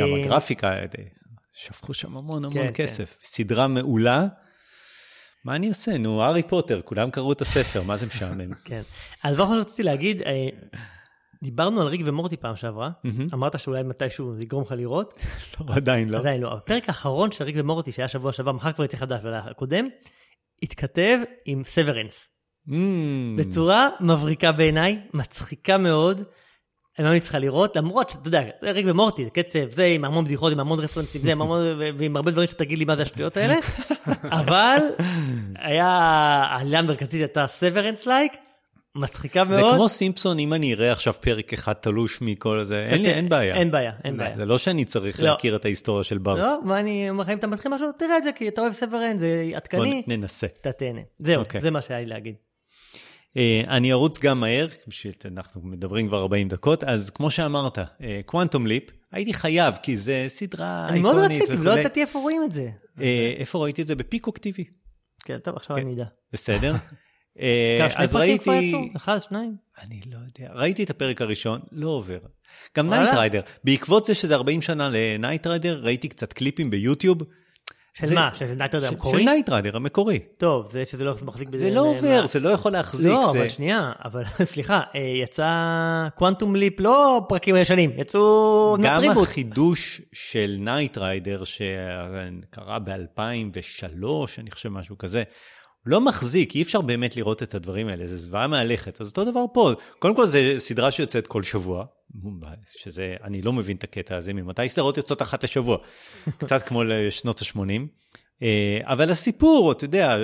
גם 0.00 0.08
אה, 0.14 0.20
הגרפיקה, 0.24 0.72
אה, 0.72 0.84
שפכו 1.58 1.94
שם 1.94 2.16
המון 2.16 2.44
המון 2.44 2.66
כן, 2.66 2.70
כסף. 2.74 3.16
סדרה 3.22 3.68
מעולה. 3.68 4.26
מה 5.44 5.56
אני 5.56 5.68
אעשה? 5.68 5.98
נו, 5.98 6.22
הארי 6.22 6.42
פוטר, 6.42 6.80
כולם 6.84 7.10
קראו 7.10 7.32
את 7.32 7.40
הספר, 7.40 7.82
מה 7.82 7.96
זה 7.96 8.06
משעמם? 8.06 8.54
כן. 8.64 8.82
אז 9.24 9.40
אחרון 9.40 9.58
שרציתי 9.58 9.82
להגיד, 9.82 10.22
אה, 10.22 10.48
דיברנו 11.42 11.80
על 11.80 11.86
ריק 11.86 12.00
ומורטי 12.04 12.36
פעם 12.36 12.56
שעברה. 12.56 12.90
אמרת 13.34 13.58
שאולי 13.58 13.82
מתישהו 13.82 14.34
זה 14.34 14.42
יגרום 14.42 14.62
לך 14.62 14.72
לראות, 14.72 15.18
לא, 15.60 15.74
עדיין 15.74 16.08
לא. 16.08 16.18
עדיין 16.18 16.40
לא. 16.40 16.52
הפרק 16.52 16.88
האחרון 16.88 17.30
של 17.30 17.44
ריק 17.44 17.56
ומורטי 17.58 17.92
שהיה 17.92 18.08
שבוע 18.08 18.32
שעבר, 18.32 18.52
מחר 18.52 18.72
כבר 18.72 18.84
יצא 18.84 18.96
חדש, 18.96 19.20
אבל 19.22 19.34
הקודם, 19.34 19.84
התכתב 20.62 21.18
עם 21.44 21.64
סוורנס, 21.64 22.28
בצורה 23.36 23.88
מבריקה 24.00 24.52
בעיניי, 24.52 25.00
מצחיקה 25.14 25.78
מאוד. 25.78 26.22
אני 26.98 27.06
ממליץ 27.06 27.28
לך 27.28 27.34
לראות, 27.34 27.76
למרות 27.76 28.10
שאתה 28.10 28.28
יודע, 28.28 28.42
זה 28.62 28.70
ריק 28.70 28.86
ומורטי, 28.88 29.24
זה 29.24 29.30
קצב, 29.30 29.70
זה 29.70 29.84
עם 29.84 30.04
המון 30.04 30.24
בדיחות, 30.24 30.52
עם 30.52 30.60
המון 30.60 30.80
רפרנסים, 30.80 31.20
זה 31.22 31.32
עם 31.32 31.42
המון, 31.42 31.60
ועם 31.98 32.16
הרבה 32.16 32.30
דברים 32.30 32.48
שתגיד 32.48 32.78
לי 32.78 32.84
מה 32.84 32.96
זה 32.96 33.02
השטויות 33.02 33.36
האלה, 33.36 33.54
אבל 34.40 34.78
היה, 35.58 35.86
העלילה 36.50 36.78
המרכזית 36.78 37.12
הייתה 37.20 37.46
סוורנס 37.58 38.06
לייק, 38.06 38.32
מצחיקה 38.94 39.44
זה 39.50 39.60
מאוד. 39.60 39.74
כמו 39.74 39.88
סימפסון, 39.88 40.38
אם 40.38 40.54
אני 40.54 40.74
אראה 40.74 40.92
עכשיו 40.92 41.12
פרק 41.12 41.52
אחד 41.52 41.72
תלוש 41.72 42.22
מכל 42.22 42.64
זה, 42.64 42.86
אין 42.90 43.02
לי, 43.02 43.10
אין 43.10 43.28
בעיה. 43.28 43.54
אין 43.54 43.70
בעיה, 43.70 43.92
אין 44.04 44.16
בעיה. 44.16 44.36
זה 44.36 44.46
לא 44.46 44.58
שאני 44.58 44.84
צריך 44.84 45.20
לא. 45.20 45.26
להכיר 45.26 45.56
את 45.56 45.64
ההיסטוריה 45.64 46.04
של 46.04 46.18
בארט. 46.18 46.38
לא, 46.38 46.58
ואני 46.68 47.10
אומר 47.10 47.22
לך, 47.22 47.30
אם 47.30 47.38
אתה 47.38 47.46
מתחיל 47.46 47.74
משהו, 47.74 47.86
תראה 47.98 48.16
את 48.18 48.22
זה, 48.22 48.32
כי 48.32 48.48
אתה 48.48 48.60
אוהב 48.60 48.72
סוורן, 48.72 49.18
זה 49.18 49.44
בוא 49.50 49.56
עדכני, 49.56 50.02
נ- 50.06 50.12
ננסה. 50.12 50.46
אתה 50.60 50.72
תהנה. 50.72 51.00
זהו, 51.18 51.40
אוקיי. 51.40 51.60
זה 51.60 51.70
מה 51.70 51.82
שהיה 51.82 52.00
לי 52.00 52.06
להגיד. 52.06 52.34
אה, 53.36 53.62
אני 53.68 53.92
ארוץ 53.92 54.18
גם 54.18 54.40
מהר, 54.40 54.66
אנחנו 55.24 55.60
מדברים 55.64 56.08
כבר 56.08 56.18
40 56.18 56.48
דקות, 56.48 56.84
אז 56.84 57.10
כמו 57.10 57.30
שאמרת, 57.30 57.78
Quantum 58.26 58.66
Leap, 58.66 58.90
הייתי 59.12 59.34
חייב, 59.34 59.74
כי 59.82 59.96
זה 59.96 60.24
סדרה 60.28 60.88
אני 60.88 61.00
מאוד 61.00 61.16
איקונית 61.16 61.42
רציתי, 61.42 61.54
וכולי. 61.54 61.80
ידעתי 61.80 62.00
איפה 62.00 62.18
רואים 62.18 62.42
את 62.44 62.52
זה. 62.52 62.70
אה, 63.00 63.34
איפה 63.36 63.58
ראיתי 63.58 63.82
את 63.82 63.86
זה? 63.86 63.94
ב 63.94 63.99
Peacock 63.99 64.38
TV. 64.38 64.62
כן, 65.24 65.38
טוב, 65.38 65.56
עכשיו 65.56 65.76
כן. 65.76 65.82
אני 65.82 65.94
אדע. 65.94 66.04
בסדר? 66.32 66.74
אה, 67.40 67.88
אז 67.96 68.16
ראיתי? 68.16 68.72
אחד, 68.96 69.18
שניים? 69.18 69.56
אני 69.82 70.00
לא 70.12 70.16
יודע, 70.16 70.52
ראיתי 70.54 70.84
את 70.84 70.90
הפרק 70.90 71.22
הראשון, 71.22 71.60
לא 71.72 71.88
עובר. 71.88 72.18
גם? 72.76 72.90
Knight 72.90 73.14
Rider, 73.14 73.40
בעקבות 73.64 74.04
זה 74.04 74.14
שזה 74.14 74.34
40 74.34 74.62
שנה 74.62 74.90
ל 74.92 75.00
Knight 75.00 75.46
Rider, 75.46 75.80
ראיתי 75.82 76.08
קצת 76.08 76.32
קליפים 76.32 76.70
ביוטיוב. 76.70 77.18
של 77.94 78.06
זה- 78.06 78.14
מה? 78.14 78.30
של 78.34 78.54
Knight 78.54 78.68
Rider 78.68 78.80
של- 78.80 78.86
המקורי? 78.86 79.18
של 79.18 79.24
Knight 79.24 79.50
Rider 79.50 79.76
המקורי. 79.76 80.18
טוב, 80.38 80.70
זה 80.70 80.84
שזה 80.86 81.04
לא 81.04 81.14
מחזיק 81.22 81.48
בזה. 81.48 81.58
זה 81.58 81.70
לא 81.70 81.82
מה- 81.82 81.88
עובר, 81.88 82.26
זה 82.26 82.40
לא 82.40 82.48
יכול 82.48 82.72
להחזיק. 82.72 83.10
לא, 83.12 83.30
זה- 83.32 83.38
אבל 83.38 83.48
שנייה, 83.48 83.92
אבל 84.04 84.22
סליחה, 84.52 84.80
אה, 84.94 85.00
יצא 85.22 85.48
Quantum 86.14 86.56
Leap, 86.56 86.80
לא 86.80 87.26
פרקים 87.28 87.56
ישנים, 87.56 87.90
יצאו 87.96 88.76
גם 88.82 88.96
reboot. 88.96 89.26
החידוש 89.28 90.00
של 90.12 90.56
Knight 90.58 90.98
Rider 90.98 91.42
שקרה 91.44 92.78
ב-2003, 92.78 94.04
אני 94.38 94.50
חושב 94.50 94.68
משהו 94.68 94.98
כזה, 94.98 95.22
לא 95.88 96.00
מחזיק, 96.00 96.54
אי 96.54 96.62
אפשר 96.62 96.80
באמת 96.80 97.16
לראות 97.16 97.42
את 97.42 97.54
הדברים 97.54 97.88
האלה, 97.88 98.06
זה 98.06 98.16
זוועה 98.16 98.46
מהלכת. 98.46 99.00
אז 99.00 99.08
אותו 99.08 99.24
דבר 99.24 99.44
פה, 99.54 99.72
קודם 99.98 100.16
כל 100.16 100.26
זו 100.26 100.38
סדרה 100.58 100.90
שיוצאת 100.90 101.26
כל 101.26 101.42
שבוע, 101.42 101.84
שזה, 102.76 103.16
אני 103.24 103.42
לא 103.42 103.52
מבין 103.52 103.76
את 103.76 103.84
הקטע 103.84 104.16
הזה, 104.16 104.32
ממתי 104.32 104.68
סדרות 104.68 104.96
יוצאות 104.96 105.22
אחת 105.22 105.44
לשבוע? 105.44 105.78
קצת 106.38 106.68
כמו 106.68 106.84
לשנות 106.84 107.42
ה-80. 107.42 108.42
אבל 108.82 109.10
הסיפור, 109.10 109.72
אתה 109.72 109.84
יודע, 109.84 110.18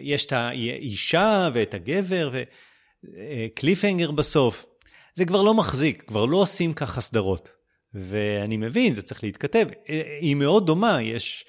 יש 0.00 0.26
את 0.26 0.32
האישה 0.32 1.48
ואת 1.52 1.74
הגבר 1.74 2.30
ו 3.04 3.13
cliffhanger 3.13 4.10
בסוף. 4.10 4.66
זה 5.14 5.24
כבר 5.24 5.42
לא 5.42 5.54
מחזיק, 5.54 6.02
כבר 6.06 6.24
לא 6.24 6.36
עושים 6.36 6.74
ככה 6.74 7.00
סדרות. 7.00 7.50
ואני 7.94 8.56
מבין, 8.56 8.94
זה 8.94 9.02
צריך 9.02 9.24
להתכתב. 9.24 9.66
היא 10.20 10.34
מאוד 10.34 10.66
דומה, 10.66 11.02
יש... 11.02 11.44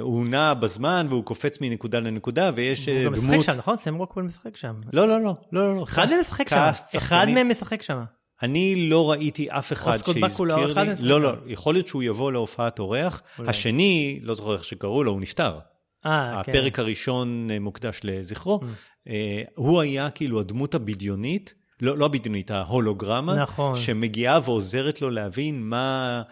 הוא 0.00 0.26
נע 0.26 0.54
בזמן 0.54 1.06
והוא 1.10 1.24
קופץ 1.24 1.60
מנקודה 1.60 2.00
לנקודה 2.00 2.50
ויש 2.54 2.88
הוא 2.88 3.04
גם 3.04 3.14
דמות... 3.14 3.34
משחק 3.36 3.52
שם, 3.52 3.58
נכון? 3.58 3.76
סם 3.76 3.94
רוקוול 3.94 4.24
משחק 4.24 4.56
שם. 4.56 4.74
לא, 4.92 5.08
לא, 5.08 5.20
לא, 5.20 5.34
לא, 5.52 5.76
לא. 5.76 5.82
אחד 5.82 6.02
cast- 6.02 6.10
מהם 6.12 6.20
משחק 6.20 6.48
שם, 6.48 6.70
אחד. 6.96 7.26
מהם 7.34 7.48
משחק 7.48 7.82
שם. 7.82 8.02
אני 8.42 8.88
לא 8.88 9.10
ראיתי 9.10 9.50
אף 9.50 9.72
אחד 9.72 9.98
בקולה, 9.98 10.28
שהזכיר 10.54 10.72
אחד 10.72 10.86
לי, 10.88 10.94
לא, 11.08 11.20
לא. 11.20 11.32
יכול 11.46 11.74
להיות 11.74 11.86
שהוא 11.86 12.02
יבוא 12.02 12.32
להופעת 12.32 12.78
אורח. 12.78 13.22
השני, 13.38 14.20
לא 14.22 14.34
זוכר 14.34 14.52
איך 14.52 14.64
שקראו 14.64 15.04
לו, 15.04 15.12
הוא 15.12 15.20
נפטר. 15.20 15.58
אה, 16.06 16.42
כן. 16.44 16.50
הפרק 16.50 16.78
הראשון 16.78 17.48
אה, 17.50 17.58
מוקדש 17.58 18.00
לזכרו. 18.04 18.60
אה, 19.08 19.42
הוא 19.54 19.80
היה 19.80 20.10
כאילו 20.10 20.40
הדמות 20.40 20.74
הבדיונית, 20.74 21.54
לא, 21.80 21.98
לא 21.98 22.04
הבדיונית, 22.04 22.50
ההולוגרמה, 22.50 23.34
נכון. 23.42 23.74
שמגיעה 23.74 24.38
ועוזרת 24.44 25.02
לו 25.02 25.10
להבין 25.10 25.62
מה, 25.62 26.22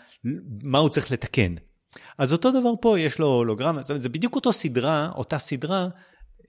מה 0.65 0.79
הוא 0.79 0.89
צריך 0.89 1.13
לתקן. 1.13 1.53
אז 2.19 2.33
אותו 2.33 2.51
דבר 2.51 2.73
פה, 2.81 2.99
יש 2.99 3.19
לו 3.19 3.27
הולוגרמה, 3.27 3.83
זאת 3.83 3.91
אומרת, 3.91 4.03
זה 4.03 4.09
בדיוק 4.09 4.35
אותו 4.35 4.53
סדרה, 4.53 5.11
אותה 5.15 5.39
סדרה, 5.39 5.89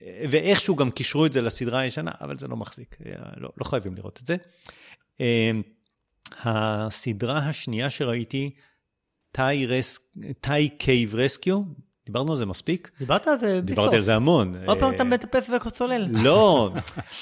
אה, 0.02 0.24
ואיכשהו 0.30 0.76
גם 0.76 0.90
קישרו 0.90 1.26
את 1.26 1.32
זה 1.32 1.42
לסדרה 1.42 1.80
הישנה, 1.80 2.10
אבל 2.20 2.38
זה 2.38 2.48
לא 2.48 2.56
מחזיק, 2.56 2.96
אה, 3.06 3.12
לא, 3.36 3.48
לא 3.58 3.64
חייבים 3.64 3.94
לראות 3.94 4.18
את 4.22 4.26
זה. 4.26 4.36
אה, 5.20 5.50
הסדרה 6.44 7.38
השנייה 7.38 7.90
שראיתי, 7.90 8.50
Thai 10.40 10.68
Cave 10.78 11.14
Rescue, 11.14 11.60
דיברנו 12.06 12.32
על 12.32 12.38
זה 12.38 12.46
מספיק? 12.46 12.90
דיברת 12.98 13.26
על 13.26 13.40
זה 13.40 13.46
בלי 13.46 13.56
סוף. 13.60 13.64
דיברתי 13.66 13.96
על 13.96 14.02
זה 14.02 14.14
המון. 14.14 14.52
עוד 14.66 14.78
פעם 14.78 14.90
אה, 14.90 14.94
אתה 14.94 15.04
מטפס 15.04 15.50
וצולל. 15.66 16.06
לא, 16.10 16.70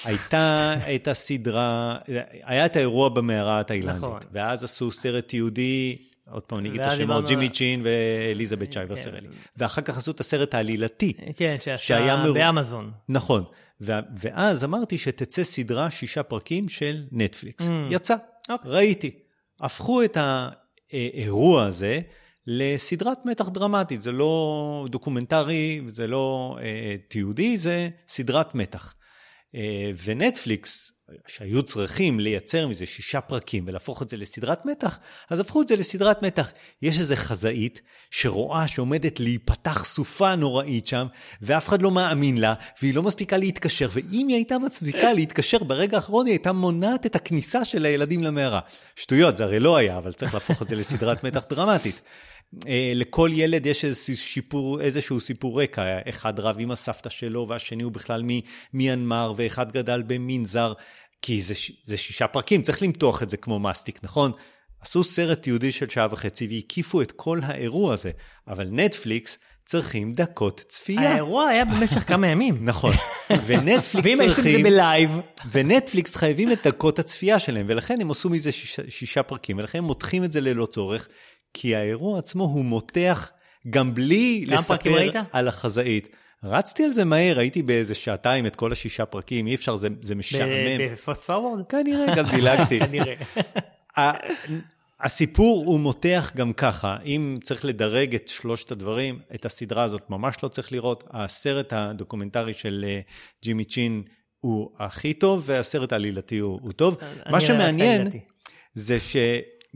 הייתה, 0.04 0.74
הייתה 0.84 1.14
סדרה, 1.14 1.98
היה 2.42 2.66
את 2.66 2.76
האירוע 2.76 3.08
במערה 3.08 3.60
התאילנדית, 3.60 4.02
נכון. 4.02 4.20
ואז 4.32 4.64
עשו 4.64 4.92
סרט 4.92 5.28
תיעודי, 5.28 6.09
עוד 6.30 6.42
פעם 6.42 6.58
אני 6.58 6.68
אגיד 6.68 6.80
את 6.80 6.86
השמות, 6.86 7.26
ג'ימי 7.26 7.48
צ'ין 7.48 7.82
ואליזבת 7.84 8.72
שייבר 8.72 8.94
כן. 8.94 9.02
סרלי. 9.02 9.28
ואחר 9.56 9.82
כך 9.82 9.98
עשו 9.98 10.10
את 10.10 10.20
הסרט 10.20 10.54
העלילתי. 10.54 11.12
כן, 11.36 11.56
שהיה 11.76 12.24
באמזון. 12.34 12.92
נכון. 13.08 13.44
ואז 13.80 14.64
אמרתי 14.64 14.98
שתצא 14.98 15.44
סדרה, 15.44 15.90
שישה 15.90 16.22
פרקים 16.22 16.68
של 16.68 17.04
נטפליקס. 17.12 17.66
Mm. 17.68 17.70
יצא, 17.90 18.16
אוקיי. 18.50 18.70
ראיתי. 18.70 19.10
הפכו 19.60 20.02
את 20.02 20.16
האירוע 20.92 21.64
הזה 21.64 22.00
לסדרת 22.46 23.18
מתח 23.24 23.48
דרמטית. 23.48 24.02
זה 24.02 24.12
לא 24.12 24.86
דוקומנטרי, 24.90 25.80
זה 25.86 26.06
לא 26.06 26.56
אה, 26.62 26.96
תיעודי, 27.08 27.58
זה 27.58 27.88
סדרת 28.08 28.54
מתח. 28.54 28.94
אה, 29.54 29.90
ונטפליקס, 30.04 30.92
שהיו 31.26 31.62
צריכים 31.62 32.20
לייצר 32.20 32.68
מזה 32.68 32.86
שישה 32.86 33.20
פרקים 33.20 33.64
ולהפוך 33.66 34.02
את 34.02 34.08
זה 34.08 34.16
לסדרת 34.16 34.66
מתח, 34.66 34.98
אז 35.30 35.40
הפכו 35.40 35.62
את 35.62 35.68
זה 35.68 35.76
לסדרת 35.76 36.22
מתח. 36.22 36.52
יש 36.82 36.98
איזה 36.98 37.16
חזאית 37.16 37.80
שרואה 38.10 38.68
שעומדת 38.68 39.20
להיפתח 39.20 39.84
סופה 39.84 40.34
נוראית 40.34 40.86
שם, 40.86 41.06
ואף 41.42 41.68
אחד 41.68 41.82
לא 41.82 41.90
מאמין 41.90 42.38
לה, 42.38 42.54
והיא 42.82 42.94
לא 42.94 43.02
מספיקה 43.02 43.36
להתקשר, 43.36 43.88
ואם 43.92 44.26
היא 44.28 44.36
הייתה 44.36 44.58
מספיקה 44.58 45.12
להתקשר 45.18 45.58
ברגע 45.58 45.96
האחרון, 45.96 46.26
היא 46.26 46.32
הייתה 46.32 46.52
מונעת 46.52 47.06
את 47.06 47.16
הכניסה 47.16 47.64
של 47.64 47.84
הילדים 47.84 48.22
למערה. 48.22 48.60
שטויות, 48.96 49.36
זה 49.36 49.44
הרי 49.44 49.60
לא 49.60 49.76
היה, 49.76 49.98
אבל 49.98 50.12
צריך 50.12 50.34
להפוך 50.34 50.62
את 50.62 50.68
זה 50.68 50.76
לסדרת 50.76 51.24
מתח 51.26 51.44
דרמטית. 51.50 52.02
אה, 52.68 52.92
לכל 52.94 53.30
ילד 53.32 53.66
יש 53.66 53.84
איזשהו 53.84 54.16
שיפור, 54.16 54.80
איזשהו 54.80 55.20
סיפור 55.20 55.62
רקע, 55.62 55.98
אחד 56.08 56.40
רב 56.40 56.56
עם 56.58 56.70
הסבתא 56.70 57.08
שלו 57.08 57.48
והשני 57.48 57.82
הוא 57.82 57.92
בכלל 57.92 58.22
ממיינמר 58.72 59.32
ואחד 59.36 59.72
גדל 59.72 60.02
במנזר, 60.06 60.72
כי 61.22 61.40
זה, 61.40 61.54
זה 61.84 61.96
שישה 61.96 62.26
פרקים, 62.26 62.62
צריך 62.62 62.82
למתוח 62.82 63.22
את 63.22 63.30
זה 63.30 63.36
כמו 63.36 63.58
מסטיק, 63.58 63.98
נכון? 64.02 64.32
עשו 64.80 65.04
סרט 65.04 65.42
תיעודי 65.42 65.72
של 65.72 65.88
שעה 65.88 66.06
וחצי 66.10 66.46
והקיפו 66.46 67.02
את 67.02 67.12
כל 67.12 67.40
האירוע 67.42 67.94
הזה, 67.94 68.10
אבל 68.48 68.68
נטפליקס 68.70 69.38
צריכים 69.64 70.12
דקות 70.12 70.60
צפייה. 70.68 71.10
האירוע 71.12 71.48
היה 71.48 71.64
במשך 71.64 72.08
כמה 72.08 72.26
ימים. 72.26 72.56
נכון, 72.70 72.94
ונטפליקס 73.46 74.06
ואם 74.06 74.20
הייתם 74.20 74.22
את 74.22 74.28
זה 74.28 74.34
צריכים, 74.34 74.62
בלייב, 74.62 75.10
ונטפליקס 75.52 76.16
חייבים 76.16 76.52
את 76.52 76.66
דקות 76.66 76.98
הצפייה 76.98 77.38
שלהם, 77.38 77.66
ולכן 77.68 78.00
הם 78.00 78.10
עשו 78.10 78.30
מזה 78.30 78.52
שישה, 78.52 78.82
שישה 78.88 79.22
פרקים, 79.22 79.58
ולכן 79.58 79.78
הם 79.78 79.84
מותחים 79.84 80.24
את 80.24 80.32
זה 80.32 80.40
ללא 80.40 80.66
צורך, 80.66 81.08
כי 81.54 81.76
האירוע 81.76 82.18
עצמו 82.18 82.44
הוא 82.44 82.64
מותח 82.64 83.30
גם 83.70 83.94
בלי 83.94 84.46
פרקים 84.66 84.96
לספר? 84.96 85.20
על 85.32 85.48
החזאית. 85.48 86.08
רצתי 86.44 86.84
על 86.84 86.90
זה 86.90 87.04
מהר, 87.04 87.38
הייתי 87.38 87.62
באיזה 87.62 87.94
שעתיים 87.94 88.46
את 88.46 88.56
כל 88.56 88.72
השישה 88.72 89.06
פרקים, 89.06 89.46
אי 89.46 89.54
אפשר, 89.54 89.76
זה, 89.76 89.88
זה 90.02 90.14
משעמם. 90.14 90.92
ב 90.92 90.98
fast 90.98 91.22
forward? 91.22 91.66
כנראה 91.68 92.16
גם 92.16 92.24
דילגתי. 92.34 92.80
כנראה. 92.80 93.14
הסיפור 95.00 95.64
הוא 95.66 95.80
מותח 95.80 96.32
גם 96.36 96.52
ככה, 96.52 96.96
אם 97.04 97.38
צריך 97.42 97.64
לדרג 97.64 98.14
את 98.14 98.28
שלושת 98.28 98.70
הדברים, 98.70 99.18
את 99.34 99.44
הסדרה 99.44 99.82
הזאת 99.82 100.10
ממש 100.10 100.36
לא 100.42 100.48
צריך 100.48 100.72
לראות. 100.72 101.04
הסרט 101.10 101.72
הדוקומנטרי 101.72 102.54
של 102.54 102.84
אה, 102.88 103.00
ג'ימי 103.42 103.64
צ'ין 103.64 104.02
הוא 104.40 104.70
הכי 104.78 105.14
טוב, 105.14 105.42
והסרט 105.46 105.92
העלילתי 105.92 106.38
הוא, 106.38 106.60
הוא 106.62 106.72
טוב. 106.72 106.96
מה 107.30 107.40
שמעניין. 107.40 108.08
זה 108.74 109.00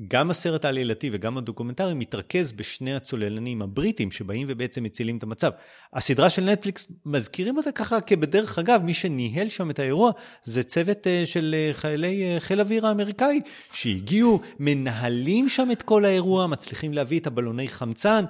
שגם 0.01 0.31
הסרט 0.31 0.65
העלילתי 0.65 1.11
וגם 1.13 1.39
הדוקומנטרי 1.39 1.95
מתרכז 1.95 2.53
בשני 2.53 2.95
הצוללנים 2.95 3.63
הבריטים 3.63 4.11
שבאים 4.11 4.47
ובעצם 4.51 4.83
מצילים 4.83 5.17
את 5.17 5.23
המצב. 5.23 5.51
הסדרה 5.93 6.31
של 6.31 6.45
נטפליקס, 6.45 6.87
מזכירים 7.07 7.57
אותה 7.57 7.73
ככה 7.73 8.01
כבדרך 8.01 8.59
אגב, 8.59 8.83
מי 8.85 8.95
שניהל 8.95 9.49
שם 9.49 9.71
את 9.71 9.79
האירוע 9.79 10.11
זה 10.45 10.63
צוות 10.63 11.07
אה, 11.07 11.23
של 11.27 11.55
אה, 11.59 11.71
חיילי 11.73 12.23
אה, 12.23 12.41
חיל 12.41 12.61
האוויר 12.61 12.87
האמריקאי, 12.87 13.41
שהגיעו, 13.73 14.41
מנהלים 14.59 15.49
שם 15.49 15.69
את 15.73 15.83
כל 15.83 16.05
האירוע, 16.05 16.47
מצליחים 16.47 16.93
להביא 16.93 17.21
את 17.21 17.27
הבלוני 17.27 17.69
חמצן. 17.69 18.25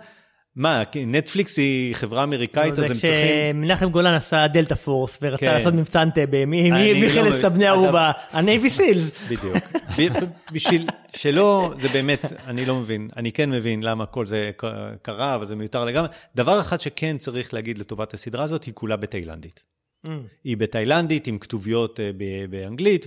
מה, 0.56 0.82
נטפליקס 1.06 1.58
היא 1.58 1.94
חברה 1.94 2.22
אמריקאית, 2.22 2.78
אז 2.78 2.78
זה 2.78 2.92
הם 2.92 2.94
צריכים... 2.94 3.62
כשמנחם 3.62 3.90
גולן 3.90 4.14
עשה 4.14 4.46
דלתה 4.48 4.76
פורס 4.76 5.18
ורצה 5.22 5.46
כן. 5.46 5.54
לעשות 5.54 5.74
מבצע 5.74 6.02
אנטבה, 6.02 6.46
מי 6.46 6.70
לא 7.02 7.08
חילץ. 7.08 7.34
את 7.38 7.44
הבני 7.44 7.66
ערובה? 7.66 8.12
הנייבי 8.30 8.70
סילס. 8.70 9.10
בדיוק. 9.30 10.24
בשביל 10.52 10.86
שלא, 11.16 11.72
זה 11.78 11.88
באמת, 11.88 12.32
אני 12.46 12.66
לא 12.66 12.76
מבין. 12.76 13.08
אני 13.16 13.32
כן 13.32 13.50
מבין 13.50 13.82
למה 13.82 14.06
כל 14.06 14.26
זה 14.26 14.50
קרה, 15.02 15.34
אבל 15.34 15.46
זה 15.46 15.56
מיותר 15.56 15.84
לגמרי. 15.84 16.08
דבר 16.34 16.60
אחד 16.60 16.80
שכן 16.80 17.18
צריך 17.18 17.54
להגיד 17.54 17.78
לטובת 17.78 18.14
הסדרה 18.14 18.44
הזאת, 18.44 18.64
היא 18.64 18.74
כולה 18.74 18.96
בתאילנדית. 18.96 19.62
Mm. 20.06 20.10
היא 20.44 20.56
בתאילנדית 20.56 21.26
עם 21.26 21.38
כתוביות 21.38 22.00
אה, 22.00 22.10
באנגלית, 22.50 23.06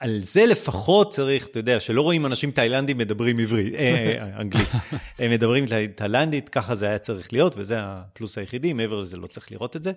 ועל 0.00 0.18
זה 0.20 0.46
לפחות 0.46 1.12
צריך, 1.12 1.46
אתה 1.46 1.58
יודע, 1.58 1.80
שלא 1.80 2.02
רואים 2.02 2.26
אנשים 2.26 2.50
תאילנדים 2.50 2.98
מדברים 2.98 3.38
עברית, 3.38 3.74
אה, 3.74 4.16
אה, 4.20 4.40
אנגלית. 4.40 4.68
הם 5.18 5.30
מדברים 5.30 5.66
תא- 5.66 5.86
תאילנדית, 5.94 6.48
ככה 6.48 6.74
זה 6.74 6.86
היה 6.86 6.98
צריך 6.98 7.32
להיות, 7.32 7.54
וזה 7.56 7.74
הפלוס 7.78 8.38
היחידי, 8.38 8.72
מעבר 8.72 9.00
לזה 9.00 9.16
לא 9.16 9.26
צריך 9.26 9.52
לראות 9.52 9.76
את 9.76 9.82
זה. 9.82 9.92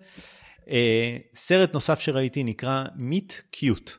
אה, 0.69 1.17
סרט 1.35 1.73
נוסף 1.73 1.99
שראיתי 1.99 2.43
נקרא 2.43 2.83
Meet 2.99 3.55
Cute. 3.55 3.91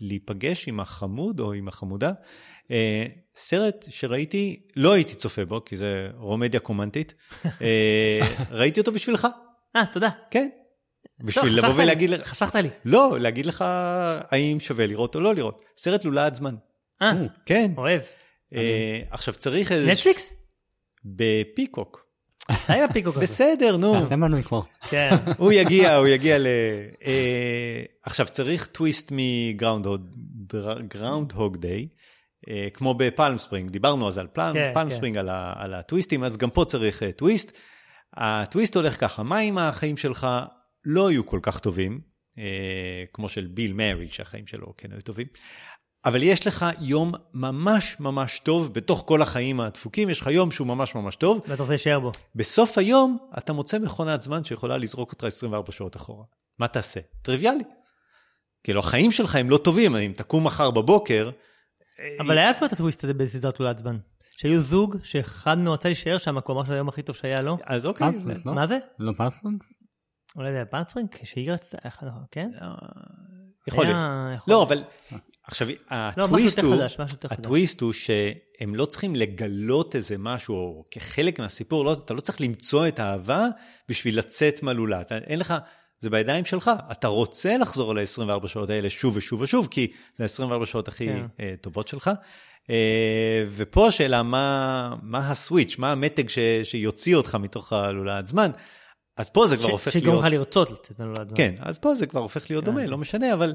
להיפגש 0.00 0.68
עם 0.68 0.80
החמוד 0.80 1.40
או 1.40 1.52
עם 1.52 1.68
החמודה. 1.68 2.12
סרט 3.36 3.86
שראיתי, 3.90 4.60
לא 4.76 4.92
הייתי 4.92 5.14
צופה 5.14 5.44
בו, 5.44 5.64
כי 5.64 5.76
זה 5.76 6.08
רומדיה 6.16 6.60
קומנטית. 6.60 7.14
ראיתי 8.50 8.80
אותו 8.80 8.92
בשבילך, 8.92 9.26
אה, 9.76 9.82
תודה. 9.92 10.08
כן. 10.30 10.48
בשביל 11.24 11.58
לבוא 11.58 11.68
חסכת 11.68 11.78
לי, 11.78 11.84
ולהגיד 11.84 12.10
לך, 12.10 12.28
חסכת 12.28 12.54
לי. 12.54 12.68
לא, 12.84 13.16
להגיד 13.20 13.46
לך 13.46 13.64
האם 14.30 14.60
שווה 14.60 14.86
לראות 14.86 15.14
או 15.14 15.20
לא 15.20 15.34
לראות. 15.34 15.62
סרט 15.76 16.04
לולד 16.04 16.34
זמן. 16.34 16.54
אה, 17.02 17.12
כן. 17.46 17.70
אוהב. 17.76 18.02
אה, 18.54 19.00
עכשיו 19.10 19.34
צריך 19.34 19.72
איזה... 19.72 19.92
נטפליקס? 19.92 20.32
ב 21.04 21.15
Peacock. 21.15 22.04
די 22.68 22.74
עם 22.74 22.84
ה 22.84 22.88
Peacock 22.88 23.16
הזה. 23.16 23.22
בסדר, 23.22 23.76
נו. 23.76 24.08
זה 24.08 24.16
מנוי 24.16 24.42
כבר. 24.42 24.60
כן. 24.88 25.10
הוא 25.38 25.52
יגיע, 25.52 25.96
הוא 25.96 26.06
יגיע 26.06 26.38
ל... 26.38 26.46
אה, 27.06 27.82
עכשיו, 28.02 28.26
צריך 28.26 28.66
טוויסט 28.66 29.12
מ 29.14 29.38
Groundhog 29.38 31.56
Day, 31.56 31.88
כמו 32.74 32.94
ב 32.94 33.03
Palm 33.03 33.38
Springs, 33.38 33.70
דיברנו 33.70 34.08
אז 34.08 34.18
על 34.18 34.26
Palm, 34.32 34.54
כן, 34.54 34.70
Palm 34.74 34.90
כן. 34.90 34.96
Springs, 34.96 35.18
על, 35.18 35.28
ה, 35.28 35.52
על 35.56 35.74
הטוויסטים, 35.74 36.24
אז 36.24 36.36
גם 36.36 36.50
פה 36.50 36.64
צריך 36.64 37.02
אה, 37.02 37.12
טוויסט. 37.12 37.52
הטוויסט 38.16 38.76
הולך 38.76 39.00
ככה, 39.00 39.22
מה 39.22 39.40
אם 39.40 39.58
החיים 39.58 39.96
שלך 39.96 40.26
לא 40.84 41.08
היו 41.08 41.26
כל 41.26 41.38
כך 41.42 41.58
טובים, 41.58 42.00
אה, 42.38 43.04
כמו 43.12 43.28
של 43.28 43.46
ביל 43.46 43.72
מרי, 43.72 44.08
שהחיים 44.08 44.46
שלו 44.46 44.74
כן 44.76 44.92
היו 44.92 45.00
טובים, 45.00 45.26
אבל 46.04 46.22
יש 46.22 46.46
לך 46.46 46.66
יום 46.80 47.12
ממש 47.34 47.96
ממש 48.00 48.40
טוב, 48.44 48.74
בתוך 48.74 49.04
כל 49.06 49.22
החיים 49.22 49.60
הדפוקים, 49.60 50.10
יש 50.10 50.20
לך 50.20 50.26
יום 50.26 50.50
שהוא 50.50 50.66
ממש 50.66 50.94
ממש 50.94 51.16
טוב, 51.16 51.42
ואתה 51.48 51.62
רוצה 51.62 51.72
להישאר 51.72 52.00
בו. 52.00 52.12
בסוף 52.34 52.78
היום 52.78 53.18
אתה 53.38 53.52
מוצא 53.52 53.78
מכונת 53.78 54.22
זמן 54.22 54.44
שיכולה 54.44 54.76
לזרוק 54.76 55.12
אותך 55.12 55.24
24 55.24 55.72
שעות 55.72 55.96
אחורה. 55.96 56.24
מה 56.58 56.68
תעשה? 56.68 57.00
טריוויאלי. 57.22 57.64
כאילו 58.64 58.80
החיים 58.80 59.12
שלך 59.12 59.34
הם 59.34 59.50
לא 59.50 59.56
טובים, 59.56 59.96
אם 59.96 60.12
תקום 60.16 60.46
מחר 60.46 60.70
בבוקר... 60.70 61.30
אבל 62.20 62.38
היה 62.38 62.54
כבר 62.54 62.66
את 62.66 62.72
הטוויסט 62.72 63.04
הזה 63.04 63.14
בסדרת 63.14 63.54
תולת 63.54 63.78
זמן. 63.78 63.96
שהיו 64.36 64.60
זוג 64.60 64.96
שאחד 65.04 65.58
מהם 65.58 65.68
רצה 65.68 65.88
להישאר 65.88 66.18
שם, 66.18 66.38
אמר 66.50 66.64
שזה 66.64 66.74
היום 66.74 66.88
הכי 66.88 67.02
טוב 67.02 67.16
שהיה 67.16 67.40
לו. 67.40 67.58
אז 67.64 67.86
אוקיי. 67.86 68.08
לא? 68.44 68.54
מה 68.54 68.66
זה? 68.66 68.78
לא 68.98 69.12
פאנפלט? 69.12 69.64
אולי 70.36 70.50
זה 70.52 70.56
היה? 70.56 70.64
שהיא 71.24 71.52
רצתה, 71.52 71.78
איך- 71.84 72.04
כן? 72.30 72.50
אה, 72.62 72.68
יכול 73.68 73.84
להיות. 73.84 73.98
לא. 74.48 74.62
אבל 74.62 74.82
עכשיו, 75.44 75.68
לא, 76.16 76.24
הטוויסט 76.24 76.58
הוא. 76.58 76.74
הטוויסט 77.30 77.80
הוא 77.80 77.92
שהם 77.92 78.74
לא 78.74 78.86
צריכים 78.86 79.16
לגלות 79.16 79.96
איזה 79.96 80.14
משהו, 80.18 80.54
או 80.56 80.84
כחלק 80.90 81.38
מהסיפור, 81.40 81.84
לא, 81.84 81.92
אתה 81.92 82.14
לא 82.14 82.20
צריך 82.20 82.40
למצוא 82.40 82.88
את 82.88 82.98
האהבה 82.98 83.46
בשביל 83.88 84.18
לצאת 84.18 84.62
מהלולה. 84.62 85.00
אתה- 85.00 85.18
אין 85.18 85.38
לך, 85.38 85.54
זה 86.00 86.10
בידיים 86.10 86.44
שלך. 86.44 86.70
אתה 86.92 87.08
רוצה 87.08 87.58
לחזור 87.58 87.94
ל-24 87.94 88.48
שעות 88.48 88.70
האלה 88.70 88.90
שוב 88.90 89.16
ושוב 89.16 89.40
ושוב, 89.40 89.68
כי 89.70 89.92
זה 90.16 90.24
ה-24 90.24 90.64
שעות 90.66 90.88
הכי 90.88 91.06
כן. 91.06 91.26
אה, 91.40 91.54
טובות 91.60 91.88
שלך. 91.88 92.10
אה, 92.70 93.44
ופה 93.50 93.86
השאלה, 93.88 94.22
מה, 94.22 94.94
מה 95.02 95.30
הסוויץ', 95.30 95.76
מה 95.78 95.92
המתג 95.92 96.28
ש, 96.28 96.38
שיוציא 96.62 97.16
אותך 97.16 97.34
מתוך 97.34 97.72
הלולת 97.72 98.26
זמן? 98.26 98.50
אז 99.16 99.30
פה 99.30 99.46
זה 99.46 99.56
כבר 99.56 99.68
ש- 99.68 99.70
הופך 99.70 99.92
שיגרום 99.92 100.14
להיות... 100.14 100.26
לך 100.26 100.32
לרצות 100.32 100.88
מהלולת 100.98 101.28
זמן. 101.28 101.36
כן, 101.36 101.54
אז 101.58 101.78
פה 101.78 101.94
זה 101.94 102.06
כבר 102.06 102.20
הופך 102.20 102.50
להיות 102.50 102.64
כן. 102.64 102.70
דומה, 102.70 102.86
לא 102.86 102.98
משנה, 102.98 103.34
אבל, 103.34 103.54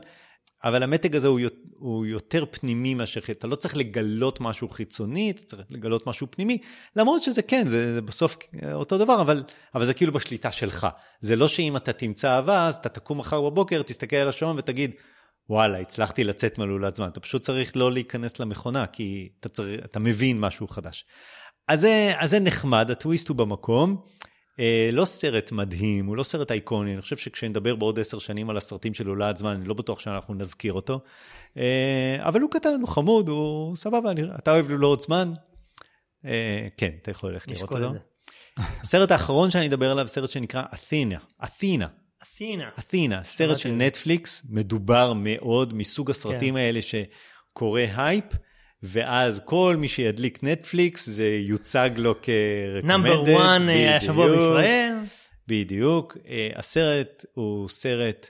אבל 0.63 0.83
המתג 0.83 1.15
הזה 1.15 1.27
הוא, 1.27 1.39
הוא 1.77 2.05
יותר 2.05 2.45
פנימי 2.51 2.93
מאשר, 2.93 3.19
אתה 3.31 3.47
לא 3.47 3.55
צריך 3.55 3.77
לגלות 3.77 4.41
משהו 4.41 4.69
חיצוני, 4.69 5.31
אתה 5.31 5.41
צריך 5.41 5.67
לגלות 5.69 6.07
משהו 6.07 6.27
פנימי, 6.31 6.57
למרות 6.95 7.23
שזה 7.23 7.41
כן, 7.41 7.67
זה, 7.67 7.93
זה 7.93 8.01
בסוף 8.01 8.37
אותו 8.73 8.97
דבר, 8.97 9.21
אבל, 9.21 9.43
אבל 9.75 9.85
זה 9.85 9.93
כאילו 9.93 10.13
בשליטה 10.13 10.51
שלך. 10.51 10.87
זה 11.21 11.35
לא 11.35 11.47
שאם 11.47 11.77
אתה 11.77 11.93
תמצא 11.93 12.31
אהבה, 12.31 12.67
אז 12.67 12.75
אתה 12.75 12.89
תקום 12.89 13.17
מחר 13.17 13.49
בבוקר, 13.49 13.81
תסתכל 13.81 14.15
על 14.15 14.27
השעון 14.27 14.57
ותגיד, 14.57 14.91
וואלה, 15.49 15.79
הצלחתי 15.79 16.23
לצאת 16.23 16.57
מהלולת 16.57 16.95
זמן. 16.95 17.07
אתה 17.07 17.19
פשוט 17.19 17.41
צריך 17.41 17.77
לא 17.77 17.91
להיכנס 17.91 18.39
למכונה, 18.39 18.85
כי 18.85 19.29
אתה, 19.39 19.49
צריך, 19.49 19.85
אתה 19.85 19.99
מבין 19.99 20.39
משהו 20.39 20.67
חדש. 20.67 21.05
אז 21.67 21.79
זה, 21.81 22.13
אז 22.17 22.29
זה 22.29 22.39
נחמד, 22.39 22.91
הטוויסט 22.91 23.29
הוא 23.29 23.37
במקום. 23.37 24.01
אה, 24.59 24.89
לא 24.93 25.05
סרט 25.05 25.51
מדהים, 25.51 26.05
הוא 26.05 26.17
לא 26.17 26.23
סרט 26.23 26.51
אייקוני, 26.51 26.93
אני 26.93 27.01
חושב 27.01 27.17
שכשנדבר 27.17 27.75
בעוד 27.75 27.99
עשר 27.99 28.19
שנים 28.19 28.49
על 28.49 28.57
הסרטים 28.57 28.93
של 28.93 29.07
לולאת 29.07 29.37
זמן, 29.37 29.53
אני 29.53 29.65
לא 29.65 29.73
בטוח 29.73 29.99
שאנחנו 29.99 30.33
נזכיר 30.33 30.73
אותו. 30.73 30.99
אה, 31.57 32.17
אבל 32.19 32.41
הוא 32.41 32.51
קטן, 32.51 32.81
הוא 32.81 32.87
חמוד, 32.87 33.29
הוא 33.29 33.75
סבבה, 33.75 34.11
אני, 34.11 34.21
אתה 34.39 34.51
אוהב 34.51 34.69
לולאות 34.69 35.01
זמן? 35.01 35.33
אה, 36.25 36.67
כן, 36.77 36.91
אתה 37.01 37.11
יכול 37.11 37.31
ללכת 37.31 37.47
לראות 37.47 37.71
אותו. 37.71 37.93
זה. 37.93 37.99
הסרט 38.81 39.11
האחרון 39.11 39.51
שאני 39.51 39.67
אדבר 39.67 39.91
עליו, 39.91 40.07
סרט 40.07 40.29
שנקרא 40.29 40.63
Athena, 40.73 41.17
Athena, 41.43 41.87
Athena. 42.23 42.69
Athena, 42.79 43.23
סרט 43.23 43.59
של. 43.59 43.69
נטפליקס, 43.71 44.45
מדובר 44.49 45.13
מאוד 45.15 45.73
מסוג 45.73 46.09
הסרטים 46.09 46.53
כן. 46.53 46.59
האלה 46.59 46.79
שקורא 46.81 47.81
הייפ, 47.95 48.25
ואז 48.83 49.41
כל 49.45 49.75
מי 49.79 49.87
שידליק 49.87 50.43
נטפליקס, 50.43 51.09
זה 51.09 51.27
יוצג 51.27 51.89
לו 51.97 52.15
כרקומנדד. 52.21 52.87
נאמבר 52.87 53.21
1 53.97 54.01
השבוע. 54.01 54.27
בישראל. 54.27 54.95
בדיוק. 55.47 56.17
אה, 56.27 56.49
הסרט 56.55 57.25
הוא 57.33 57.69
סרט 57.69 58.27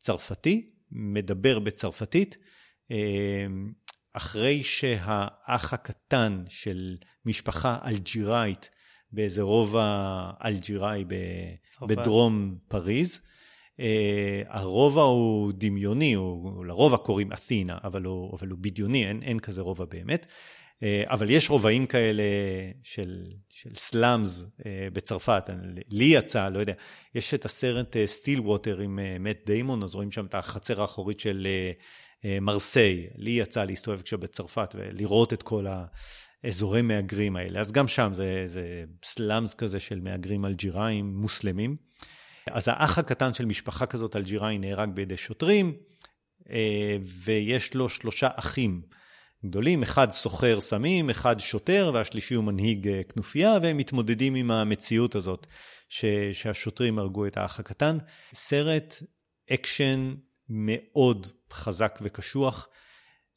צרפתי, 0.00 0.70
מדבר 0.92 1.58
בצרפתית. 1.58 2.36
אה, 2.90 3.46
אחרי 4.12 4.62
שהאח 4.62 5.72
הקטן 5.72 6.44
של 6.48 6.96
משפחה 7.26 7.78
אלג'יראית 7.84 8.70
באיזה 9.12 9.42
רובע 9.42 10.30
אלג'יראי 10.44 11.04
ב-. 11.08 11.14
בדרום 11.82 12.58
פריז, 12.68 13.20
הרובע 14.48 15.02
הוא 15.02 15.52
דמיוני, 15.54 16.12
הוא, 16.12 16.64
לרובע 16.66 16.96
קוראים 16.96 17.32
אתינה, 17.32 17.78
אבל 17.84 18.04
הוא, 18.04 18.36
אבל 18.38 18.48
הוא 18.48 18.58
בדיוני, 18.60 19.08
אין, 19.08 19.22
אין 19.22 19.40
כזה 19.40 19.60
רובע 19.60 19.84
באמת. 19.84 20.26
אה, 20.82 21.02
אבל 21.06 21.30
יש 21.30 21.50
רובעים 21.50 21.86
כאלה 21.86 22.22
של, 22.82 23.24
של 23.48 23.70
slums 23.74 24.44
אה, 24.66 24.88
בצרפת, 24.92 25.50
לי 25.90 26.04
יצא, 26.04 26.48
לא 26.48 26.58
יודע, 26.58 26.72
יש 27.14 27.34
את 27.34 27.44
הסרט 27.44 27.96
Stillwater 28.06 28.78
עם 28.78 28.98
אה, 28.98 29.16
מאט 29.20 29.36
דיימון, 29.46 29.82
אז 29.82 29.94
רואים 29.94 30.12
שם 30.12 30.26
את 30.26 30.34
החצר 30.34 30.80
האחורית 30.80 31.20
של 31.20 31.46
אה, 31.46 31.72
אה, 32.24 32.40
מרסיי. 32.40 33.06
לי 33.16 33.30
יצא 33.30 33.64
להסתובב 33.64 34.00
עכשיו 34.00 34.18
בצרפת 34.18 34.74
ולראות 34.78 35.32
את 35.32 35.42
כל 35.42 35.66
האזורי 36.44 36.82
מהגרים 36.82 37.36
האלה, 37.36 37.60
אז 37.60 37.72
גם 37.72 37.88
שם 37.88 38.10
זה, 38.14 38.42
זה 38.46 38.84
slums 39.04 39.54
כזה 39.54 39.80
של 39.80 40.00
מהגרים 40.00 40.44
אלג'יראים 40.44 41.14
מוסלמים. 41.16 41.76
אז 42.50 42.68
האח 42.68 42.98
הקטן 42.98 43.34
של 43.34 43.44
משפחה 43.44 43.86
כזאת 43.86 44.16
אלג'יראי 44.16 44.58
נהרג 44.58 44.90
בידי 44.90 45.16
שוטרים, 45.16 45.76
אה, 46.50 46.96
ויש 47.24 47.74
לו 47.74 47.88
שלושה 47.88 48.28
אחים 48.34 48.82
גדולים, 49.44 49.82
אחד 49.82 50.10
סוחר 50.10 50.60
סמים, 50.60 51.10
אחד 51.10 51.40
שוטר, 51.40 51.90
והשלישי 51.94 52.34
הוא 52.34 52.44
מנהיג 52.44 52.88
אה, 52.88 53.02
כנופיה, 53.02 53.58
והם 53.62 53.76
מתמודדים 53.76 54.34
עם 54.34 54.50
המציאות 54.50 55.14
הזאת 55.14 55.46
ש, 55.88 56.04
שהשוטרים 56.32 56.98
הרגו 56.98 57.26
את 57.26 57.36
האח 57.36 57.60
הקטן. 57.60 57.98
סרט 58.34 58.94
אקשן 59.52 60.14
מאוד 60.48 61.26
חזק 61.52 61.98
וקשוח. 62.02 62.68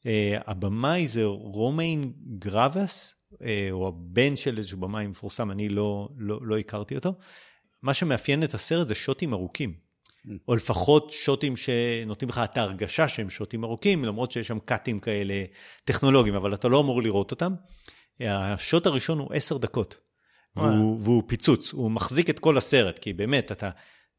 אה, 0.06 0.38
הבמאי 0.46 1.06
זה 1.06 1.24
רומיין 1.24 2.12
גברס, 2.38 3.14
הוא 3.70 3.88
הבן 3.88 4.36
של 4.36 4.58
איזשהו 4.58 4.78
במאי 4.78 5.06
מפורסם, 5.06 5.50
אני 5.50 5.68
לא, 5.68 6.08
לא, 6.16 6.38
לא 6.42 6.58
הכרתי 6.58 6.96
אותו. 6.96 7.14
מה 7.82 7.94
שמאפיין 7.94 8.42
את 8.42 8.54
הסרט 8.54 8.86
זה 8.86 8.94
שוטים 8.94 9.32
ארוכים. 9.32 9.92
או 10.48 10.54
לפחות 10.54 11.10
שוטים 11.10 11.56
שנותנים 11.56 12.28
לך 12.28 12.40
את 12.44 12.56
ההרגשה 12.56 13.08
שהם 13.08 13.30
שוטים 13.30 13.64
ארוכים, 13.64 14.04
למרות 14.04 14.30
שיש 14.30 14.48
שם 14.48 14.58
קאטים 14.58 15.00
כאלה 15.00 15.44
טכנולוגיים, 15.84 16.34
אבל 16.34 16.54
אתה 16.54 16.68
לא 16.68 16.80
אמור 16.80 17.02
לראות 17.02 17.30
אותם. 17.30 17.54
השוט 18.20 18.86
הראשון 18.86 19.18
הוא 19.18 19.34
עשר 19.34 19.56
דקות, 19.56 19.96
והוא, 20.56 21.00
והוא 21.00 21.22
פיצוץ, 21.26 21.72
הוא 21.72 21.90
מחזיק 21.90 22.30
את 22.30 22.38
כל 22.38 22.56
הסרט, 22.56 22.98
כי 22.98 23.12
באמת, 23.12 23.52
אתה, 23.52 23.70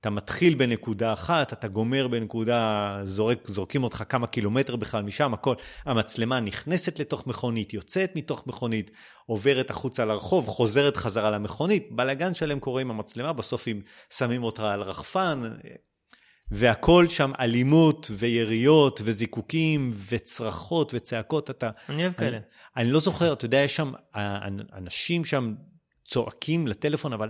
אתה 0.04 0.10
מתחיל 0.10 0.56
בנקודה 0.56 1.14
אחת, 1.14 1.54
אתה 1.54 1.68
גומר 1.68 2.08
בנקודה, 2.08 3.00
זורק, 3.04 3.48
זורקים 3.48 3.84
אותך 3.84 4.04
כמה 4.10 4.28
קילומטר 4.28 4.76
בכלל 4.76 5.04
משם, 5.04 5.34
הכל, 5.34 5.56
המצלמה 5.86 6.40
נכנסת 6.40 7.00
לתוך 7.00 7.28
מכונית, 7.28 7.74
יוצאת 7.74 8.16
מתוך 8.16 8.48
מכונית, 8.48 8.92
עוברת 9.26 9.70
החוצה 9.70 10.06
לרחוב, 10.06 10.48
חוזרת 10.48 10.98
חזרה 10.98 11.32
למכונית, 11.32 11.88
בלאגן 11.92 12.34
שלם 12.34 12.60
קורה 12.60 12.82
עם 12.82 12.92
המצלמה, 12.92 13.34
בסוף 13.34 13.68
אם 13.68 13.82
שמים 14.10 14.44
אותה 14.44 14.74
על 14.74 14.82
רחפן, 14.82 15.42
והכל 16.52 17.08
שם 17.08 17.32
אלימות 17.40 18.12
ויריות 18.14 19.02
וזיקוקים 19.04 19.92
וצרחות 20.10 20.94
וצעקות, 20.94 21.50
אתה... 21.50 21.70
אני 21.90 22.04
אוהב 22.04 22.14
כאלה. 22.14 22.40
אני 22.78 22.92
לא 22.92 23.00
זוכר, 23.00 23.34
אתה 23.34 23.46
יודע, 23.46 23.58
יש 23.58 23.76
שם, 23.76 23.92
אנשים 24.74 25.26
שם 25.26 25.54
צועקים 26.06 26.68
לטלפון, 26.68 27.14
אבל 27.14 27.30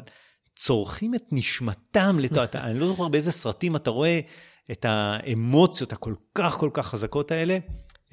צורכים 0.56 1.16
את 1.16 1.24
נשמתם, 1.32 2.18
לת... 2.20 2.38
אני 2.56 2.80
לא 2.80 2.88
זוכר 2.88 3.08
באיזה 3.08 3.32
סרטים 3.32 3.76
אתה 3.76 3.89
רואה 3.89 4.20
את 4.72 4.86
האמוציות 4.89 5.93
הכל 5.93 6.14
כך 6.36 6.54
כל 6.54 6.70
כך 6.74 6.88
חזקות 6.88 7.32
האלה. 7.32 7.58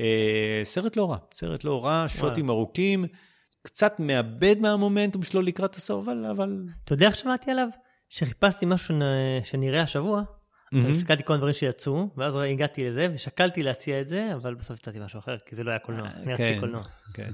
אה, 0.01 0.61
סרט 0.65 0.97
לא 0.97 1.11
רע, 1.11 1.17
סרט 1.35 1.65
לא 1.65 1.85
רע, 1.85 2.05
שוטים 2.09 2.51
ארוכים, 2.51 3.05
קצת 3.63 3.95
מאבד 3.99 4.57
מהמומנטום 4.61 5.23
שלו 5.23 5.43
לקראת 5.43 5.77
הסוף, 5.77 6.09
אבל... 6.09 6.25
אבל... 6.31 6.65
אתה 6.85 6.93
יודע 6.93 7.07
איך 7.07 7.17
שמעתי 7.17 7.51
עליו? 7.51 7.69
שחיפשתי 8.09 8.67
משהו 8.67 8.95
שנראה 9.45 9.83
השבוע, 9.83 10.23
Mm-hmm. 10.75 10.91
הסתכלתי 10.91 11.25
כל 11.25 11.35
הדברים 11.35 11.55
שיצאו, 11.55 12.09
ואז 12.17 12.35
הגעתי 12.53 12.85
לזה, 12.91 13.09
ושקלתי 13.15 13.63
להציע 13.63 14.01
את 14.01 14.09
זה, 14.09 14.35
אבל 14.35 14.55
בסוף 14.55 14.81
הצעתי 14.81 14.99
משהו 15.01 15.19
אחר, 15.19 15.37
כי 15.47 15.57
זה 15.57 15.65
לא 15.65 15.71
היה 15.71 15.79
קולנוע, 15.79 16.09
אני 16.09 16.33
רציתי 16.33 16.55
כן, 16.55 16.61
קולנוע. 16.61 16.83
כן. 17.15 17.31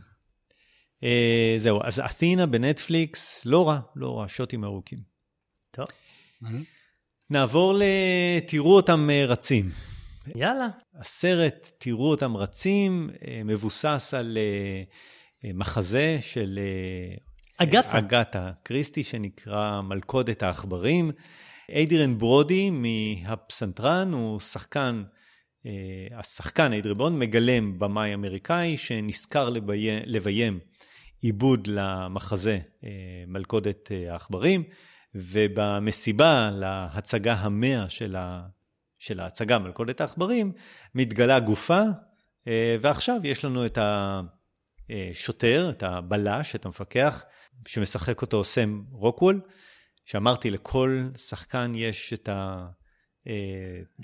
אה, 1.04 1.54
זהו, 1.58 1.80
אז 1.82 2.00
אתינה 2.00 2.46
בנטפליקס, 2.46 3.46
לא 3.46 3.68
רע, 3.68 3.78
לא 3.96 4.18
רע, 4.18 4.24
שוטים 4.28 4.64
ארוכים. 4.64 4.98
טוב. 5.70 5.86
נעבור 7.30 7.74
ל... 7.74 7.82
תראו 8.46 8.76
אותם 8.76 9.10
אה, 9.10 9.26
רצים. 9.26 9.70
יאללה. 10.34 10.68
הסרט, 11.00 11.70
תראו 11.78 12.10
אותם 12.10 12.36
רצים, 12.36 13.10
אה, 13.26 13.42
מבוסס 13.44 14.14
על 14.16 14.38
מחזה 15.54 16.18
של... 16.20 16.58
אגתה. 17.58 17.98
אגתה 17.98 18.50
קריסטי, 18.62 19.04
שנקרא 19.04 19.80
מלכודת 19.80 20.42
העכברים. 20.42 21.10
איידרן 21.68 22.18
ברודי 22.18 22.70
מהפסנתרן 22.70 24.12
הוא 24.12 24.40
שחקן, 24.40 25.02
השחקן 26.12 26.72
איידרן 26.72 26.96
ברודי 26.96 27.16
מגלם 27.16 27.78
במאי 27.78 28.14
אמריקאי 28.14 28.76
שנזכר 28.76 29.50
לביים, 29.50 30.02
לביים 30.06 30.58
עיבוד 31.20 31.66
למחזה 31.66 32.58
מלכודת 33.26 33.90
העכברים, 34.10 34.64
ובמסיבה 35.14 36.50
להצגה 36.52 37.34
המאה 37.34 37.88
של, 37.88 38.16
ה, 38.16 38.46
של 38.98 39.20
ההצגה 39.20 39.58
מלכודת 39.58 40.00
העכברים 40.00 40.52
מתגלה 40.94 41.40
גופה, 41.40 41.82
ועכשיו 42.80 43.20
יש 43.24 43.44
לנו 43.44 43.66
את 43.66 43.78
השוטר, 44.90 45.70
את 45.70 45.82
הבלש, 45.82 46.54
את 46.54 46.66
המפקח, 46.66 47.24
שמשחק 47.66 48.22
אותו 48.22 48.44
סם 48.44 48.82
רוקוול. 48.90 49.40
שאמרתי, 50.04 50.50
לכל 50.50 51.02
שחקן 51.16 51.72
יש 51.74 52.12
את 52.12 52.28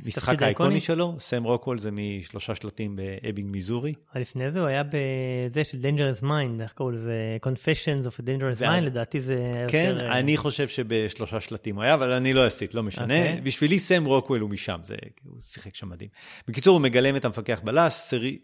המשחק 0.04 0.42
האיקוני 0.42 0.80
שלו, 0.80 1.14
סם 1.18 1.44
רוקוול 1.44 1.78
זה 1.78 1.90
משלושה 1.92 2.54
שלטים 2.54 2.96
באבינג 2.96 3.50
מיזורי. 3.50 3.94
לפני 4.14 4.50
זה 4.50 4.60
הוא 4.60 4.68
היה 4.68 4.82
בזה 4.82 5.64
של 5.64 5.78
Dangerous 5.78 6.22
Mind, 6.22 6.62
איך 6.62 6.72
קראו 6.72 6.90
לזה? 6.90 7.36
Confessions 7.46 8.06
of 8.06 8.20
a 8.20 8.22
Dangerous 8.22 8.60
Mind, 8.60 8.80
לדעתי 8.80 9.20
זה... 9.20 9.64
כן, 9.68 9.96
אני 9.96 10.36
חושב 10.36 10.68
שבשלושה 10.68 11.40
שלטים 11.40 11.74
הוא 11.74 11.84
היה, 11.84 11.94
אבל 11.94 12.12
אני 12.12 12.32
לא 12.32 12.46
אסיט, 12.46 12.74
לא 12.74 12.82
משנה. 12.82 13.22
אוקיי. 13.22 13.40
בשבילי 13.40 13.78
סם 13.78 14.04
רוקוול 14.04 14.40
הוא 14.40 14.50
משם, 14.50 14.80
הוא 15.24 15.40
שיחק 15.40 15.74
שם 15.74 15.88
מדהים. 15.88 16.08
בקיצור, 16.48 16.74
הוא 16.76 16.82
מגלם 16.82 17.16
את 17.16 17.24
המפקח 17.24 17.60
בלש, 17.64 17.94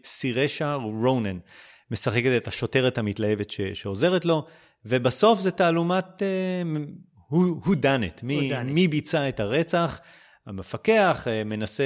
סירשה 0.05 0.73
רונן. 0.73 1.37
משחקת 1.91 2.31
את 2.37 2.47
השוטרת 2.47 2.97
המתלהבת 2.97 3.53
שעוזרת 3.73 4.25
לו, 4.25 4.45
ובסוף 4.85 5.39
זה 5.39 5.51
תעלומת 5.51 6.23
who 7.31 7.69
done 7.69 8.03
it, 8.03 8.23
מי, 8.23 8.51
מי 8.65 8.87
ביצע 8.87 9.29
את 9.29 9.39
הרצח. 9.39 9.99
המפקח 10.49 11.27
אה, 11.27 11.43
מנסה 11.43 11.83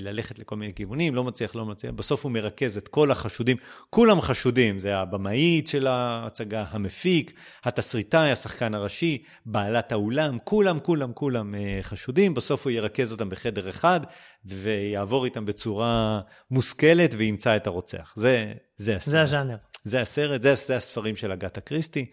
ללכת 0.00 0.38
לכל 0.38 0.56
מיני 0.56 0.74
כיוונים, 0.74 1.14
לא 1.14 1.24
מצליח, 1.24 1.54
לא 1.54 1.64
מצליח, 1.64 1.92
בסוף 1.92 2.24
הוא 2.24 2.32
מרכז 2.32 2.76
את 2.76 2.88
כל 2.88 3.10
החשודים, 3.10 3.56
כולם 3.90 4.20
חשודים, 4.20 4.78
זה 4.78 4.96
הבמאית 4.96 5.68
של 5.68 5.86
ההצגה, 5.86 6.64
המפיק, 6.70 7.32
התסריטאי, 7.64 8.30
השחקן 8.30 8.74
הראשי, 8.74 9.22
בעלת 9.46 9.92
האולם, 9.92 10.38
כולם, 10.44 10.80
כולם, 10.80 11.12
כולם 11.12 11.54
אה, 11.54 11.78
חשודים, 11.82 12.34
בסוף 12.34 12.64
הוא 12.64 12.70
ירכז 12.70 13.12
אותם 13.12 13.30
בחדר 13.30 13.68
אחד 13.68 14.00
ויעבור 14.44 15.24
איתם 15.24 15.46
בצורה 15.46 16.20
מושכלת 16.50 17.14
וימצא 17.18 17.56
את 17.56 17.66
הרוצח. 17.66 18.14
זה, 18.16 18.52
זה 18.76 18.96
הסרט. 18.96 19.10
זה 19.10 19.20
הז'אנר. 19.22 19.56
זה 19.84 20.00
הסרט, 20.00 20.42
זה, 20.42 20.54
זה 20.54 20.76
הספרים 20.76 21.16
של 21.16 21.32
אגתה 21.32 21.60
קריסטי, 21.60 22.10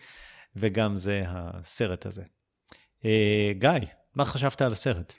וגם 0.56 0.98
זה 0.98 1.24
הסרט 1.28 2.06
הזה. 2.06 2.24
אה, 3.06 3.52
גיא, 3.60 3.88
מה 4.16 4.26
חשבת 4.26 4.62
על 4.62 4.72
הסרט? 4.72 5.14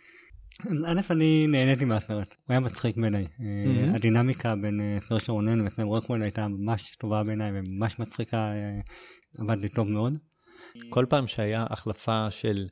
א', 0.87 1.01
אני 1.11 1.47
נהניתי 1.47 1.85
מהסרט, 1.85 2.29
הוא 2.29 2.45
היה 2.49 2.61
מצחיק 2.61 2.97
בעיניי. 2.97 3.25
Mm-hmm. 3.25 3.95
הדינמיקה 3.95 4.55
בין 4.57 4.81
סרט 5.09 5.29
אה, 5.29 5.35
רונן 5.35 5.67
וסם 5.67 5.87
רוקוול 5.87 6.23
הייתה 6.23 6.49
ממש 6.49 6.97
טובה 6.99 7.23
בעיניי 7.23 7.51
וממש 7.55 7.99
מצחיקה, 7.99 8.37
אה, 8.37 8.81
עבד 9.39 9.59
לי 9.59 9.69
טוב 9.69 9.89
מאוד. 9.89 10.15
כל 10.89 11.07
פעם 11.09 11.27
שהיה 11.27 11.67
החלפה 11.71 12.31
של 12.31 12.67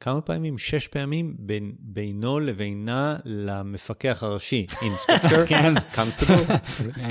כמה 0.00 0.20
פעמים? 0.20 0.58
שש 0.58 0.88
פעמים 0.88 1.34
בין, 1.38 1.72
בינו 1.78 2.40
לבינה 2.40 3.16
למפקח 3.24 4.22
הראשי, 4.22 4.66
inspector, 4.82 5.46
כן. 5.48 5.74
constable, 5.94 6.36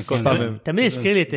כל 0.06 0.24
פעם 0.24 0.42
הם... 0.42 0.58
תמיד 0.64 0.92
הזכיר 0.92 1.14
לי 1.14 1.22
את 1.22 1.34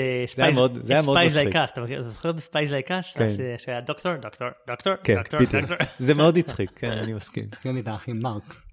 ספייס 1.03 1.37
לייקאסט, 1.37 1.72
אתה 1.72 1.82
זוכר 2.09 2.32
ב 2.32 2.39
Spies 2.39 2.70
Like 2.70 2.98
Us? 2.98 3.18
שהיה 3.59 3.80
דוקטור, 3.80 4.12
דוקטור, 4.16 4.49
דוקטור, 4.68 4.93
דוקטור, 5.16 5.41
דוקטור. 5.41 5.76
זה 5.99 6.14
מאוד 6.14 6.37
הצחיק, 6.37 6.70
כן, 6.76 6.91
אני 6.91 7.12
מסכים. 7.12 7.45
הזכיר 7.53 7.72
לי 7.72 7.80
את 7.80 7.89
האחים 7.89 8.20
מרקס. 8.22 8.66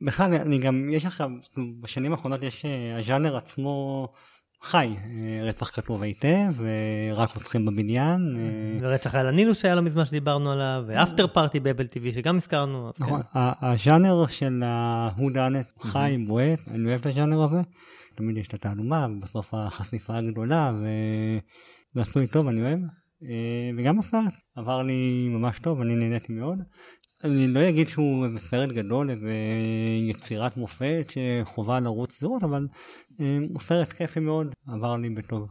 בכלל 0.00 0.34
אני 0.34 0.58
גם 0.58 0.90
יש 0.90 1.04
עכשיו 1.04 1.30
בשנים 1.80 2.12
האחרונות 2.12 2.42
יש 2.42 2.64
הז'אנר 2.98 3.36
עצמו 3.36 4.08
חי, 4.62 4.88
אה, 5.04 5.44
רצח 5.44 5.70
כתוב 5.70 6.02
היטב, 6.02 6.52
רק 7.12 7.34
רוצחים 7.34 7.66
בבניין. 7.66 8.36
אה, 8.38 8.78
ורצח 8.80 9.14
על 9.14 9.26
הנילוס 9.26 9.60
שהיה 9.62 9.74
לא 9.74 9.82
מזמן 9.82 10.04
שדיברנו 10.04 10.52
עליו, 10.52 10.84
ואפטר 10.86 11.26
פארטי 11.26 11.60
באבל 11.60 11.86
טיווי 11.86 12.12
שגם 12.12 12.36
הזכרנו. 12.36 12.90
נכון, 13.00 13.22
כן. 13.22 13.38
הז'אנר 13.60 14.26
של 14.28 14.62
ההודאנט 14.64 15.66
חי, 15.80 16.16
בועט, 16.26 16.60
אני 16.70 16.88
אוהב 16.88 17.00
את 17.00 17.06
הז'אנר 17.06 17.42
הזה. 17.42 17.60
תמיד 18.14 18.36
יש 18.36 18.48
את 18.48 18.54
התעלומה, 18.54 19.06
ובסוף 19.10 19.54
החשיפה 19.54 20.16
הגדולה, 20.16 20.72
וזה 20.76 22.00
עשוי 22.00 22.26
טוב, 22.26 22.48
אני 22.48 22.62
אוהב. 22.62 22.78
אה, 23.24 23.70
וגם 23.76 23.98
הסרט 23.98 24.34
עבר 24.56 24.82
לי 24.82 25.28
ממש 25.28 25.58
טוב, 25.58 25.80
אני 25.80 25.94
נהניתי 25.94 26.32
מאוד. 26.32 26.58
אני 27.24 27.48
לא 27.48 27.68
אגיד 27.68 27.88
שהוא 27.88 28.24
איזה 28.24 28.38
סרט 28.38 28.68
גדול, 28.68 29.10
איזה 29.10 29.32
יצירת 30.00 30.56
מופת 30.56 31.06
שחובה 31.10 31.80
לרוץ 31.80 32.22
לראות, 32.22 32.42
אבל 32.42 32.66
אה, 33.20 33.38
הוא 33.48 33.60
סרט 33.60 33.88
כיפי 33.88 34.20
מאוד, 34.20 34.54
עבר 34.68 34.96
לי 34.96 35.10
בטוב. 35.10 35.48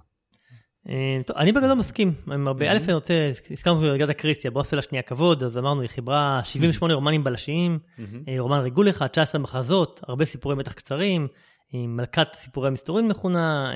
אה, 0.90 1.22
טוב, 1.26 1.38
אני 1.38 1.52
בגדול 1.52 1.74
מסכים 1.74 2.14
עם 2.32 2.48
הרבה, 2.48 2.72
א' 2.72 2.78
אני 2.86 2.94
רוצה, 2.94 3.32
הזכרנו 3.52 3.88
את 3.88 4.02
אגדה 4.02 4.14
קריסטיה, 4.14 4.52
בוא 4.52 4.62
נעשה 4.62 4.76
לה 4.76 4.82
שנייה 4.82 5.04
כבוד, 5.04 5.44
אז 5.44 5.58
אמרנו 5.58 5.82
היא 5.82 5.90
חיברה 5.90 6.42
78 6.44 6.94
רומנים 6.94 7.24
בלשיים, 7.24 7.80
אה, 8.28 8.36
רומן 8.40 8.60
ריגול 8.60 8.90
אחד, 8.90 9.08
19 9.08 9.42
מחזות, 9.42 10.00
הרבה 10.08 10.26
סיפורי 10.26 10.56
מתח 10.56 10.74
קצרים, 10.74 11.28
מלכת 11.74 12.28
סיפורי 12.36 12.68
המסתורים 12.68 13.08
מכונה, 13.08 13.72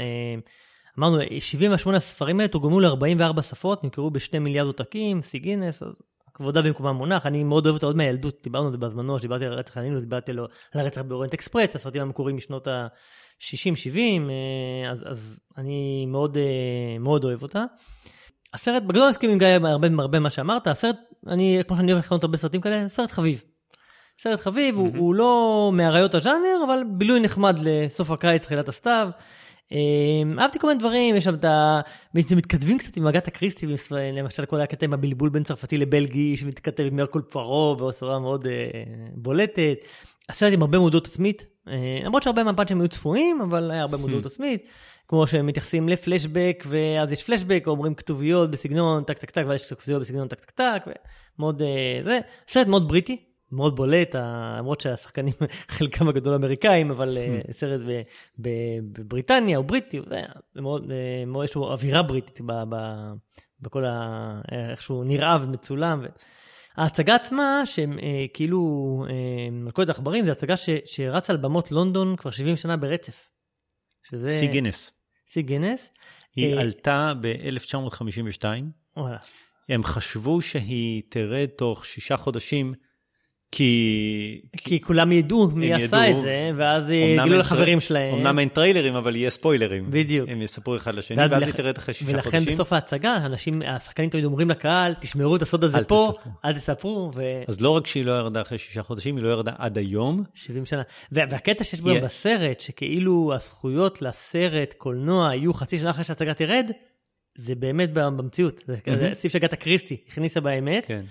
אמרנו 0.99 1.17
78 1.39 1.97
הספרים 1.97 2.39
האלה 2.39 2.47
תורגמו 2.47 2.79
ל-44 2.79 3.41
שפות, 3.41 3.83
נמכרו 3.83 4.11
בשני 4.11 4.39
מיליארד 4.39 4.67
עותקים, 4.67 5.21
שיא 5.21 5.39
גינס, 5.39 5.83
כבודה 6.35 6.61
במקומה 6.61 6.93
מונח, 6.93 7.25
אני 7.25 7.43
מאוד 7.43 7.65
אוהב 7.65 7.75
אותה 7.75 7.85
עוד 7.85 7.95
מהילדות, 7.95 8.39
דיברנו 8.43 8.65
על 8.65 8.71
זה 8.71 8.77
בזמנו, 8.77 9.19
שדיברתי 9.19 9.45
על 9.45 9.53
רצח 9.53 9.77
הנילוס, 9.77 10.03
דיברתי 10.03 10.31
על 10.31 10.39
הרצח 10.73 11.01
באורנט 11.01 11.33
אקספרס, 11.33 11.75
הסרטים 11.75 12.01
המקוריים 12.01 12.37
משנות 12.37 12.67
ה-60-70, 12.67 13.97
אה, 13.99 14.91
אז, 14.91 15.03
אז 15.05 15.39
אני 15.57 16.05
מאוד, 16.05 16.37
אה, 16.37 16.99
מאוד 16.99 17.23
אוהב 17.23 17.41
אותה. 17.41 17.63
הסרט, 18.53 18.83
בגדול 18.83 19.09
מסכים 19.09 19.29
עם 19.29 19.37
גיא 19.37 19.47
הרבה 19.47 19.87
הרבה 19.99 20.19
מה 20.19 20.29
שאמרת, 20.29 20.67
הסרט, 20.67 20.97
אני, 21.27 21.61
כמו 21.67 21.77
שאני 21.77 21.93
אוהב 21.93 22.03
לקרוא 22.03 22.19
הרבה 22.23 22.37
סרטים 22.37 22.61
כאלה, 22.61 22.89
סרט 22.89 23.11
חביב. 23.11 23.43
סרט 24.21 24.39
חביב, 24.39 24.75
mm-hmm. 24.75 24.79
הוא, 24.79 24.97
הוא 24.97 25.15
לא 25.15 25.71
מאריות 25.73 26.15
הז'אנר, 26.15 26.63
אבל 26.65 26.83
בילוי 26.87 27.19
נחמד 27.19 27.57
לסוף 27.61 28.11
הקיץ, 28.11 28.41
תחילת 28.41 28.69
הסתיו. 28.69 29.09
אה, 29.71 30.41
אהבתי 30.41 30.59
כל 30.59 30.67
מיני 30.67 30.79
דברים, 30.79 31.15
יש 31.15 31.23
שם 31.23 31.33
את 31.33 31.45
ה... 31.45 31.81
מתכתבים 32.13 32.77
קצת 32.77 32.97
עם 32.97 33.07
אגת 33.07 33.27
הקריסטי, 33.27 33.67
למשל 33.91 34.45
כל 34.45 34.61
הקטע 34.61 34.85
עם 34.85 34.93
הבלבול 34.93 35.29
בין 35.29 35.43
צרפתי 35.43 35.77
לבלגי, 35.77 36.37
שמתכתב 36.37 36.83
עם 36.83 36.95
מרקול 36.95 37.21
פוארו 37.21 37.75
בצורה 37.75 38.19
מאוד 38.19 38.47
אה, 38.47 38.53
בולטת. 39.13 39.77
הסרט 40.29 40.53
עם 40.53 40.61
הרבה 40.61 40.79
מודעות 40.79 41.07
עצמית, 41.07 41.45
אה, 41.67 41.99
למרות 42.03 42.23
שהרבה 42.23 42.43
מהפאנצ'ים 42.43 42.81
היו 42.81 42.87
צפויים, 42.87 43.41
אבל 43.41 43.71
היה 43.71 43.81
הרבה 43.81 43.97
מודעות 43.97 44.25
עצמית. 44.25 44.67
כמו 45.07 45.27
שהם 45.27 45.45
מתייחסים 45.45 45.89
לפלשבק, 45.89 46.63
ואז 46.67 47.11
יש 47.11 47.23
פלשבק, 47.23 47.63
אומרים 47.67 47.95
כתוביות 47.95 48.51
בסגנון 48.51 49.03
טק 49.03 49.17
טק 49.17 49.31
טק, 49.31 49.43
ואז 49.47 49.61
יש 49.61 49.73
כתוביות 49.73 50.01
בסגנון 50.01 50.27
טק 50.27 50.39
טק 50.39 50.51
טק, 50.51 50.83
ומאוד, 51.39 51.61
אה, 51.61 51.99
זה, 52.03 52.19
סרט 52.47 52.67
מאוד 52.67 52.87
בריטי, 52.87 53.25
מאוד 53.51 53.75
בולט, 53.75 54.15
למרות 54.57 54.81
שהשחקנים 54.81 55.33
חלקם 55.77 56.07
הגדול 56.09 56.33
אמריקאים, 56.33 56.91
אבל 56.91 57.17
אה, 57.17 57.39
סרט 57.59 57.81
בבריטניה, 58.39 59.57
הוא 59.57 59.65
בריטי, 59.65 60.01
זה 60.09 60.61
מאוד, 60.61 60.91
אה, 60.91 61.25
מאוד, 61.25 61.45
יש 61.45 61.55
לו 61.55 61.71
אווירה 61.71 62.03
בריטית 62.03 62.41
ב, 62.41 62.51
ב, 62.69 62.75
בכל 63.61 63.85
ה... 63.85 64.41
איך 64.71 64.81
שהוא 64.81 65.05
נראה 65.05 65.37
ומצולם. 65.41 66.05
ההצגה 66.77 67.15
עצמה, 67.15 67.61
שהם 67.65 67.99
אה, 67.99 68.25
כאילו 68.33 69.05
אה, 69.09 69.51
מלכודת 69.51 69.89
עכברים, 69.89 70.25
זו 70.25 70.31
הצגה 70.31 70.57
ש, 70.57 70.69
שרצה 70.85 71.33
על 71.33 71.37
במות 71.37 71.71
לונדון 71.71 72.15
כבר 72.15 72.31
70 72.31 72.57
שנה 72.57 72.77
ברצף. 72.77 73.29
שזה... 74.09 74.37
סי 74.39 74.47
גינס. 74.47 74.91
סי 75.31 75.41
גינס. 75.41 75.89
היא 76.35 76.55
אה... 76.55 76.61
עלתה 76.61 77.13
ב-1952. 77.21 78.43
וואלה. 78.97 79.17
הם 79.69 79.83
חשבו 79.83 80.41
שהיא 80.41 81.03
תרד 81.09 81.45
תוך 81.45 81.85
שישה 81.85 82.17
חודשים 82.17 82.73
כי... 83.55 84.41
כי 84.57 84.81
כולם 84.81 85.11
ידעו 85.11 85.47
מי 85.47 85.73
עשה 85.73 85.83
ידעו, 85.83 86.17
את 86.17 86.21
זה, 86.21 86.51
ואז 86.55 86.89
יגלו 86.89 87.37
לחברים 87.37 87.81
שלהם. 87.81 88.15
אמנם 88.15 88.39
אין 88.39 88.49
טריילרים, 88.49 88.95
אבל 88.95 89.15
יהיה 89.15 89.29
ספוילרים. 89.29 89.85
בדיוק. 89.89 90.29
הם 90.29 90.41
יספרו 90.41 90.75
אחד 90.75 90.95
לשני, 90.95 91.25
ואז, 91.29 91.43
היא 91.43 91.53
תרד 91.53 91.77
אחרי 91.77 91.93
שישה 91.93 92.21
חודשים. 92.21 92.39
ולכן 92.39 92.53
בסוף 92.53 92.73
ההצגה, 92.73 93.17
אנשים, 93.17 93.61
השחקנים 93.67 94.09
תמיד 94.09 94.25
אומרים 94.25 94.49
לקהל, 94.49 94.93
תשמרו 94.99 95.35
את 95.35 95.41
הסוד 95.41 95.63
הזה 95.63 95.83
פה. 95.83 96.13
אל 96.45 96.53
תספרו. 96.53 97.11
ו... 97.15 97.21
אז 97.47 97.61
לא 97.61 97.69
רק 97.69 97.87
שהיא 97.87 98.05
לא 98.05 98.11
ירדה 98.11 98.41
אחרי 98.41 98.57
שישה 98.57 98.83
חודשים, 98.83 99.17
היא 99.17 99.23
לא 99.23 99.29
ירדה 99.29 99.51
עד 99.57 99.77
היום. 99.77 100.23
70 100.33 100.65
שנה. 100.65 100.81
והקטע 101.11 101.63
שיש 101.63 101.81
בו. 101.81 101.89
בסרט, 102.03 102.59
שכאילו 102.59 103.31
הזכויות 103.35 104.01
לסרט, 104.01 104.73
קולנוע, 104.77 105.35
יהיו 105.35 105.53
חצי 105.53 105.79
שנה 105.79 105.89
אחרי 105.89 106.03
שההצגה 106.03 106.33
תרד, 106.33 106.71
זה 107.37 107.55
באמת 107.55 107.93
במציאות. 107.93 108.61
זה. 108.67 109.09
סעיף 109.13 109.33
שאגתה 109.33 109.53
קריסטי 109.53 109.97
הכניסה 110.07 110.41
באמת. 110.41 110.85
כן. 110.85 111.01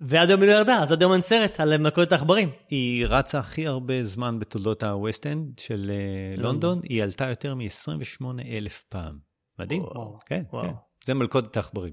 ועד 0.00 0.28
היום 0.28 0.42
היא 0.42 0.50
לא 0.50 0.54
ירדה, 0.54 0.82
אז 0.82 0.92
עד 0.92 1.02
היום 1.02 1.12
אין 1.12 1.22
סרט 1.22 1.60
על 1.60 1.76
מלכודת 1.76 2.12
העכברים. 2.12 2.50
היא 2.70 3.06
רצה 3.08 3.38
הכי 3.38 3.66
הרבה 3.66 4.04
זמן 4.04 4.38
בתולדות 4.38 4.82
הווסט-אנד 4.82 5.58
של 5.58 5.90
אה, 5.90 6.42
לונדון, 6.42 6.80
היא 6.82 7.02
עלתה 7.02 7.28
יותר 7.28 7.54
מ-28 7.54 8.24
אלף 8.48 8.84
פעם. 8.88 9.18
מדהים. 9.58 9.82
וואו, 9.82 10.18
כן, 10.26 10.42
וואו. 10.52 10.64
כן. 10.64 10.72
זה 11.04 11.14
מלכודת 11.14 11.56
העכברים. 11.56 11.92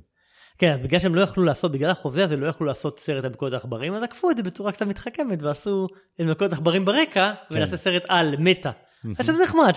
כן, 0.58 0.72
אז 0.72 0.80
בגלל 0.80 1.00
שהם 1.00 1.16
לא 1.16 1.22
יכלו 1.22 1.44
לעשות, 1.44 1.72
בגלל 1.72 1.92
החוזה 1.92 2.24
הזה 2.24 2.36
לא 2.36 2.48
יכלו 2.48 2.68
לעשות 2.68 3.00
סרט 3.00 3.24
על 3.24 3.30
מלכודת 3.30 3.54
העכברים, 3.54 3.94
אז 3.94 4.04
עקפו 4.04 4.32
את 4.32 4.38
זה 4.38 4.44
בצורה 4.44 4.72
קצת 4.72 4.86
מתחכמת, 4.86 5.42
ועשו 5.42 5.88
את 6.16 6.22
מלכודת 6.22 6.52
העכברים 6.52 6.86
ברקע, 6.86 7.34
כן. 7.50 7.56
ונעשה 7.56 7.78
סרט 7.78 8.04
על, 8.08 8.36
מטה. 8.40 8.72
אז 9.20 9.26
שזה 9.26 9.44
נחמד, 9.44 9.74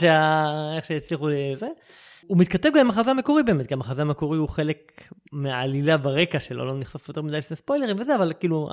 איך 0.77 0.85
שהצליחו 0.85 1.29
לזה. 1.29 1.67
הוא 2.29 2.39
מתכתב 2.39 2.69
גם 2.69 2.81
עם 2.81 2.87
המחזה 2.87 3.11
המקורי 3.11 3.43
באמת, 3.43 3.67
גם 3.67 3.79
המחזה 3.79 4.03
המקורי 4.03 4.39
הוא 4.39 4.49
חלק 4.49 5.09
מהעלילה 5.33 5.97
ברקע 5.97 6.41
שלו, 6.41 6.65
לא 6.65 6.79
נחשף 6.79 7.09
יותר 7.09 7.23
מדי 7.23 7.37
לפני 7.37 7.57
ספוילרים 7.57 7.97
וזה, 7.99 8.15
אבל 8.15 8.33
כאילו, 8.41 8.69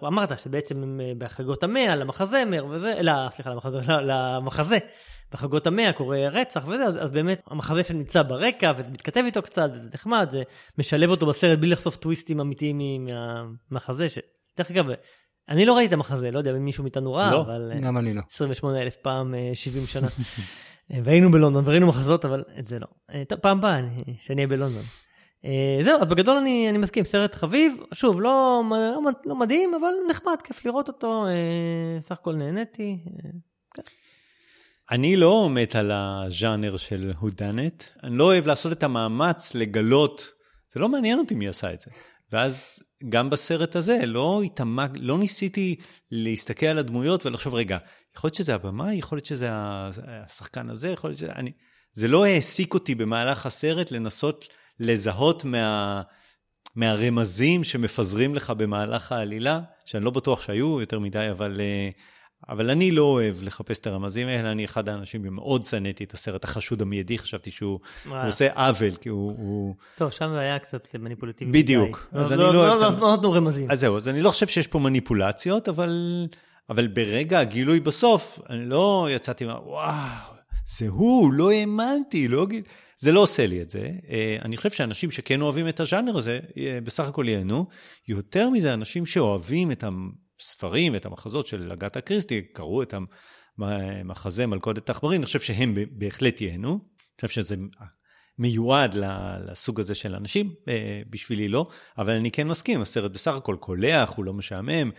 הוא 0.00 0.08
אמרת 0.08 0.38
שבעצם 0.38 0.82
הם 0.82 1.00
אה, 1.00 1.12
בהחגות 1.18 1.62
המאה, 1.62 1.96
למחזמר 1.96 2.66
וזה, 2.70 2.94
לא, 3.02 3.12
סליחה, 3.34 3.50
למחזה, 3.50 3.80
לא, 3.88 4.00
למחזה, 4.00 4.78
בחגות 5.32 5.66
המאה 5.66 5.92
קורה 5.92 6.28
רצח 6.28 6.64
וזה, 6.68 6.84
אז, 6.84 6.94
אז 7.00 7.10
באמת 7.10 7.42
המחזה 7.46 7.84
שנמצא 7.84 8.22
ברקע 8.22 8.72
וזה 8.76 8.90
מתכתב 8.90 9.22
איתו 9.26 9.42
קצת, 9.42 9.70
וזה 9.74 9.88
נחמד, 9.94 10.28
זה 10.30 10.42
משלב 10.78 11.10
אותו 11.10 11.26
בסרט 11.26 11.58
בלי 11.58 11.70
לחשוף 11.70 11.96
טוויסטים 11.96 12.40
אמיתיים 12.40 12.78
מהמחזה, 13.70 14.08
שדרך 14.08 14.70
אגב, 14.70 14.86
אני 15.48 15.66
לא 15.66 15.76
ראיתי 15.76 15.88
את 15.88 15.92
המחזה, 15.92 16.30
לא 16.30 16.38
יודע 16.38 16.50
אם 16.50 16.64
מישהו 16.64 16.82
מאיתנו 16.82 17.14
ראה, 17.14 17.30
לא, 17.30 17.40
אבל... 17.40 17.72
גם 17.82 17.98
אני 17.98 18.14
לא. 18.14 18.22
28 18.30 18.82
אלף 18.82 18.96
פעם, 18.96 19.34
70 19.54 19.82
אה, 19.82 19.88
שנה. 19.88 20.08
והיינו 20.90 21.30
בלונדון 21.30 21.64
וראינו 21.66 21.86
מחזות, 21.86 22.24
אבל 22.24 22.44
את 22.58 22.68
זה 22.68 22.78
לא. 22.78 22.86
אה, 23.10 23.22
טוב, 23.28 23.38
פעם 23.38 23.58
הבאה, 23.58 23.80
שאני 24.20 24.36
אהיה 24.36 24.48
בלונדון. 24.48 24.82
אה, 25.44 25.84
זהו, 25.84 26.00
אז 26.00 26.08
בגדול 26.08 26.36
אני, 26.36 26.70
אני 26.70 26.78
מסכים, 26.78 27.04
סרט 27.04 27.34
חביב, 27.34 27.76
שוב, 27.94 28.20
לא, 28.20 28.62
לא, 28.70 29.00
לא 29.26 29.36
מדהים, 29.36 29.74
אבל 29.74 29.92
נחמד, 30.10 30.36
כיף 30.44 30.64
לראות 30.64 30.88
אותו, 30.88 31.26
אה, 31.26 32.00
סך 32.00 32.12
הכל 32.12 32.34
נהניתי. 32.34 32.98
כן. 33.74 33.82
אני 34.90 35.16
לא 35.16 35.48
מת 35.50 35.76
על 35.76 35.90
הז'אנר 35.92 36.76
של 36.76 37.12
הודנט, 37.18 37.84
אני 38.02 38.18
לא 38.18 38.24
אוהב 38.24 38.46
לעשות 38.46 38.72
את 38.72 38.82
המאמץ 38.82 39.54
לגלות, 39.54 40.30
זה 40.74 40.80
לא 40.80 40.88
מעניין 40.88 41.18
אותי 41.18 41.34
מי 41.34 41.48
עשה 41.48 41.72
את 41.72 41.80
זה. 41.80 41.90
ואז 42.32 42.78
גם 43.08 43.30
בסרט 43.30 43.76
הזה 43.76 43.98
לא 44.06 44.42
התעמק, 44.44 44.90
לא 44.96 45.18
ניסיתי 45.18 45.76
להסתכל 46.10 46.66
על 46.66 46.78
הדמויות 46.78 47.26
ולחשוב, 47.26 47.54
רגע, 47.54 47.78
יכול 48.16 48.28
להיות 48.28 48.34
שזה 48.34 48.54
הבמאי, 48.54 48.94
יכול 48.94 49.16
להיות 49.16 49.26
שזה 49.26 49.48
השחקן 50.06 50.70
הזה, 50.70 50.88
יכול 50.88 51.10
להיות 51.10 51.18
שזה... 51.18 51.32
אני... 51.32 51.52
זה 51.92 52.08
לא 52.08 52.24
העסיק 52.24 52.74
אותי 52.74 52.94
במהלך 52.94 53.46
הסרט 53.46 53.90
לנסות 53.90 54.48
לזהות 54.80 55.44
מה... 55.44 56.02
מהרמזים 56.76 57.64
שמפזרים 57.64 58.34
לך 58.34 58.50
במהלך 58.50 59.12
העלילה, 59.12 59.60
שאני 59.84 60.04
לא 60.04 60.10
בטוח 60.10 60.42
שהיו 60.42 60.80
יותר 60.80 60.98
מדי, 60.98 61.30
אבל, 61.30 61.60
אה, 61.60 61.88
אבל 62.48 62.70
אני 62.70 62.90
לא 62.90 63.02
אוהב 63.02 63.42
לחפש 63.42 63.78
את 63.78 63.86
הרמזים 63.86 64.28
האלה, 64.28 64.52
אני 64.52 64.64
אחד 64.64 64.88
האנשים 64.88 65.24
שמאוד 65.24 65.64
שנאתי 65.64 66.04
את 66.04 66.14
הסרט 66.14 66.44
החשוד 66.44 66.82
המיידי, 66.82 67.18
חשבתי 67.18 67.50
שהוא 67.50 67.80
עושה 68.26 68.52
עוול, 68.54 68.94
כי 68.94 69.08
הוא, 69.08 69.34
הוא... 69.38 69.74
טוב, 69.98 70.10
שם 70.10 70.30
זה 70.32 70.38
היה 70.38 70.58
קצת 70.58 70.88
מניפולטיבי. 70.94 71.62
בדיוק. 71.62 72.08
אז 72.12 72.32
לא, 72.32 72.48
אני 72.48 72.56
לא... 72.56 72.66
לא, 72.68 72.80
לא, 72.80 73.00
לא 73.00 73.16
נתנו 73.16 73.32
רמזים. 73.32 73.70
אז 73.70 73.80
זהו, 73.80 73.96
אז 73.96 74.08
אני 74.08 74.22
לא 74.22 74.30
חושב 74.30 74.46
שיש 74.46 74.66
פה 74.66 74.78
מניפולציות, 74.78 75.68
אבל... 75.68 76.26
אבל 76.70 76.86
ברגע 76.86 77.40
הגילוי 77.40 77.80
בסוף, 77.80 78.38
אני 78.50 78.66
לא 78.66 79.08
יצאתי 79.10 79.44
מה, 79.44 79.60
וואו, 79.60 80.34
זה 80.66 80.88
הוא, 80.88 81.32
לא 81.32 81.50
האמנתי, 81.50 82.28
לא... 82.28 82.46
זה 82.96 83.12
לא 83.12 83.20
עושה 83.20 83.46
לי 83.46 83.62
את 83.62 83.70
זה. 83.70 83.90
אה, 84.10 84.36
אני 84.42 84.56
חושב 84.56 84.70
שאנשים 84.70 85.10
שכן 85.10 85.40
אוהבים 85.40 85.68
את 85.68 85.80
הז'אנר 85.80 86.16
הזה, 86.18 86.40
אה, 86.56 86.78
בסך 86.84 87.08
הכל 87.08 87.24
ייהנו. 87.28 87.66
יותר 88.08 88.50
מזה, 88.50 88.74
אנשים 88.74 89.06
שאוהבים 89.06 89.72
את 89.72 89.84
הספרים, 90.40 90.96
את 90.96 91.06
המחזות 91.06 91.46
של 91.46 91.72
אגתה 91.72 92.00
קריסטי, 92.00 92.42
קראו 92.52 92.82
את 92.82 92.94
המחזה 93.58 94.46
מלכודת 94.46 94.88
העכברים, 94.88 95.20
אני 95.20 95.26
חושב 95.26 95.40
שהם 95.40 95.74
בהחלט 95.90 96.40
ייהנו. 96.40 96.70
אני 96.70 97.28
חושב 97.28 97.42
שזה 97.42 97.56
מיועד 98.38 98.94
לסוג 99.46 99.80
הזה 99.80 99.94
של 99.94 100.14
אנשים, 100.14 100.54
אה, 100.68 101.02
בשבילי 101.10 101.48
לא, 101.48 101.66
אבל 101.98 102.12
אני 102.12 102.30
כן 102.30 102.48
מסכים, 102.48 102.80
הסרט 102.80 103.10
בסך 103.10 103.34
הכל 103.34 103.56
קולח, 103.60 104.10
הוא 104.10 104.24
לא 104.24 104.32
משעמם, 104.32 104.90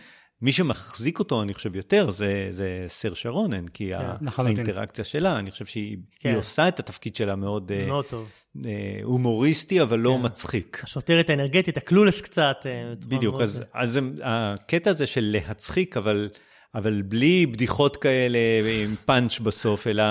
מי 0.42 0.52
שמחזיק 0.52 1.18
אותו, 1.18 1.42
אני 1.42 1.54
חושב, 1.54 1.76
יותר, 1.76 2.10
זה, 2.10 2.48
זה 2.50 2.84
סר 2.88 3.14
שרונן, 3.14 3.68
כי 3.68 3.92
כן, 3.98 4.06
נכון, 4.20 4.46
האינטראקציה 4.46 5.04
כן. 5.04 5.10
שלה, 5.10 5.38
אני 5.38 5.50
חושב 5.50 5.66
שהיא 5.66 5.98
כן. 6.20 6.34
עושה 6.34 6.68
את 6.68 6.80
התפקיד 6.80 7.16
שלה 7.16 7.36
מאוד, 7.36 7.72
אה, 7.72 7.86
מאוד 7.86 8.04
טוב. 8.04 8.28
אה, 8.66 9.00
הומוריסטי, 9.02 9.82
אבל 9.82 9.98
לא 9.98 10.16
כן. 10.18 10.24
מצחיק. 10.26 10.80
השוטרת 10.84 11.30
האנרגטית, 11.30 11.76
הקלולס 11.76 12.20
קצת. 12.20 12.56
אה, 12.66 12.94
בדיוק, 13.08 13.40
אז, 13.40 13.64
אז 13.74 14.00
הקטע 14.22 14.90
הזה 14.90 15.06
של 15.06 15.36
להצחיק, 15.38 15.96
אבל, 15.96 16.28
אבל 16.74 17.02
בלי 17.02 17.46
בדיחות 17.46 17.96
כאלה 17.96 18.38
עם 18.84 18.94
פאנץ' 19.04 19.38
בסוף, 19.38 19.86
אלא... 19.86 20.04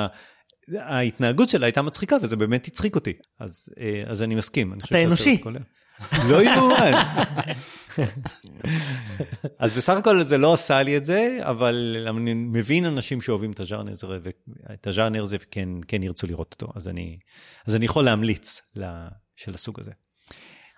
ההתנהגות 0.80 1.50
שלה 1.50 1.66
הייתה 1.66 1.82
מצחיקה, 1.82 2.18
וזה 2.22 2.36
באמת 2.36 2.68
הצחיק 2.68 2.96
אותי. 2.96 3.14
אז, 3.40 3.70
אז 4.06 4.24
אני 4.24 4.36
מסכים. 4.36 4.74
אתה 4.74 5.04
אנושי. 5.04 5.42
לא 6.30 6.44
יאומן. 6.44 6.92
אז 9.60 9.74
בסך 9.74 9.98
הכל 9.98 10.24
זה 10.24 10.38
לא 10.38 10.54
עשה 10.54 10.84
לי 10.84 10.98
את 10.98 11.06
זה, 11.06 11.38
אבל 11.42 12.06
אני 12.10 12.34
מבין 12.34 12.86
אנשים 12.86 13.22
שאוהבים 13.22 13.52
את 13.52 13.60
הז'אנר 13.60 13.92
הזה, 13.92 14.30
את 14.74 14.88
הז'אנר 14.88 15.24
הזה 15.24 15.38
וכן 15.40 15.70
כן 15.88 16.04
ירצו 16.04 16.28
לראות 16.28 16.54
אותו, 16.54 16.74
אז 16.76 16.88
אני, 16.88 17.18
אז 17.68 17.76
אני 17.76 17.86
יכול 17.86 18.06
להמליץ 18.06 18.62
של 19.36 19.54
הסוג 19.54 19.80
הזה. 19.80 19.92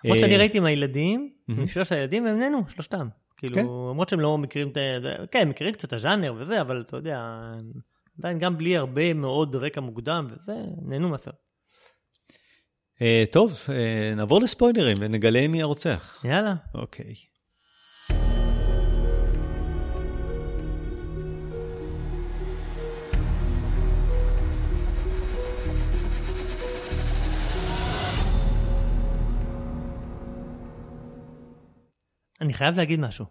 למרות 0.04 0.18
שאני 0.18 0.32
אה, 0.32 0.38
ראיתי 0.38 0.58
עם 0.58 0.64
הילדים, 0.64 1.30
עם 1.48 1.68
שלושת 1.68 1.92
הילדים, 1.92 2.26
הם 2.26 2.38
נהנו, 2.38 2.62
שלושתם. 2.68 3.08
כאילו, 3.36 3.54
כן. 3.54 3.64
למרות 3.64 4.08
שהם 4.08 4.20
לא 4.20 4.38
מכירים 4.38 4.68
את 4.68 4.76
ה... 4.76 4.80
כן, 5.30 5.48
מכירים 5.48 5.74
קצת 5.74 5.88
את 5.88 5.92
הז'אנר 5.92 6.34
וזה, 6.38 6.60
אבל 6.60 6.84
אתה 6.86 6.96
יודע, 6.96 7.20
עדיין 8.18 8.38
גם 8.38 8.58
בלי 8.58 8.76
הרבה 8.76 9.14
מאוד 9.14 9.56
רקע 9.56 9.80
מוקדם 9.80 10.28
וזה, 10.30 10.54
נהנו 10.82 11.08
מהסרט. 11.08 11.47
Uh, 12.98 13.00
טוב, 13.30 13.52
uh, 13.66 14.16
נעבור 14.16 14.40
לספוילרים 14.40 14.96
ונגלה 15.00 15.48
מי 15.48 15.62
הרוצח. 15.62 16.24
יאללה. 16.24 16.54
אוקיי. 16.74 17.14
אני 32.40 32.54
חייב 32.54 32.76
להגיד 32.76 33.00
משהו. 33.00 33.24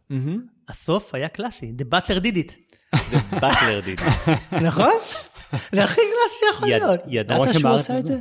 הסוף 0.69 1.15
היה 1.15 1.29
קלאסי, 1.29 1.73
The 1.77 1.93
Butler 1.93 2.23
did 2.23 2.35
it. 2.35 2.51
The 2.95 3.35
Butler 3.35 3.81
did 3.85 4.01
it. 4.01 4.31
נכון? 4.67 4.91
זה 5.51 5.83
הכי 5.83 6.01
קלאסי 6.01 6.45
שיכול 6.51 6.67
להיות. 6.69 6.99
ידעת 7.07 7.53
שהוא 7.53 7.71
עשה 7.71 7.99
את 7.99 8.05
זה? 8.05 8.17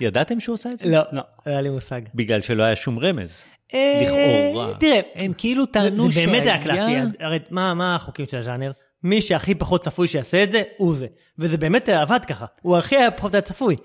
ידעתם 0.00 0.40
שהוא 0.40 0.54
עשה 0.54 0.72
את 0.72 0.78
זה? 0.78 0.86
לא, 0.88 0.98
לא. 0.98 1.02
לא 1.12 1.22
היה 1.46 1.60
לי 1.60 1.68
מושג. 1.70 2.00
בגלל 2.14 2.40
שלא 2.40 2.62
היה 2.62 2.76
שום 2.76 2.98
רמז. 2.98 3.44
אה, 3.74 4.00
לכאורה. 4.04 4.74
תראה, 4.80 5.00
הם 5.14 5.32
כאילו 5.38 5.66
טענו 5.66 6.10
זה 6.10 6.20
באמת 6.26 6.42
היה 6.42 6.62
שהיה- 6.62 6.62
קלאסי, 6.64 7.16
הרי 7.20 7.38
מה 7.50 7.74
מה 7.74 7.94
החוקים 7.96 8.26
של 8.26 8.36
הז'אנר? 8.38 8.72
מי 9.02 9.22
שהכי 9.22 9.54
פחות 9.54 9.80
צפוי 9.84 10.08
שיעשה 10.08 10.42
את 10.42 10.50
זה, 10.52 10.62
הוא 10.76 10.94
זה. 10.94 11.06
וזה 11.38 11.56
באמת 11.56 11.88
עבד 11.88 12.20
ככה. 12.28 12.46
הוא 12.62 12.76
הכי 12.76 12.96
היה 12.96 13.10
פחות 13.10 13.34
היה 13.34 13.40
צפוי. 13.40 13.76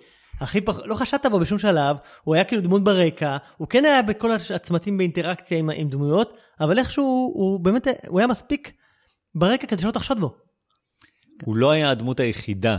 הכי 0.42 0.62
פחות, 0.62 0.84
לא 0.88 0.96
חשדת 0.96 1.26
בו 1.26 1.40
בשום 1.40 1.58
שלב, 1.58 1.96
הוא 2.24 2.36
היה 2.36 2.44
כאילו 2.44 2.62
דמות 2.62 2.84
ברקע, 2.84 3.38
הוא 3.58 3.68
כן 3.68 3.86
היה 3.86 4.02
בכל 4.02 4.32
הצמתים 4.32 4.98
באינטראקציה 4.98 5.58
עם, 5.58 5.70
עם 5.70 5.90
דמויות, 5.90 6.38
אבל 6.60 6.80
איכשהו 6.80 7.32
הוא 7.36 7.60
באמת, 7.60 7.88
הוא 8.08 8.20
היה 8.20 8.28
מספיק 8.28 8.72
ברקע 9.36 9.68
כדי 9.68 9.82
שלא 9.82 9.92
תחשוד 9.92 10.20
בו. 10.20 10.36
הוא 11.46 11.56
לא 11.56 11.72
היה 11.72 11.90
הדמות 11.90 12.20
היחידה 12.20 12.78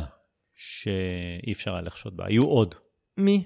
שאי 0.55 1.53
אפשר 1.53 1.73
היה 1.73 1.81
לחשוד 1.83 2.17
בה, 2.17 2.25
היו 2.27 2.45
עוד. 2.45 2.75
מי? 3.17 3.45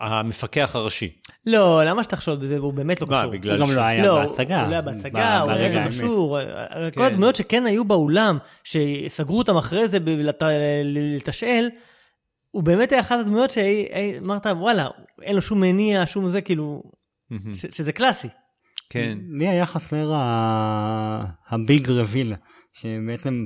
המפקח 0.00 0.76
הראשי. 0.76 1.12
לא, 1.46 1.84
למה 1.84 2.02
שתחשוד 2.04 2.40
בזה? 2.40 2.56
הוא 2.58 2.72
באמת 2.72 3.00
לא 3.00 3.06
מה, 3.06 3.20
קשור. 3.20 3.32
בגלל 3.32 3.60
הוא 3.60 3.66
גם 3.66 3.72
ש- 3.72 3.76
לא 3.76 3.80
היה 3.80 4.02
לא, 4.06 4.26
בהצגה. 4.26 4.60
הוא 4.60 4.68
לא 4.68 4.72
היה 4.72 4.82
בהצגה, 4.82 5.40
ב- 5.44 5.48
הוא 5.48 5.52
היה. 5.52 5.88
קשור. 5.88 6.38
כל 6.84 6.90
כן. 6.92 7.02
הדמויות 7.02 7.36
שכן 7.36 7.66
היו 7.66 7.84
באולם, 7.84 8.38
שסגרו 8.64 9.38
אותם 9.38 9.56
אחרי 9.56 9.88
זה 9.88 10.00
ב- 10.00 10.08
לת- 10.08 10.42
לתשאל, 10.84 11.68
הוא 12.50 12.62
באמת 12.62 12.92
היה 12.92 13.00
אחת 13.00 13.18
הדמויות 13.20 13.50
שאמרת, 13.50 14.46
וואלה, 14.46 14.88
אין 15.22 15.34
לו 15.34 15.42
שום 15.42 15.60
מניע, 15.60 16.02
שום 16.06 16.30
זה, 16.30 16.40
כאילו, 16.40 16.82
שזה 17.54 17.92
קלאסי. 17.92 18.28
כן. 18.90 19.18
לי 19.38 19.48
היה 19.48 19.66
חסר 19.66 20.12
ה- 20.14 21.24
הביג 21.48 21.90
רביל, 21.90 22.34
שבעצם 22.72 23.44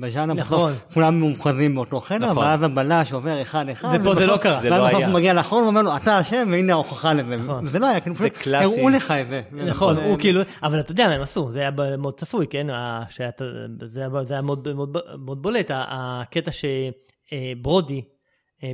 בז'אנר 0.00 0.34
נכון. 0.34 0.72
בסוף 0.72 0.92
כולם 0.94 1.20
מאוחזים 1.20 1.74
באותו 1.74 2.00
חדר, 2.00 2.30
נכון. 2.30 2.38
ואז 2.44 2.62
הבלש 2.62 3.12
עובר 3.12 3.42
אחד 3.42 3.68
אחד. 3.68 3.98
ופה 4.00 4.14
זה 4.14 4.26
לא 4.26 4.36
קרה. 4.36 4.60
זה 4.60 4.70
ואז 4.70 4.80
לא 4.80 4.86
בסוף 4.86 4.98
היה. 4.98 5.06
הוא 5.06 5.14
מגיע 5.14 5.32
לאחרון 5.34 5.62
ואומר 5.64 5.82
לו, 5.82 5.96
אתה 5.96 6.20
אשם, 6.20 6.48
והנה 6.50 6.72
ההוכחה 6.72 7.12
לזה. 7.14 7.36
נכון. 7.36 7.66
זה 7.66 7.78
לא 7.78 7.86
היה, 7.86 8.00
כאילו 8.00 8.16
זה 8.16 8.30
קלאסי. 8.30 8.80
הראו 8.80 8.88
לך 8.88 9.10
את 9.10 9.26
זה. 9.26 9.42
נכון, 9.52 9.94
זה- 9.94 10.04
הוא 10.04 10.18
כאילו, 10.18 10.40
אבל 10.62 10.80
אתה 10.80 10.92
יודע 10.92 11.08
מה 11.08 11.14
הם 11.14 11.22
עשו, 11.22 11.52
זה 11.52 11.60
היה 11.60 11.70
מאוד 11.98 12.14
צפוי, 12.14 12.46
כן? 12.46 12.66
זה 12.66 14.00
היה- 14.00 14.24
זה 14.24 14.34
היה 14.34 14.42
מאוד 14.42 14.68
מאוד- 14.74 14.96
מאוד 15.18 15.42
בולט, 15.42 15.70
הקטע 15.74 16.50
שברודי 16.52 18.02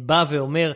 בא 0.02 0.24
ואומר, 0.30 0.72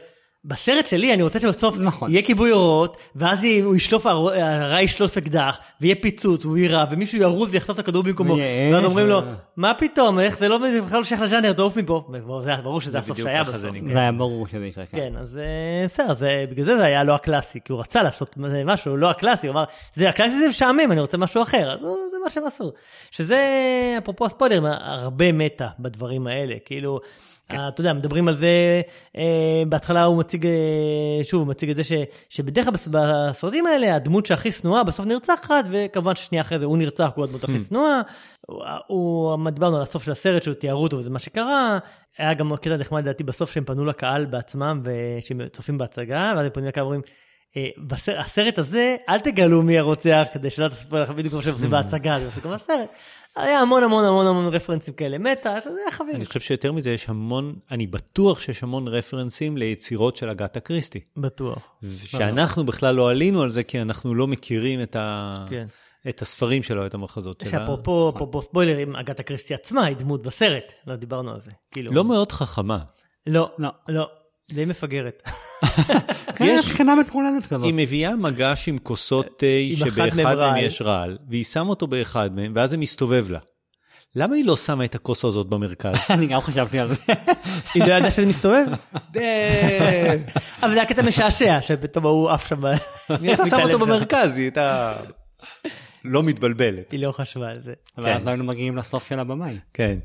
בסרט 0.48 0.86
שלי 0.86 1.14
אני 1.14 1.22
רוצה 1.22 1.40
שבסוף 1.40 1.78
נכון. 1.78 2.10
יהיה 2.10 2.22
כיבוי 2.22 2.52
אורות, 2.52 2.96
ואז 3.16 3.38
הוא 3.62 3.76
ישלוף, 3.76 4.06
הר- 4.06 4.34
הרע 4.34 4.82
ישלוף 4.82 5.16
אקדח, 5.16 5.58
ויהיה 5.80 5.94
פיצוץ, 6.00 6.44
הוא 6.44 6.58
יירה, 6.58 6.84
ומישהו 6.90 7.18
ירוז 7.18 7.48
ויחטוף 7.52 7.74
את 7.74 7.80
הכדור 7.80 8.02
במקומו, 8.02 8.36
ואז 8.72 8.84
אומרים 8.84 9.06
לו, 9.06 9.20
מה 9.56 9.72
פתאום, 9.78 10.18
איך 10.18 10.38
זה 10.38 10.48
לא, 10.48 10.58
בכלל 10.86 10.98
לא 10.98 11.04
שייך 11.04 11.20
לז'אנר, 11.20 11.52
תעוף 11.52 11.76
מפה. 11.76 12.04
זה 12.44 12.50
היה 12.50 12.62
ברור 12.62 12.80
שזה 12.80 12.92
זה 12.92 12.98
הסוף 12.98 13.18
שהיה 13.18 13.42
בסוף. 13.44 13.56
זה 13.92 13.98
היה 13.98 14.12
ברור 14.12 14.46
שזה 14.46 14.66
יקרה. 14.66 14.86
כן. 14.86 14.96
כן, 14.96 15.12
אז 15.20 15.38
אה, 15.38 15.84
בסדר, 15.86 16.14
זה- 16.14 16.44
בגלל 16.50 16.64
זה 16.64 16.76
זה 16.76 16.84
היה 16.84 17.04
לא 17.04 17.14
הקלאסי, 17.14 17.58
כי 17.64 17.72
הוא 17.72 17.80
רצה 17.80 18.02
לעשות 18.02 18.34
משהו 18.64 18.96
לא 18.96 19.10
הקלאסי, 19.10 19.46
הוא 19.46 19.54
אמר, 19.54 19.64
זה 19.94 20.08
הקלאסי 20.08 20.38
זה 20.38 20.48
משעמם, 20.48 20.92
אני 20.92 21.00
רוצה 21.00 21.18
משהו 21.18 21.42
אחר, 21.42 21.72
אז 21.72 21.80
זה 21.80 22.16
מה 22.24 22.30
שהם 22.30 22.44
עשו. 22.46 22.72
שזה, 23.10 23.40
אפרופו 23.98 24.26
הספוילרים, 24.26 24.64
הרבה 24.80 25.32
מטה 25.32 25.68
בדברים 25.78 26.26
האלה, 26.26 26.54
כאילו, 26.64 27.00
אה, 27.52 27.68
אתה 27.68 27.80
יודע, 27.80 27.92
מדברים 27.92 28.28
על 28.28 28.36
זה, 28.36 28.80
אה, 29.16 29.22
בהתחלה 29.68 30.04
הוא 30.04 30.18
מציג, 30.18 30.46
אה, 30.46 30.52
שוב, 31.24 31.40
הוא 31.40 31.48
מציג 31.48 31.70
את 31.70 31.76
זה 31.76 31.84
ש, 31.84 31.92
שבדרך 32.28 32.64
כלל 32.64 32.74
בס- 32.74 32.88
בסרטים 32.90 33.66
האלה, 33.66 33.94
הדמות 33.96 34.26
שהכי 34.26 34.52
שנואה 34.52 34.84
בסוף 34.84 35.06
נרצחת, 35.06 35.64
וכמובן 35.70 36.14
ששנייה 36.14 36.42
אחרי 36.42 36.58
זה 36.58 36.64
הוא 36.64 36.78
נרצח, 36.78 37.10
הוא 37.14 37.24
הדמות 37.24 37.44
הכי 37.44 37.58
שנואה. 37.68 38.00
הוא- 38.86 39.50
דיברנו 39.50 39.76
על 39.76 39.82
הסוף 39.82 40.04
של 40.04 40.12
הסרט, 40.12 40.42
שהוא 40.42 40.54
תיארו 40.54 40.82
אותו 40.82 40.96
וזה 40.98 41.10
מה 41.10 41.18
שקרה. 41.18 41.78
היה 42.18 42.34
גם 42.34 42.56
קטע 42.56 42.76
נחמד 42.76 43.02
לדעתי 43.02 43.24
בסוף 43.24 43.52
שהם 43.52 43.64
פנו 43.64 43.84
לקהל 43.84 44.24
בעצמם, 44.24 44.82
ושהם 44.84 45.40
צופים 45.52 45.78
בהצגה, 45.78 46.32
ואז 46.36 46.46
הם 46.46 46.52
פונים 46.52 46.68
לקהל 46.68 46.82
ואומרים, 46.82 47.02
"אה, 47.56 47.66
בסרט, 47.86 48.16
הסרט 48.24 48.58
הזה, 48.58 48.96
אל 49.08 49.20
תגלו 49.20 49.62
מי 49.62 49.78
הרוצח, 49.78 50.26
כדי 50.32 50.50
שלא 50.50 50.68
תספר 50.68 51.02
לך 51.02 51.10
בדיוק 51.10 51.32
כמו 51.34 51.42
שהם 51.42 51.52
עושים 51.52 51.70
בהצגה, 51.70 52.18
זה 52.20 52.26
עושה 52.26 52.40
כמו 52.40 52.52
בסרט. 52.52 52.88
היה 53.36 53.60
המון 53.60 53.82
המון 53.82 54.04
המון 54.04 54.26
המון 54.26 54.54
רפרנסים 54.54 54.94
כאלה, 54.94 55.18
מטה, 55.18 55.60
שזה 55.60 55.78
היה 55.82 55.92
חביב. 55.92 56.14
אני 56.14 56.24
חושב 56.24 56.40
שיותר 56.40 56.72
מזה, 56.72 56.90
יש 56.90 57.08
המון, 57.08 57.54
אני 57.70 57.86
בטוח 57.86 58.40
שיש 58.40 58.62
המון 58.62 58.88
רפרנסים 58.88 59.56
ליצירות 59.56 60.16
של 60.16 60.28
אגתה 60.28 60.60
קריסטי. 60.60 61.00
בטוח. 61.16 61.58
שאנחנו 62.04 62.66
בכלל 62.66 62.94
לא 62.94 63.10
עלינו 63.10 63.42
על 63.42 63.50
זה, 63.50 63.62
כי 63.62 63.82
אנחנו 63.82 64.14
לא 64.14 64.26
מכירים 64.26 64.82
את, 64.82 64.96
ה... 64.96 65.34
כן. 65.50 65.66
את 66.08 66.22
הספרים 66.22 66.62
שלו, 66.62 66.86
את 66.86 66.94
המחזות 66.94 67.40
שלה. 67.40 67.50
שאפרופו 67.50 68.12
אפרופו 68.16 68.42
ספוילרים, 68.42 68.96
אגת 68.96 69.20
אקריסטי 69.20 69.54
עצמה 69.54 69.84
היא 69.84 69.96
דמות 69.96 70.22
בסרט, 70.22 70.72
לא 70.86 70.96
דיברנו 70.96 71.30
על 71.30 71.40
זה. 71.44 71.50
כאילו, 71.70 71.92
לא 71.92 72.04
מאוד 72.04 72.32
חכמה. 72.32 72.78
לא, 73.26 73.50
לא. 73.58 73.70
לא, 73.88 74.08
די 74.52 74.64
מפגרת. 74.64 75.22
כן, 76.36 76.44
יש- 76.44 76.66
שכנה 76.66 76.94
מטרוללת 76.94 77.46
כזאת. 77.46 77.64
היא 77.64 77.74
מביאה 77.76 78.16
מגש 78.16 78.68
עם 78.68 78.78
כוסות 78.78 79.26
תה 79.38 79.46
אחת 79.74 79.90
שבאחד 79.90 80.34
מהם. 80.36 80.56
יש 80.58 80.82
רעל, 80.82 81.18
והיא 81.30 81.44
שמה 81.44 81.68
אותו 81.70 81.86
באחד 81.86 82.30
מהם, 82.36 82.52
ואז 82.54 82.70
זה 82.70 82.76
מסתובב 82.76 83.30
לה. 83.30 83.38
למה 84.16 84.34
היא 84.34 84.44
לא 84.44 84.56
שמה 84.56 84.84
את 84.84 84.94
הכוס 84.94 85.24
הזאת 85.24 85.46
במרכז? 85.46 85.94
אני 86.10 86.26
גם 86.26 86.40
חשבתי 86.40 86.78
על 86.78 86.88
זה. 86.88 86.94
היא 87.74 87.84
לא 87.84 87.92
ידעה 87.94 88.10
שזה 88.10 88.26
מסתובב? 88.26 88.66
אבל 90.62 90.70
זה 90.70 90.74
היה 90.74 90.84
קטע 90.86 91.02
משעשע, 91.02 91.58
שפתאום 91.62 92.04
הוא 92.04 92.30
עף 92.30 92.48
שם. 92.48 92.64
היא 92.64 92.76
הייתה 93.22 93.46
שמה 93.46 93.62
אותו. 93.62 93.78
במרכז, 93.78 94.36
היא 94.36 94.44
הייתה 94.44 94.96
לא 96.04 96.22
מתבלבלת. 96.22 96.90
היא 96.90 97.00
לא 97.06 97.12
חשבה 97.12 97.48
על 97.48 97.62
זה. 97.62 97.72
ואז 97.98 98.24
לא 98.24 98.30
היינו 98.30 98.44
מגיעים 98.44 98.76
לסוף 98.76 99.08
של 99.08 99.18
הבמאי. 99.18 99.56
כן. 99.72 99.98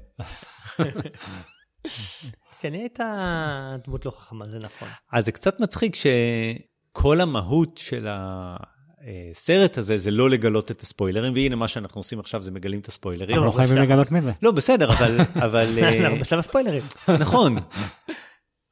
כן, 2.61 2.73
היא 2.73 2.81
הייתה 2.81 3.75
דמות 3.87 4.05
לא 4.05 4.11
חכמה, 4.11 4.45
זה 4.49 4.59
נכון. 4.59 4.87
אז 5.13 5.25
זה 5.25 5.31
קצת 5.31 5.61
מצחיק 5.61 5.95
שכל 5.95 7.21
המהות 7.21 7.77
של 7.77 8.07
הסרט 8.09 9.77
הזה 9.77 9.97
זה 9.97 10.11
לא 10.11 10.29
לגלות 10.29 10.71
את 10.71 10.81
הספוילרים, 10.81 11.33
והנה 11.33 11.55
מה 11.55 11.67
שאנחנו 11.67 11.99
עושים 11.99 12.19
עכשיו 12.19 12.41
זה 12.41 12.51
מגלים 12.51 12.79
את 12.79 12.87
הספוילרים. 12.87 13.35
אנחנו 13.35 13.45
לא 13.45 13.51
חייבים. 13.51 13.77
לגלות 13.77 14.11
מזה. 14.11 14.31
לא, 14.41 14.51
בסדר, 14.51 14.89
אבל... 14.91 15.17
אבל 15.45 15.65
אה, 15.81 15.99
אנחנו 15.99 16.17
בשלב 16.19 16.39
הספוילרים. 16.39 16.83
נכון. 17.19 17.57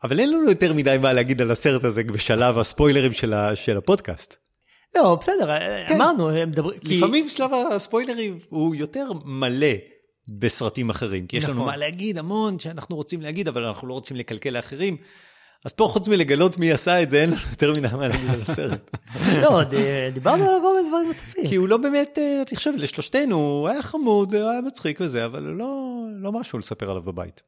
אבל 0.03 0.19
אין 0.19 0.29
לנו 0.29 0.49
יותר 0.49 0.73
מדי 0.73 0.97
מה 1.01 1.13
להגיד 1.13 1.41
על 1.41 1.51
הסרט 1.51 1.83
הזה 1.83 2.03
בשלב 2.03 2.57
הספוילרים 2.57 3.13
של, 3.13 3.33
ה, 3.33 3.55
של 3.55 3.77
הפודקאסט. 3.77 4.35
לא, 4.95 5.17
בסדר, 5.21 5.45
כן. 5.87 5.95
אמרנו, 5.95 6.29
הם 6.29 6.49
מדברים... 6.49 6.79
כי- 6.79 6.97
לפעמים 6.97 7.29
שלב 7.29 7.51
הספוילרים 7.71 8.39
הוא 8.49 8.75
יותר 8.75 9.11
מלא 9.25 9.67
בסרטים 10.29 10.89
אחרים, 10.89 11.27
כי 11.27 11.37
יש 11.37 11.43
לנו 11.43 11.53
נכון. 11.53 11.65
מה 11.65 11.77
להגיד 11.77 12.17
המון 12.17 12.59
שאנחנו 12.59 12.95
רוצים 12.95 13.21
להגיד, 13.21 13.47
אבל 13.47 13.63
אנחנו 13.63 13.87
לא 13.87 13.93
רוצים 13.93 14.17
לקלקל 14.17 14.49
לאחרים. 14.49 14.97
אז 15.65 15.71
פה 15.71 15.87
חוץ 15.91 16.07
מלגלות 16.07 16.57
מי 16.57 16.71
עשה 16.71 17.03
את 17.03 17.09
זה, 17.09 17.21
אין 17.21 17.29
לנו 17.29 17.39
יותר 17.51 17.71
מדי 17.71 17.87
מה 17.97 18.07
להגיד 18.07 18.29
על 18.29 18.41
הסרט. 18.41 18.91
לא, 19.43 19.61
דיברנו 20.13 20.43
על 20.43 20.61
כל 20.61 20.75
מיני 20.75 20.89
דברים 20.89 21.07
נוספים. 21.07 21.47
כי 21.47 21.55
הוא 21.55 21.67
לא 21.67 21.77
באמת, 21.77 22.17
אה, 22.17 22.43
אני 22.49 22.57
חושב, 22.57 22.71
לשלושתנו, 22.77 23.35
הוא 23.35 23.67
היה 23.67 23.81
חמוד, 23.81 24.35
הוא 24.35 24.49
היה 24.49 24.61
מצחיק 24.61 25.01
וזה, 25.01 25.25
אבל 25.25 25.43
לא, 25.43 26.01
לא 26.21 26.31
משהו 26.31 26.59
לספר 26.59 26.89
עליו 26.89 27.01
בבית. 27.03 27.41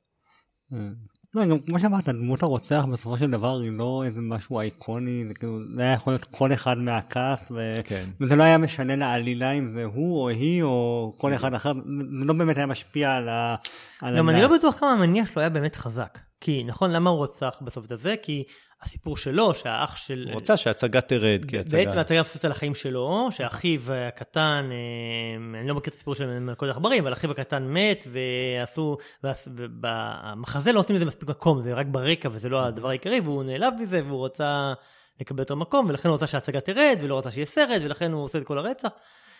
לא, 1.35 1.45
גם 1.45 1.59
כמו 1.59 1.79
שאמרת, 1.79 2.09
דמות 2.09 2.43
הרוצח 2.43 2.85
בסופו 2.91 3.17
של 3.17 3.31
דבר 3.31 3.59
היא 3.59 3.71
לא 3.71 4.03
איזה 4.05 4.21
משהו 4.21 4.59
אייקוני, 4.59 5.25
זה 5.27 5.33
כאילו, 5.33 5.59
זה 5.75 5.81
היה 5.81 5.93
יכול 5.93 6.13
להיות 6.13 6.25
כל 6.25 6.53
אחד 6.53 6.77
מהכעס, 6.77 7.51
ו... 7.51 7.75
כן. 7.83 8.05
וזה 8.21 8.35
לא 8.35 8.43
היה 8.43 8.57
משנה 8.57 8.95
לעלילה 8.95 9.51
אם 9.51 9.71
זה 9.75 9.83
הוא 9.83 10.21
או 10.21 10.29
היא 10.29 10.63
או 10.63 11.13
כל 11.17 11.33
אחד 11.33 11.53
אחר, 11.53 11.73
זה 12.19 12.25
לא 12.25 12.33
באמת 12.33 12.57
היה 12.57 12.65
משפיע 12.65 13.15
על 13.15 13.29
ה... 13.29 13.55
על 14.01 14.17
גם 14.17 14.29
אני 14.29 14.37
העלילה. 14.37 14.53
לא 14.53 14.57
בטוח 14.57 14.79
כמה 14.79 14.91
המניע 14.91 15.25
שלו 15.25 15.41
היה 15.41 15.49
באמת 15.49 15.75
חזק. 15.75 16.19
כי, 16.41 16.63
נכון, 16.63 16.91
למה 16.91 17.09
הוא 17.09 17.23
רצח 17.23 17.57
בסוף 17.61 17.85
את 17.85 17.91
הזה? 17.91 18.15
כי 18.21 18.43
הסיפור 18.81 19.17
שלו, 19.17 19.53
שהאח 19.53 19.95
של... 19.95 20.27
הוא 20.31 20.35
רצה 20.41 20.57
שההצגה 20.57 21.01
תרד, 21.01 21.45
כי 21.47 21.59
הצגה... 21.59 21.77
בעצם 21.85 21.97
ההצגה 21.97 22.19
מבוססת 22.19 22.45
על 22.45 22.51
החיים 22.51 22.75
שלו, 22.75 23.27
שאחיו 23.31 23.93
הקטן, 23.93 24.69
אה, 24.71 25.59
אני 25.59 25.67
לא 25.67 25.75
מכיר 25.75 25.91
את 25.91 25.95
הסיפור 25.95 26.15
של 26.15 26.39
מלכוד 26.39 26.67
העכברים, 26.69 27.03
אבל 27.03 27.13
אחיו 27.13 27.31
הקטן 27.31 27.67
מת, 27.67 28.07
ועשו, 28.11 28.97
ועש- 29.23 29.47
ובמחזה 29.55 30.71
לא 30.71 30.77
נותנים 30.77 30.95
לזה 30.95 31.05
מספיק 31.05 31.29
מקום, 31.29 31.61
זה 31.61 31.73
רק 31.73 31.85
ברקע 31.85 32.29
וזה 32.31 32.49
לא 32.49 32.65
הדבר 32.65 32.89
העיקרי, 32.89 33.19
והוא 33.19 33.43
נעלב 33.43 33.73
מזה, 33.79 34.01
והוא 34.05 34.25
רצה 34.25 34.73
לקבל 35.21 35.39
יותר 35.39 35.55
מקום, 35.55 35.85
ולכן 35.89 36.09
הוא 36.09 36.15
רצה 36.15 36.27
שההצגה 36.27 36.61
תרד, 36.61 36.97
ולא 37.01 37.17
רצה 37.17 37.31
שיהיה 37.31 37.45
סרט, 37.45 37.81
ולכן 37.81 38.11
הוא 38.11 38.23
עושה 38.23 38.37
את 38.37 38.43
כל 38.43 38.57
הרצח. 38.57 38.89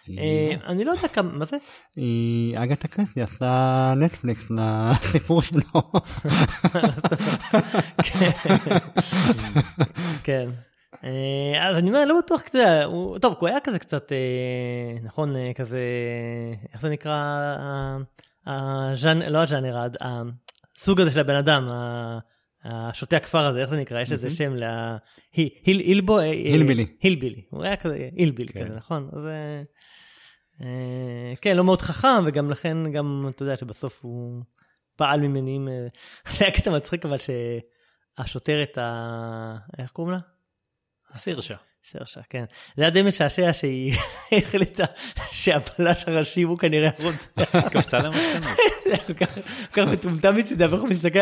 אה, 0.10 0.52
אני 0.68 0.86
לא 0.86 0.92
יודע 0.92 1.08
כמה, 1.08 1.32
מה 1.32 1.46
זה? 1.46 1.58
היא 1.96 2.58
אגתה 2.58 2.88
קריסטי 2.88 3.22
עשתה 3.22 3.94
נטפליקס 3.98 4.52
לסיפור 4.52 5.42
שלו. 5.42 5.62
כן. 10.24 10.50
אה, 11.04 11.70
אז 11.70 11.78
אני 11.78 11.90
אומר, 11.90 12.06
לא 12.06 12.16
בטוח, 12.26 12.42
אתה 12.42 12.58
יודע, 12.58 12.84
הוא- 12.84 13.18
טוב, 13.20 13.36
הוא 13.40 13.50
היה 13.50 13.60
כזה 13.64 13.80
קצת, 13.80 14.12
אה, 14.12 14.18
נכון, 15.04 15.36
אה, 15.36 15.52
כזה, 15.56 15.80
איך 16.74 16.82
זה 16.82 16.90
נקרא, 16.90 17.12
אה, 17.18 17.98
הז'אנ- 18.94 19.30
לא 19.30 19.38
הז'אנר, 19.44 19.78
הסוג 20.02 21.02
הזה 21.02 21.12
של 21.12 21.20
הבן 21.20 21.36
אדם, 21.36 21.70
השוטה 22.66 23.18
הכפר 23.18 23.46
הזה, 23.46 23.62
איך 23.62 23.70
זה 23.70 23.78
נקרא? 23.78 24.02
יש 24.02 24.12
לזה 24.12 24.30
שם 24.30 24.56
ל... 24.56 24.64
הילבו... 25.66 26.20
אה, 26.20 26.24
אה, 26.24 26.30
הילבילי. 26.32 26.86
הילבילי. 27.02 27.42
הוא 27.50 27.64
היה 27.64 27.76
כזה 27.76 28.10
הילבילי 28.18 28.54
כן. 28.54 28.66
כזה, 28.66 28.76
נכון? 28.78 29.10
אז... 29.14 29.20
אה, 30.64 31.34
כן, 31.42 31.58
לא 31.58 31.64
מאוד 31.64 31.82
חכם, 31.82 32.26
וגם 32.26 32.50
לכן, 32.50 32.92
גם, 32.92 33.28
אתה 33.30 33.44
יודע, 33.44 33.58
שבסוף 33.58 34.00
הוא 34.02 34.44
פעל 34.96 35.20
ממניעים... 35.20 35.68
אה, 35.68 35.88
זה 36.38 36.46
היה 36.46 36.54
קטע 36.54 36.72
מצחיק, 36.72 37.06
אבל 37.06 37.18
שהשוטרת, 38.18 38.78
ה... 38.78 39.58
איך 39.78 39.92
קוראים 39.92 40.14
לה? 40.14 40.20
סירשה. 41.16 41.56
סרשה, 41.92 42.22
כן. 42.30 42.44
זה 42.78 42.84
היה 42.84 42.90
די 42.92 43.02
משעשע 43.02 43.54
שהיא 43.54 43.94
החליטה 44.38 44.84
שהבלש 45.32 46.04
הראשי 46.08 46.42
הוא 46.42 46.58
כנראה 46.58 46.90
הרוצח. 47.00 47.56
קפצה 47.74 48.00
למסקנות. 48.00 48.58
זה 48.92 48.98
כל 49.08 49.14
כך- 49.72 49.88
מטומטם 49.88 50.36
מצידה, 50.36 50.66
ואיך 50.70 50.82
הוא 50.82 50.90
מסתכל, 50.90 51.20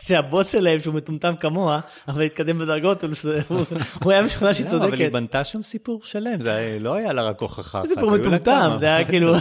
שהבוס 0.00 0.52
שלהם, 0.52 0.78
שהוא 0.80 0.94
מטומטם 0.94 1.34
כמוה, 1.40 1.80
אבל 2.08 2.22
התקדם 2.22 2.58
בדרגות, 2.58 3.04
הוא- 3.48 4.12
היה 4.12 4.22
משוכנע 4.22 4.54
שהיא 4.54 4.66
לא, 4.66 4.76
אבל 4.76 4.84
היא 4.84 4.90
צודקת. 4.92 5.12
בנתה 5.12 5.44
שם 5.44 5.62
סיפור 5.62 6.00
שלם, 6.04 6.40
זה 6.40 6.76
לא 6.80 6.94
היה 6.94 7.12
לה 7.12 7.22
רק 7.22 7.40
הוכחה 7.40 7.78
אחת. 7.78 7.88
זה 7.88 7.94
סיפור 7.94 8.10
מטומטם. 8.10 8.76
זה 8.80 8.86
היה 8.86 9.04
כאילו, 9.08 9.34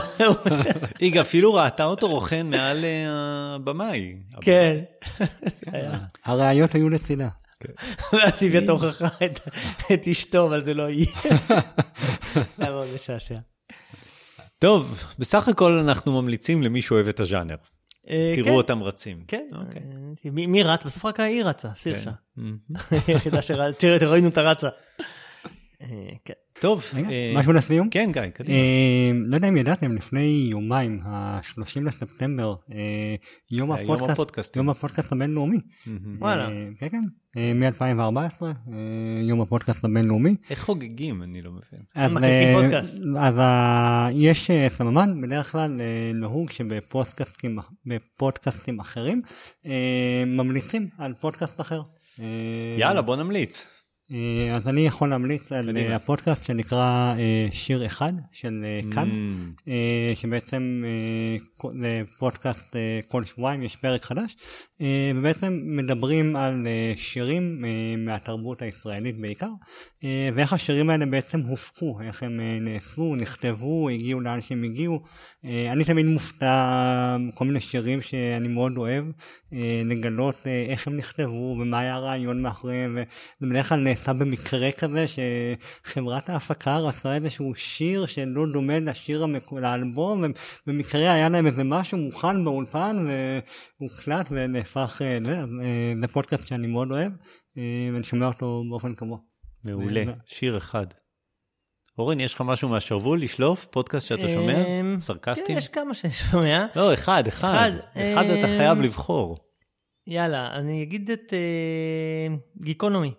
היא 0.99 1.21
אפילו 1.21 1.53
ראתה 1.53 1.85
אותו 1.85 2.07
רוכן 2.07 2.47
מעל 2.49 2.85
אה, 2.85 3.05
הבמאי. 3.55 4.13
כן. 4.41 4.77
הראיות 6.25 6.75
היו 6.75 6.89
לצידה. 6.89 7.27
ואז 8.13 8.33
היא 8.41 8.47
הביאה 8.49 8.63
את 8.63 8.69
ההוכחה, 8.69 9.07
את- 9.25 9.39
את 9.93 10.07
אשתו, 10.07 10.47
אבל 10.47 10.65
זה 10.65 10.73
לא 10.73 10.83
היא. 10.83 11.07
זה 11.47 11.55
היה 12.57 12.71
מאוד 12.71 12.87
משעשע. 12.95 13.35
טוב, 14.59 15.03
בסך 15.19 15.47
הכל 15.47 15.71
אנחנו 15.71 16.21
ממליצים 16.21 16.63
למי 16.63 16.81
שאוהב 16.81 17.07
את 17.07 17.19
הז'אנר. 17.19 17.55
אה, 18.09 18.31
כן, 18.35 18.43
תראו 18.43 18.57
אותם 18.57 18.83
רצים. 18.83 19.23
כן, 19.27 19.47
אוקיי. 19.51 19.81
אה, 20.25 20.31
מי 20.31 20.63
רץ? 20.63 20.83
בסוף 20.85 21.05
רק 21.05 21.19
היא 21.19 21.43
רצה, 21.43 21.69
סירשה. 21.75 22.11
מהמם. 22.37 22.57
היחידה 23.07 23.41
שראינו 23.41 24.27
אותה 24.27 24.41
רצה. 24.41 24.67
אה, 25.81 25.87
כן. 26.25 26.33
טוב, 26.59 26.83
אה, 27.09 27.31
משהו 27.35 27.53
לסיום? 27.53 27.89
כן, 27.89 28.09
גיא, 28.13 28.21
קדימה. 28.27 28.57
אה, 28.57 29.11
לא 29.25 29.35
יודע 29.35 29.49
אם 29.49 29.57
ידעתם, 29.57 29.95
לפני 29.95 30.47
יומיים, 30.51 30.99
ה-30 31.05 31.81
לספטמבר, 31.85 32.55
אה, 32.73 33.15
יום 33.51 33.71
הפודקאסט, 34.69 35.11
הבינלאומי. 35.11 35.57
וואלה. 36.19 36.49
אה, 36.49 36.67
כן, 36.79 36.89
כן, 36.89 37.03
מ-2014, 37.35 38.43
יום 39.21 39.41
הפודקאסט 39.41 39.83
הבינלאומי. 39.83 40.35
איך 40.49 40.63
חוגגים? 40.63 41.23
אני 41.23 41.41
לא 41.41 41.51
מבין. 41.51 41.79
אז, 41.95 42.11
אה. 42.23 42.79
אז 43.17 43.39
אה, 43.39 44.07
יש 44.11 44.51
אה, 44.51 44.67
סממן, 44.69 45.21
בדרך 45.21 45.51
כלל 45.51 45.81
אה, 45.81 46.11
נהוג 46.13 46.51
שבפודקאסטים 46.51 47.59
בפודקאסטים 47.85 48.79
אחרים 48.79 49.21
אה, 49.65 50.23
ממליצים 50.27 50.87
על 50.97 51.13
פודקאסט 51.13 51.61
אחר. 51.61 51.81
אה, 52.19 52.25
יאללה, 52.79 53.01
בוא 53.01 53.15
נמליץ. 53.15 53.67
אה, 54.11 54.55
אז 54.55 54.67
אני 54.67 54.81
יכול 54.81 55.09
להמליץ 55.09 55.51
על 55.51 55.71
קדימה. 55.71 55.89
אה, 55.89 55.95
הפודקאסט 55.95 56.43
שנקרא 56.43 57.15
אה, 57.17 57.47
שיר 57.51 57.85
אחד 57.85 58.13
של 58.31 58.65
אה, 58.65 58.93
כאן. 58.93 59.09
שבעצם 60.15 60.83
זה 61.81 62.01
פודקאסט 62.19 62.75
כל 63.07 63.23
שבועיים 63.23 63.63
יש 63.63 63.75
פרק 63.75 64.03
חדש 64.03 64.35
ובעצם 65.15 65.59
מדברים 65.63 66.35
על 66.35 66.67
שירים 66.95 67.65
מהתרבות 67.97 68.61
הישראלית 68.61 69.21
בעיקר 69.21 69.49
ואיך 70.03 70.53
השירים 70.53 70.89
האלה 70.89 71.05
בעצם 71.05 71.39
הופקו 71.39 71.99
איך 72.01 72.23
הם 72.23 72.39
נעשו 72.61 73.15
נכתבו 73.15 73.89
הגיעו 73.89 74.21
לאן 74.21 74.41
שהם 74.41 74.63
הגיעו 74.63 75.01
אני 75.43 75.83
תמיד 75.85 76.05
מופתע 76.05 77.17
כל 77.35 77.45
מיני 77.45 77.59
שירים 77.59 78.01
שאני 78.01 78.47
מאוד 78.47 78.77
אוהב 78.77 79.05
לגלות 79.85 80.47
איך 80.69 80.87
הם 80.87 80.97
נכתבו 80.97 81.57
ומה 81.61 81.79
היה 81.79 81.95
הרעיון 81.95 82.41
מאחוריהם 82.41 82.91
וזה 82.91 83.51
בדרך 83.51 83.69
כלל 83.69 83.79
נעשה 83.79 83.98
במקרה 84.07 84.71
כזה 84.71 85.05
שחברת 85.07 86.29
ההפקה 86.29 86.77
רצה 86.77 87.15
איזשהו 87.15 87.55
שיר 87.55 88.05
שלא 88.05 88.45
דומה 88.53 88.79
לשיר 88.79 89.23
המק... 89.23 89.51
לאלבום 89.51 90.23
ובמקרה 90.67 91.13
היה 91.13 91.29
להם 91.29 91.45
איזה 91.45 91.63
משהו 91.63 91.97
מוכן 91.97 92.43
באולפן 92.43 93.05
והוקלט 93.79 94.27
ונהפך 94.31 95.01
אה, 95.01 95.17
זה, 95.25 95.39
אז, 95.39 95.49
אה, 95.63 95.93
זה 96.01 96.07
פודקאסט 96.07 96.47
שאני 96.47 96.67
מאוד 96.67 96.91
אוהב 96.91 97.11
אה, 97.57 97.89
ואני 97.93 98.03
שומע 98.03 98.27
אותו 98.27 98.63
באופן 98.69 98.95
קבוע. 98.95 99.17
מעולה, 99.63 100.03
שיר 100.25 100.57
אחד. 100.57 100.87
אורן, 101.97 102.19
יש 102.19 102.33
לך 102.33 102.41
משהו 102.41 102.69
מהשרוול 102.69 103.21
לשלוף? 103.21 103.65
פודקאסט 103.65 104.07
שאתה 104.07 104.27
שומע? 104.27 104.65
אמ, 104.65 104.99
סרקסטים? 104.99 105.45
כן, 105.47 105.57
יש 105.57 105.67
כמה 105.67 105.93
שאני 105.93 106.13
שומע. 106.13 106.65
לא, 106.75 106.93
אחד, 106.93 107.27
אחד. 107.27 107.71
אחד, 107.93 108.25
אתה 108.25 108.47
אמ, 108.47 108.57
חייב 108.57 108.81
לבחור. 108.81 109.37
יאללה, 110.07 110.49
אני 110.55 110.83
אגיד 110.83 111.11
את 111.11 111.33
גיקונומי. 112.63 113.11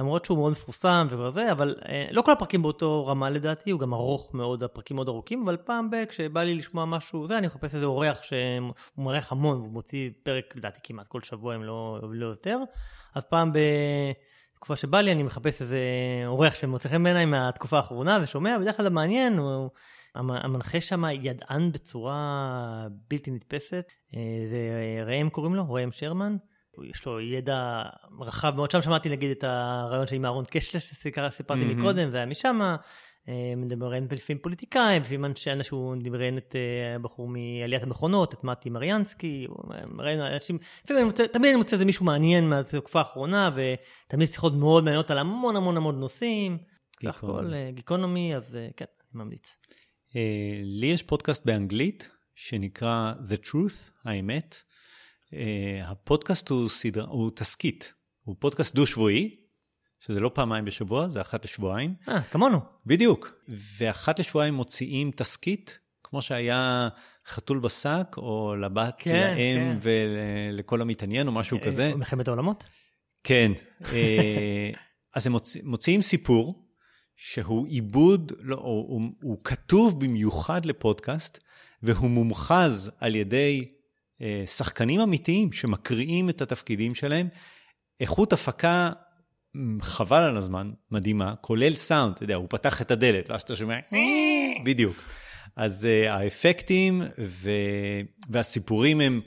למרות 0.00 0.24
שהוא 0.24 0.38
מאוד 0.38 0.52
מפורסם 0.52 1.06
וכל 1.10 1.30
זה, 1.30 1.52
אבל 1.52 1.74
אה, 1.88 2.06
לא 2.10 2.22
כל 2.22 2.32
הפרקים 2.32 2.62
באותו 2.62 3.06
רמה 3.06 3.30
לדעתי, 3.30 3.70
הוא 3.70 3.80
גם 3.80 3.94
ארוך 3.94 4.34
מאוד, 4.34 4.62
הפרקים 4.62 4.94
מאוד 4.96 5.08
ארוכים, 5.08 5.42
אבל 5.42 5.56
פעם 5.56 5.90
ב... 5.90 6.04
כשבא 6.04 6.42
לי 6.42 6.54
לשמוע 6.54 6.84
משהו, 6.84 7.26
זה, 7.26 7.38
אני 7.38 7.46
מחפש 7.46 7.74
איזה 7.74 7.86
אורח 7.86 8.22
שהוא 8.22 8.72
מארח 8.98 9.32
המון, 9.32 9.56
והוא 9.56 9.72
מוציא 9.72 10.10
פרק, 10.22 10.56
לדעתי 10.56 10.80
כמעט 10.82 11.08
כל 11.08 11.22
שבוע, 11.22 11.54
אם 11.56 11.62
לא, 11.62 12.00
לא 12.12 12.26
יותר. 12.26 12.58
אז 13.14 13.22
פעם 13.24 13.52
בתקופה 14.52 14.76
שבא 14.76 15.00
לי, 15.00 15.12
אני 15.12 15.22
מחפש 15.22 15.62
איזה 15.62 15.78
אורח 16.26 16.54
שמוצא 16.54 16.88
חן 16.88 17.04
בעיניי 17.04 17.24
מהתקופה 17.24 17.76
האחרונה 17.76 18.18
ושומע, 18.22 18.58
בדרך 18.58 18.76
כלל 18.76 18.88
מעניין, 18.88 19.38
הוא... 19.38 19.70
המ- 20.14 20.30
המנחה 20.30 20.80
שם 20.80 21.04
ידען 21.22 21.72
בצורה 21.72 22.86
בלתי 23.10 23.30
נתפסת, 23.30 23.92
אה, 24.14 24.20
זה 24.50 24.58
ראם 25.06 25.28
קוראים 25.30 25.54
לו, 25.54 25.72
ראם 25.72 25.92
שרמן. 25.92 26.36
יש 26.90 27.06
לו 27.06 27.20
ידע 27.20 27.82
רחב 28.20 28.56
מאוד, 28.56 28.70
שם 28.70 28.82
שמעתי 28.82 29.08
נגיד 29.08 29.30
את 29.30 29.44
הרעיון 29.44 30.06
שלי 30.06 30.16
עם 30.16 30.24
אהרון 30.24 30.44
קשלה 30.50 30.80
שסיפרתי 30.80 31.60
לי 31.60 31.66
מהמם. 31.66 31.82
קודם, 31.82 32.10
זה 32.10 32.16
היה 32.16 32.26
משם, 32.26 32.60
מדברים 33.56 34.08
לפעמים 34.10 34.42
פוליטיקאים, 34.42 35.02
לפעמים 35.02 35.24
אנשי 35.24 35.52
אנשים, 35.52 35.78
הוא 35.78 35.96
ראיין 36.12 36.38
את 36.38 36.56
אה, 36.56 36.94
הבחור 36.94 37.28
מעליית 37.28 37.82
המכונות, 37.82 38.34
את 38.34 38.44
מתי 38.44 38.70
מריאנסקי, 38.70 39.46
הוא 39.48 39.74
ראיין 39.98 40.20
אנשים, 40.20 40.58
לפעמים 40.84 41.02
אני 41.02 41.10
מוצא, 41.10 41.26
תמיד 41.26 41.48
אני 41.48 41.56
מוצא 41.56 41.76
איזה 41.76 41.84
מישהו 41.84 42.04
מעניין 42.04 42.48
מהתקופה 42.48 42.98
האחרונה, 42.98 43.50
ותמיד 43.54 44.28
שיחות 44.28 44.54
מאוד 44.54 44.84
מעניינות 44.84 45.10
על 45.10 45.18
המון 45.18 45.56
המון 45.56 45.76
המון 45.76 46.00
נושאים. 46.00 46.58
סך. 47.02 47.24
הכל 47.24 47.54
אה, 47.54 47.70
גיקונומי, 47.74 48.36
אז 48.36 48.56
אה, 48.56 48.68
כן, 48.76 48.84
אני 49.00 49.24
ממליץ. 49.24 49.56
אה, 50.16 50.60
לי 50.62 50.86
יש 50.86 51.02
פודקאסט 51.02 51.46
באנגלית 51.46 52.10
שנקרא 52.34 53.12
The 53.28 53.46
Truth, 53.46 53.90
האמת. 54.04 54.62
אה, 55.34 55.90
הפודקאסט 55.90 56.48
הוא, 56.48 56.68
סדרה, 56.68 57.04
הוא 57.08 57.30
תסכית, 57.34 57.94
הוא 58.24 58.36
פודקאסט 58.38 58.74
דו-שבועי, 58.74 59.34
שזה 60.00 60.20
לא 60.20 60.30
פעמיים 60.34 60.64
בשבוע, 60.64 61.08
זה 61.08 61.20
אחת 61.20 61.44
לשבועיים. 61.44 61.94
אה, 62.08 62.22
כמונו. 62.22 62.60
בדיוק. 62.86 63.32
ואחת 63.78 64.18
לשבועיים 64.18 64.54
מוציאים 64.54 65.10
תסכית, 65.16 65.78
כמו 66.02 66.22
שהיה 66.22 66.88
חתול 67.26 67.58
בשק, 67.58 68.06
או 68.16 68.56
לבת 68.56 68.94
כן, 68.98 69.34
לאם 69.36 69.78
כן. 69.80 69.90
ולכל 70.52 70.82
המתעניין, 70.82 71.26
או 71.26 71.32
משהו 71.32 71.58
כזה. 71.66 71.86
אה, 71.90 71.96
מלחמת 71.96 72.28
העולמות? 72.28 72.64
כן. 73.24 73.52
אה, 73.92 74.70
אז 75.14 75.26
הם 75.26 75.32
מוציא, 75.32 75.60
מוציאים 75.64 76.02
סיפור 76.02 76.64
שהוא 77.16 77.66
עיבוד, 77.66 78.32
לא, 78.40 78.56
הוא, 78.56 78.88
הוא, 78.88 79.02
הוא 79.22 79.38
כתוב 79.44 80.00
במיוחד 80.00 80.64
לפודקאסט, 80.66 81.38
והוא 81.82 82.10
מומחז 82.10 82.90
על 82.98 83.14
ידי 83.14 83.68
שחקנים 84.46 85.00
אמיתיים 85.00 85.52
שמקריאים 85.52 86.30
את 86.30 86.42
התפקידים 86.42 86.94
שלהם. 86.94 87.28
איכות 88.00 88.32
הפקה, 88.32 88.92
חבל 89.80 90.22
על 90.22 90.36
הזמן, 90.36 90.70
מדהימה, 90.90 91.34
כולל 91.40 91.74
סאונד, 91.74 92.12
אתה 92.14 92.24
יודע, 92.24 92.34
הוא 92.34 92.46
פתח 92.50 92.82
את 92.82 92.90
הדלת, 92.90 93.30
ואז 93.30 93.42
אתה 93.42 93.56
שומע, 93.56 93.78
בדיוק. 94.64 94.96
אז 95.56 95.86
אה, 95.86 96.10
האפקטים 96.10 97.02
ו... 97.18 97.50
והסיפורים 98.28 99.00
הם 99.00 99.20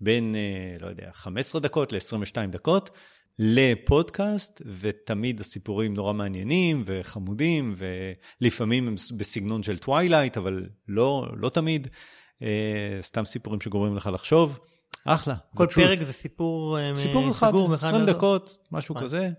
בין, 0.00 0.34
אה, 0.78 0.82
לא 0.82 0.88
יודע, 0.88 1.08
15 1.12 1.60
דקות 1.60 1.92
ל-22 1.92 2.46
דקות 2.50 2.90
לפודקאסט, 3.38 4.62
ותמיד 4.80 5.40
הסיפורים 5.40 5.94
נורא 5.94 6.12
מעניינים 6.12 6.82
וחמודים, 6.86 7.74
ולפעמים 8.40 8.88
הם 8.88 8.94
בסגנון 9.16 9.62
של 9.62 9.78
Twilight, 9.78 10.36
אבל 10.36 10.66
לא, 10.88 11.26
לא 11.36 11.48
תמיד. 11.48 11.88
אה, 12.40 12.42
סתם 13.02 13.24
סיפורים 13.24 13.60
שגורמים 13.60 13.96
לך 13.96 14.10
לחשוב. 14.12 14.58
אחלה. 15.04 15.34
כל. 15.54 15.66
פרק 15.74 15.98
זה 15.98 16.12
סיפור 16.12 16.78
אה, 16.78 16.94
סיפור 16.94 17.30
אחד, 17.30 17.48
סגור 17.48 17.68
מאחד 17.68 17.86
20 17.86 18.02
לאחר. 18.02 18.12
דקות, 18.12 18.58
משהו 18.72 18.94
וואי. 18.94 19.04
כזה. 19.04 19.30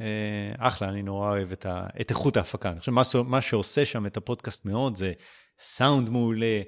אה, 0.00 0.52
אחלה, 0.58 0.88
אני 0.88 1.02
נורא 1.02 1.30
אוהב 1.30 1.52
את, 1.52 1.66
ה, 1.66 1.86
את 2.00 2.10
איכות 2.10 2.36
ההפקה. 2.36 2.70
אני 2.70 2.80
חושב 2.80 2.92
מה, 2.92 3.02
מה 3.24 3.40
שעושה 3.40 3.84
שם 3.84 4.06
את 4.06 4.16
הפודקאסט 4.16 4.66
מאוד 4.66 4.96
זה 4.96 5.12
סאונד 5.60 6.10
מעולה. 6.10 6.62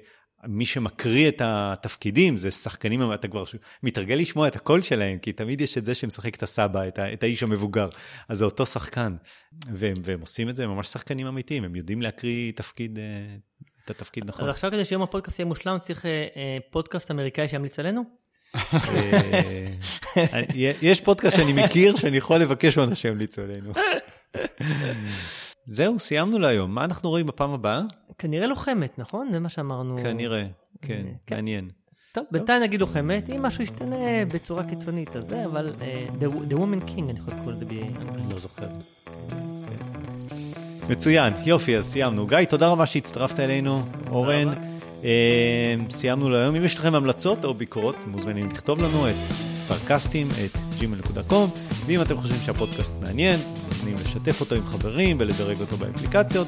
מי 0.47 0.65
שמקריא 0.65 1.29
את 1.29 1.41
התפקידים 1.45 2.37
זה 2.37 2.51
שחקנים, 2.51 3.13
אתה 3.13 3.27
כבר 3.27 3.43
מתרגל 3.83 4.15
לשמוע 4.15 4.47
את 4.47 4.55
הקול 4.55 4.81
שלהם, 4.81 5.17
כי 5.19 5.33
תמיד 5.33 5.61
יש 5.61 5.77
את 5.77 5.85
זה 5.85 5.95
שמשחק 5.95 6.35
את 6.35 6.43
הסבא, 6.43 6.87
את, 6.87 6.99
ה, 6.99 7.13
את 7.13 7.23
האיש 7.23 7.43
המבוגר. 7.43 7.89
אז 8.29 8.37
זה 8.37 8.45
אותו 8.45 8.65
שחקן. 8.65 9.15
והם, 9.73 9.93
והם 10.03 10.21
עושים 10.21 10.49
את 10.49 10.55
זה, 10.55 10.63
הם 10.63 10.69
ממש 10.69 10.87
שחקנים 10.87 11.27
אמיתיים, 11.27 11.63
הם 11.63 11.75
יודעים 11.75 12.01
להקריא 12.01 12.51
תפקיד, 12.51 12.99
אה, 12.99 13.35
את 13.85 13.89
התפקיד 13.89 14.23
נכון. 14.27 14.45
אז 14.45 14.49
עכשיו 14.49 14.71
כדי 14.71 14.85
שיום 14.85 15.01
הפודקאסט 15.01 15.39
יהיה 15.39 15.45
מושלם, 15.45 15.77
צריך 15.79 16.05
אה, 16.05 16.11
אה, 16.11 16.57
פודקאסט 16.71 17.11
אמריקאי 17.11 17.47
שימליץ 17.47 17.79
עלינו? 17.79 18.03
אה, 18.55 18.61
יש 20.81 21.01
פודקאסט 21.01 21.37
שאני 21.37 21.53
מכיר 21.63 21.95
שאני 21.95 22.17
יכול 22.17 22.37
לבקש 22.37 22.77
ממנו 22.77 22.95
שימליצו 22.95 23.41
עלינו. 23.41 23.71
זהו, 25.65 25.99
סיימנו 25.99 26.39
להיום. 26.39 26.75
מה 26.75 26.85
אנחנו 26.85 27.09
רואים 27.09 27.25
בפעם 27.27 27.51
הבאה? 27.51 27.81
כנראה 28.17 28.47
לוחמת, 28.47 28.99
נכון? 28.99 29.29
זה 29.33 29.39
מה 29.39 29.49
שאמרנו. 29.49 29.97
כנראה, 29.97 30.45
כן, 30.81 31.05
כן. 31.27 31.35
מעניין. 31.35 31.69
טוב, 32.11 32.25
בינתיים 32.31 32.63
נגיד 32.63 32.81
לכם 32.81 33.11
אמת, 33.11 33.29
אם 33.29 33.41
משהו 33.43 33.63
ישתנה 33.63 34.25
בצורה 34.33 34.63
קיצונית, 34.69 35.15
אז 35.15 35.29
זה, 35.29 35.45
אבל 35.45 35.73
The 36.19 36.53
Woman 36.53 36.89
King, 36.89 37.09
אני 37.09 37.19
יכול 37.19 37.33
לקרוא 37.39 37.51
לזה 37.51 37.65
באנגלית. 37.65 38.15
אני 38.15 38.33
לא 38.33 38.39
זוכר. 38.39 38.67
מצוין, 40.89 41.33
יופי, 41.45 41.77
אז 41.77 41.85
סיימנו. 41.85 42.27
גיא, 42.27 42.37
תודה 42.49 42.67
רבה 42.67 42.85
שהצטרפת 42.85 43.39
אלינו, 43.39 43.83
אורן. 44.09 44.49
אה, 45.03 45.75
סיימנו 45.91 46.29
להיום. 46.29 46.55
אם 46.55 46.65
יש 46.65 46.75
לכם 46.75 46.95
המלצות 46.95 47.45
או 47.45 47.53
ביקורות, 47.53 47.95
מוזמנים 48.07 48.49
לכתוב 48.49 48.83
לנו 48.83 49.09
את 49.09 49.15
סרקסטים, 49.55 50.27
את 50.27 50.57
gmail.com, 50.79 51.33
ואם 51.85 52.01
אתם 52.01 52.17
חושבים 52.17 52.39
שהפודקאסט 52.45 52.93
מעניין, 53.01 53.39
מוזמנים 53.67 53.95
לשתף 53.95 54.41
אותו 54.41 54.55
עם 54.55 54.65
חברים 54.65 55.15
ולדרג 55.19 55.61
אותו 55.61 55.77
באפליקציות. 55.77 56.47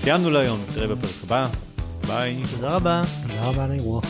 סיימנו 0.00 0.30
להיום, 0.30 0.60
נתראה 0.68 0.88
בפרק 0.88 1.24
הבא. 1.24 1.46
ביי. 2.06 2.36
תודה 2.54 2.68
רבה. 2.68 3.00
תודה 3.28 3.44
רבה 3.44 3.64
על 3.64 3.70
האירוח. 3.70 4.04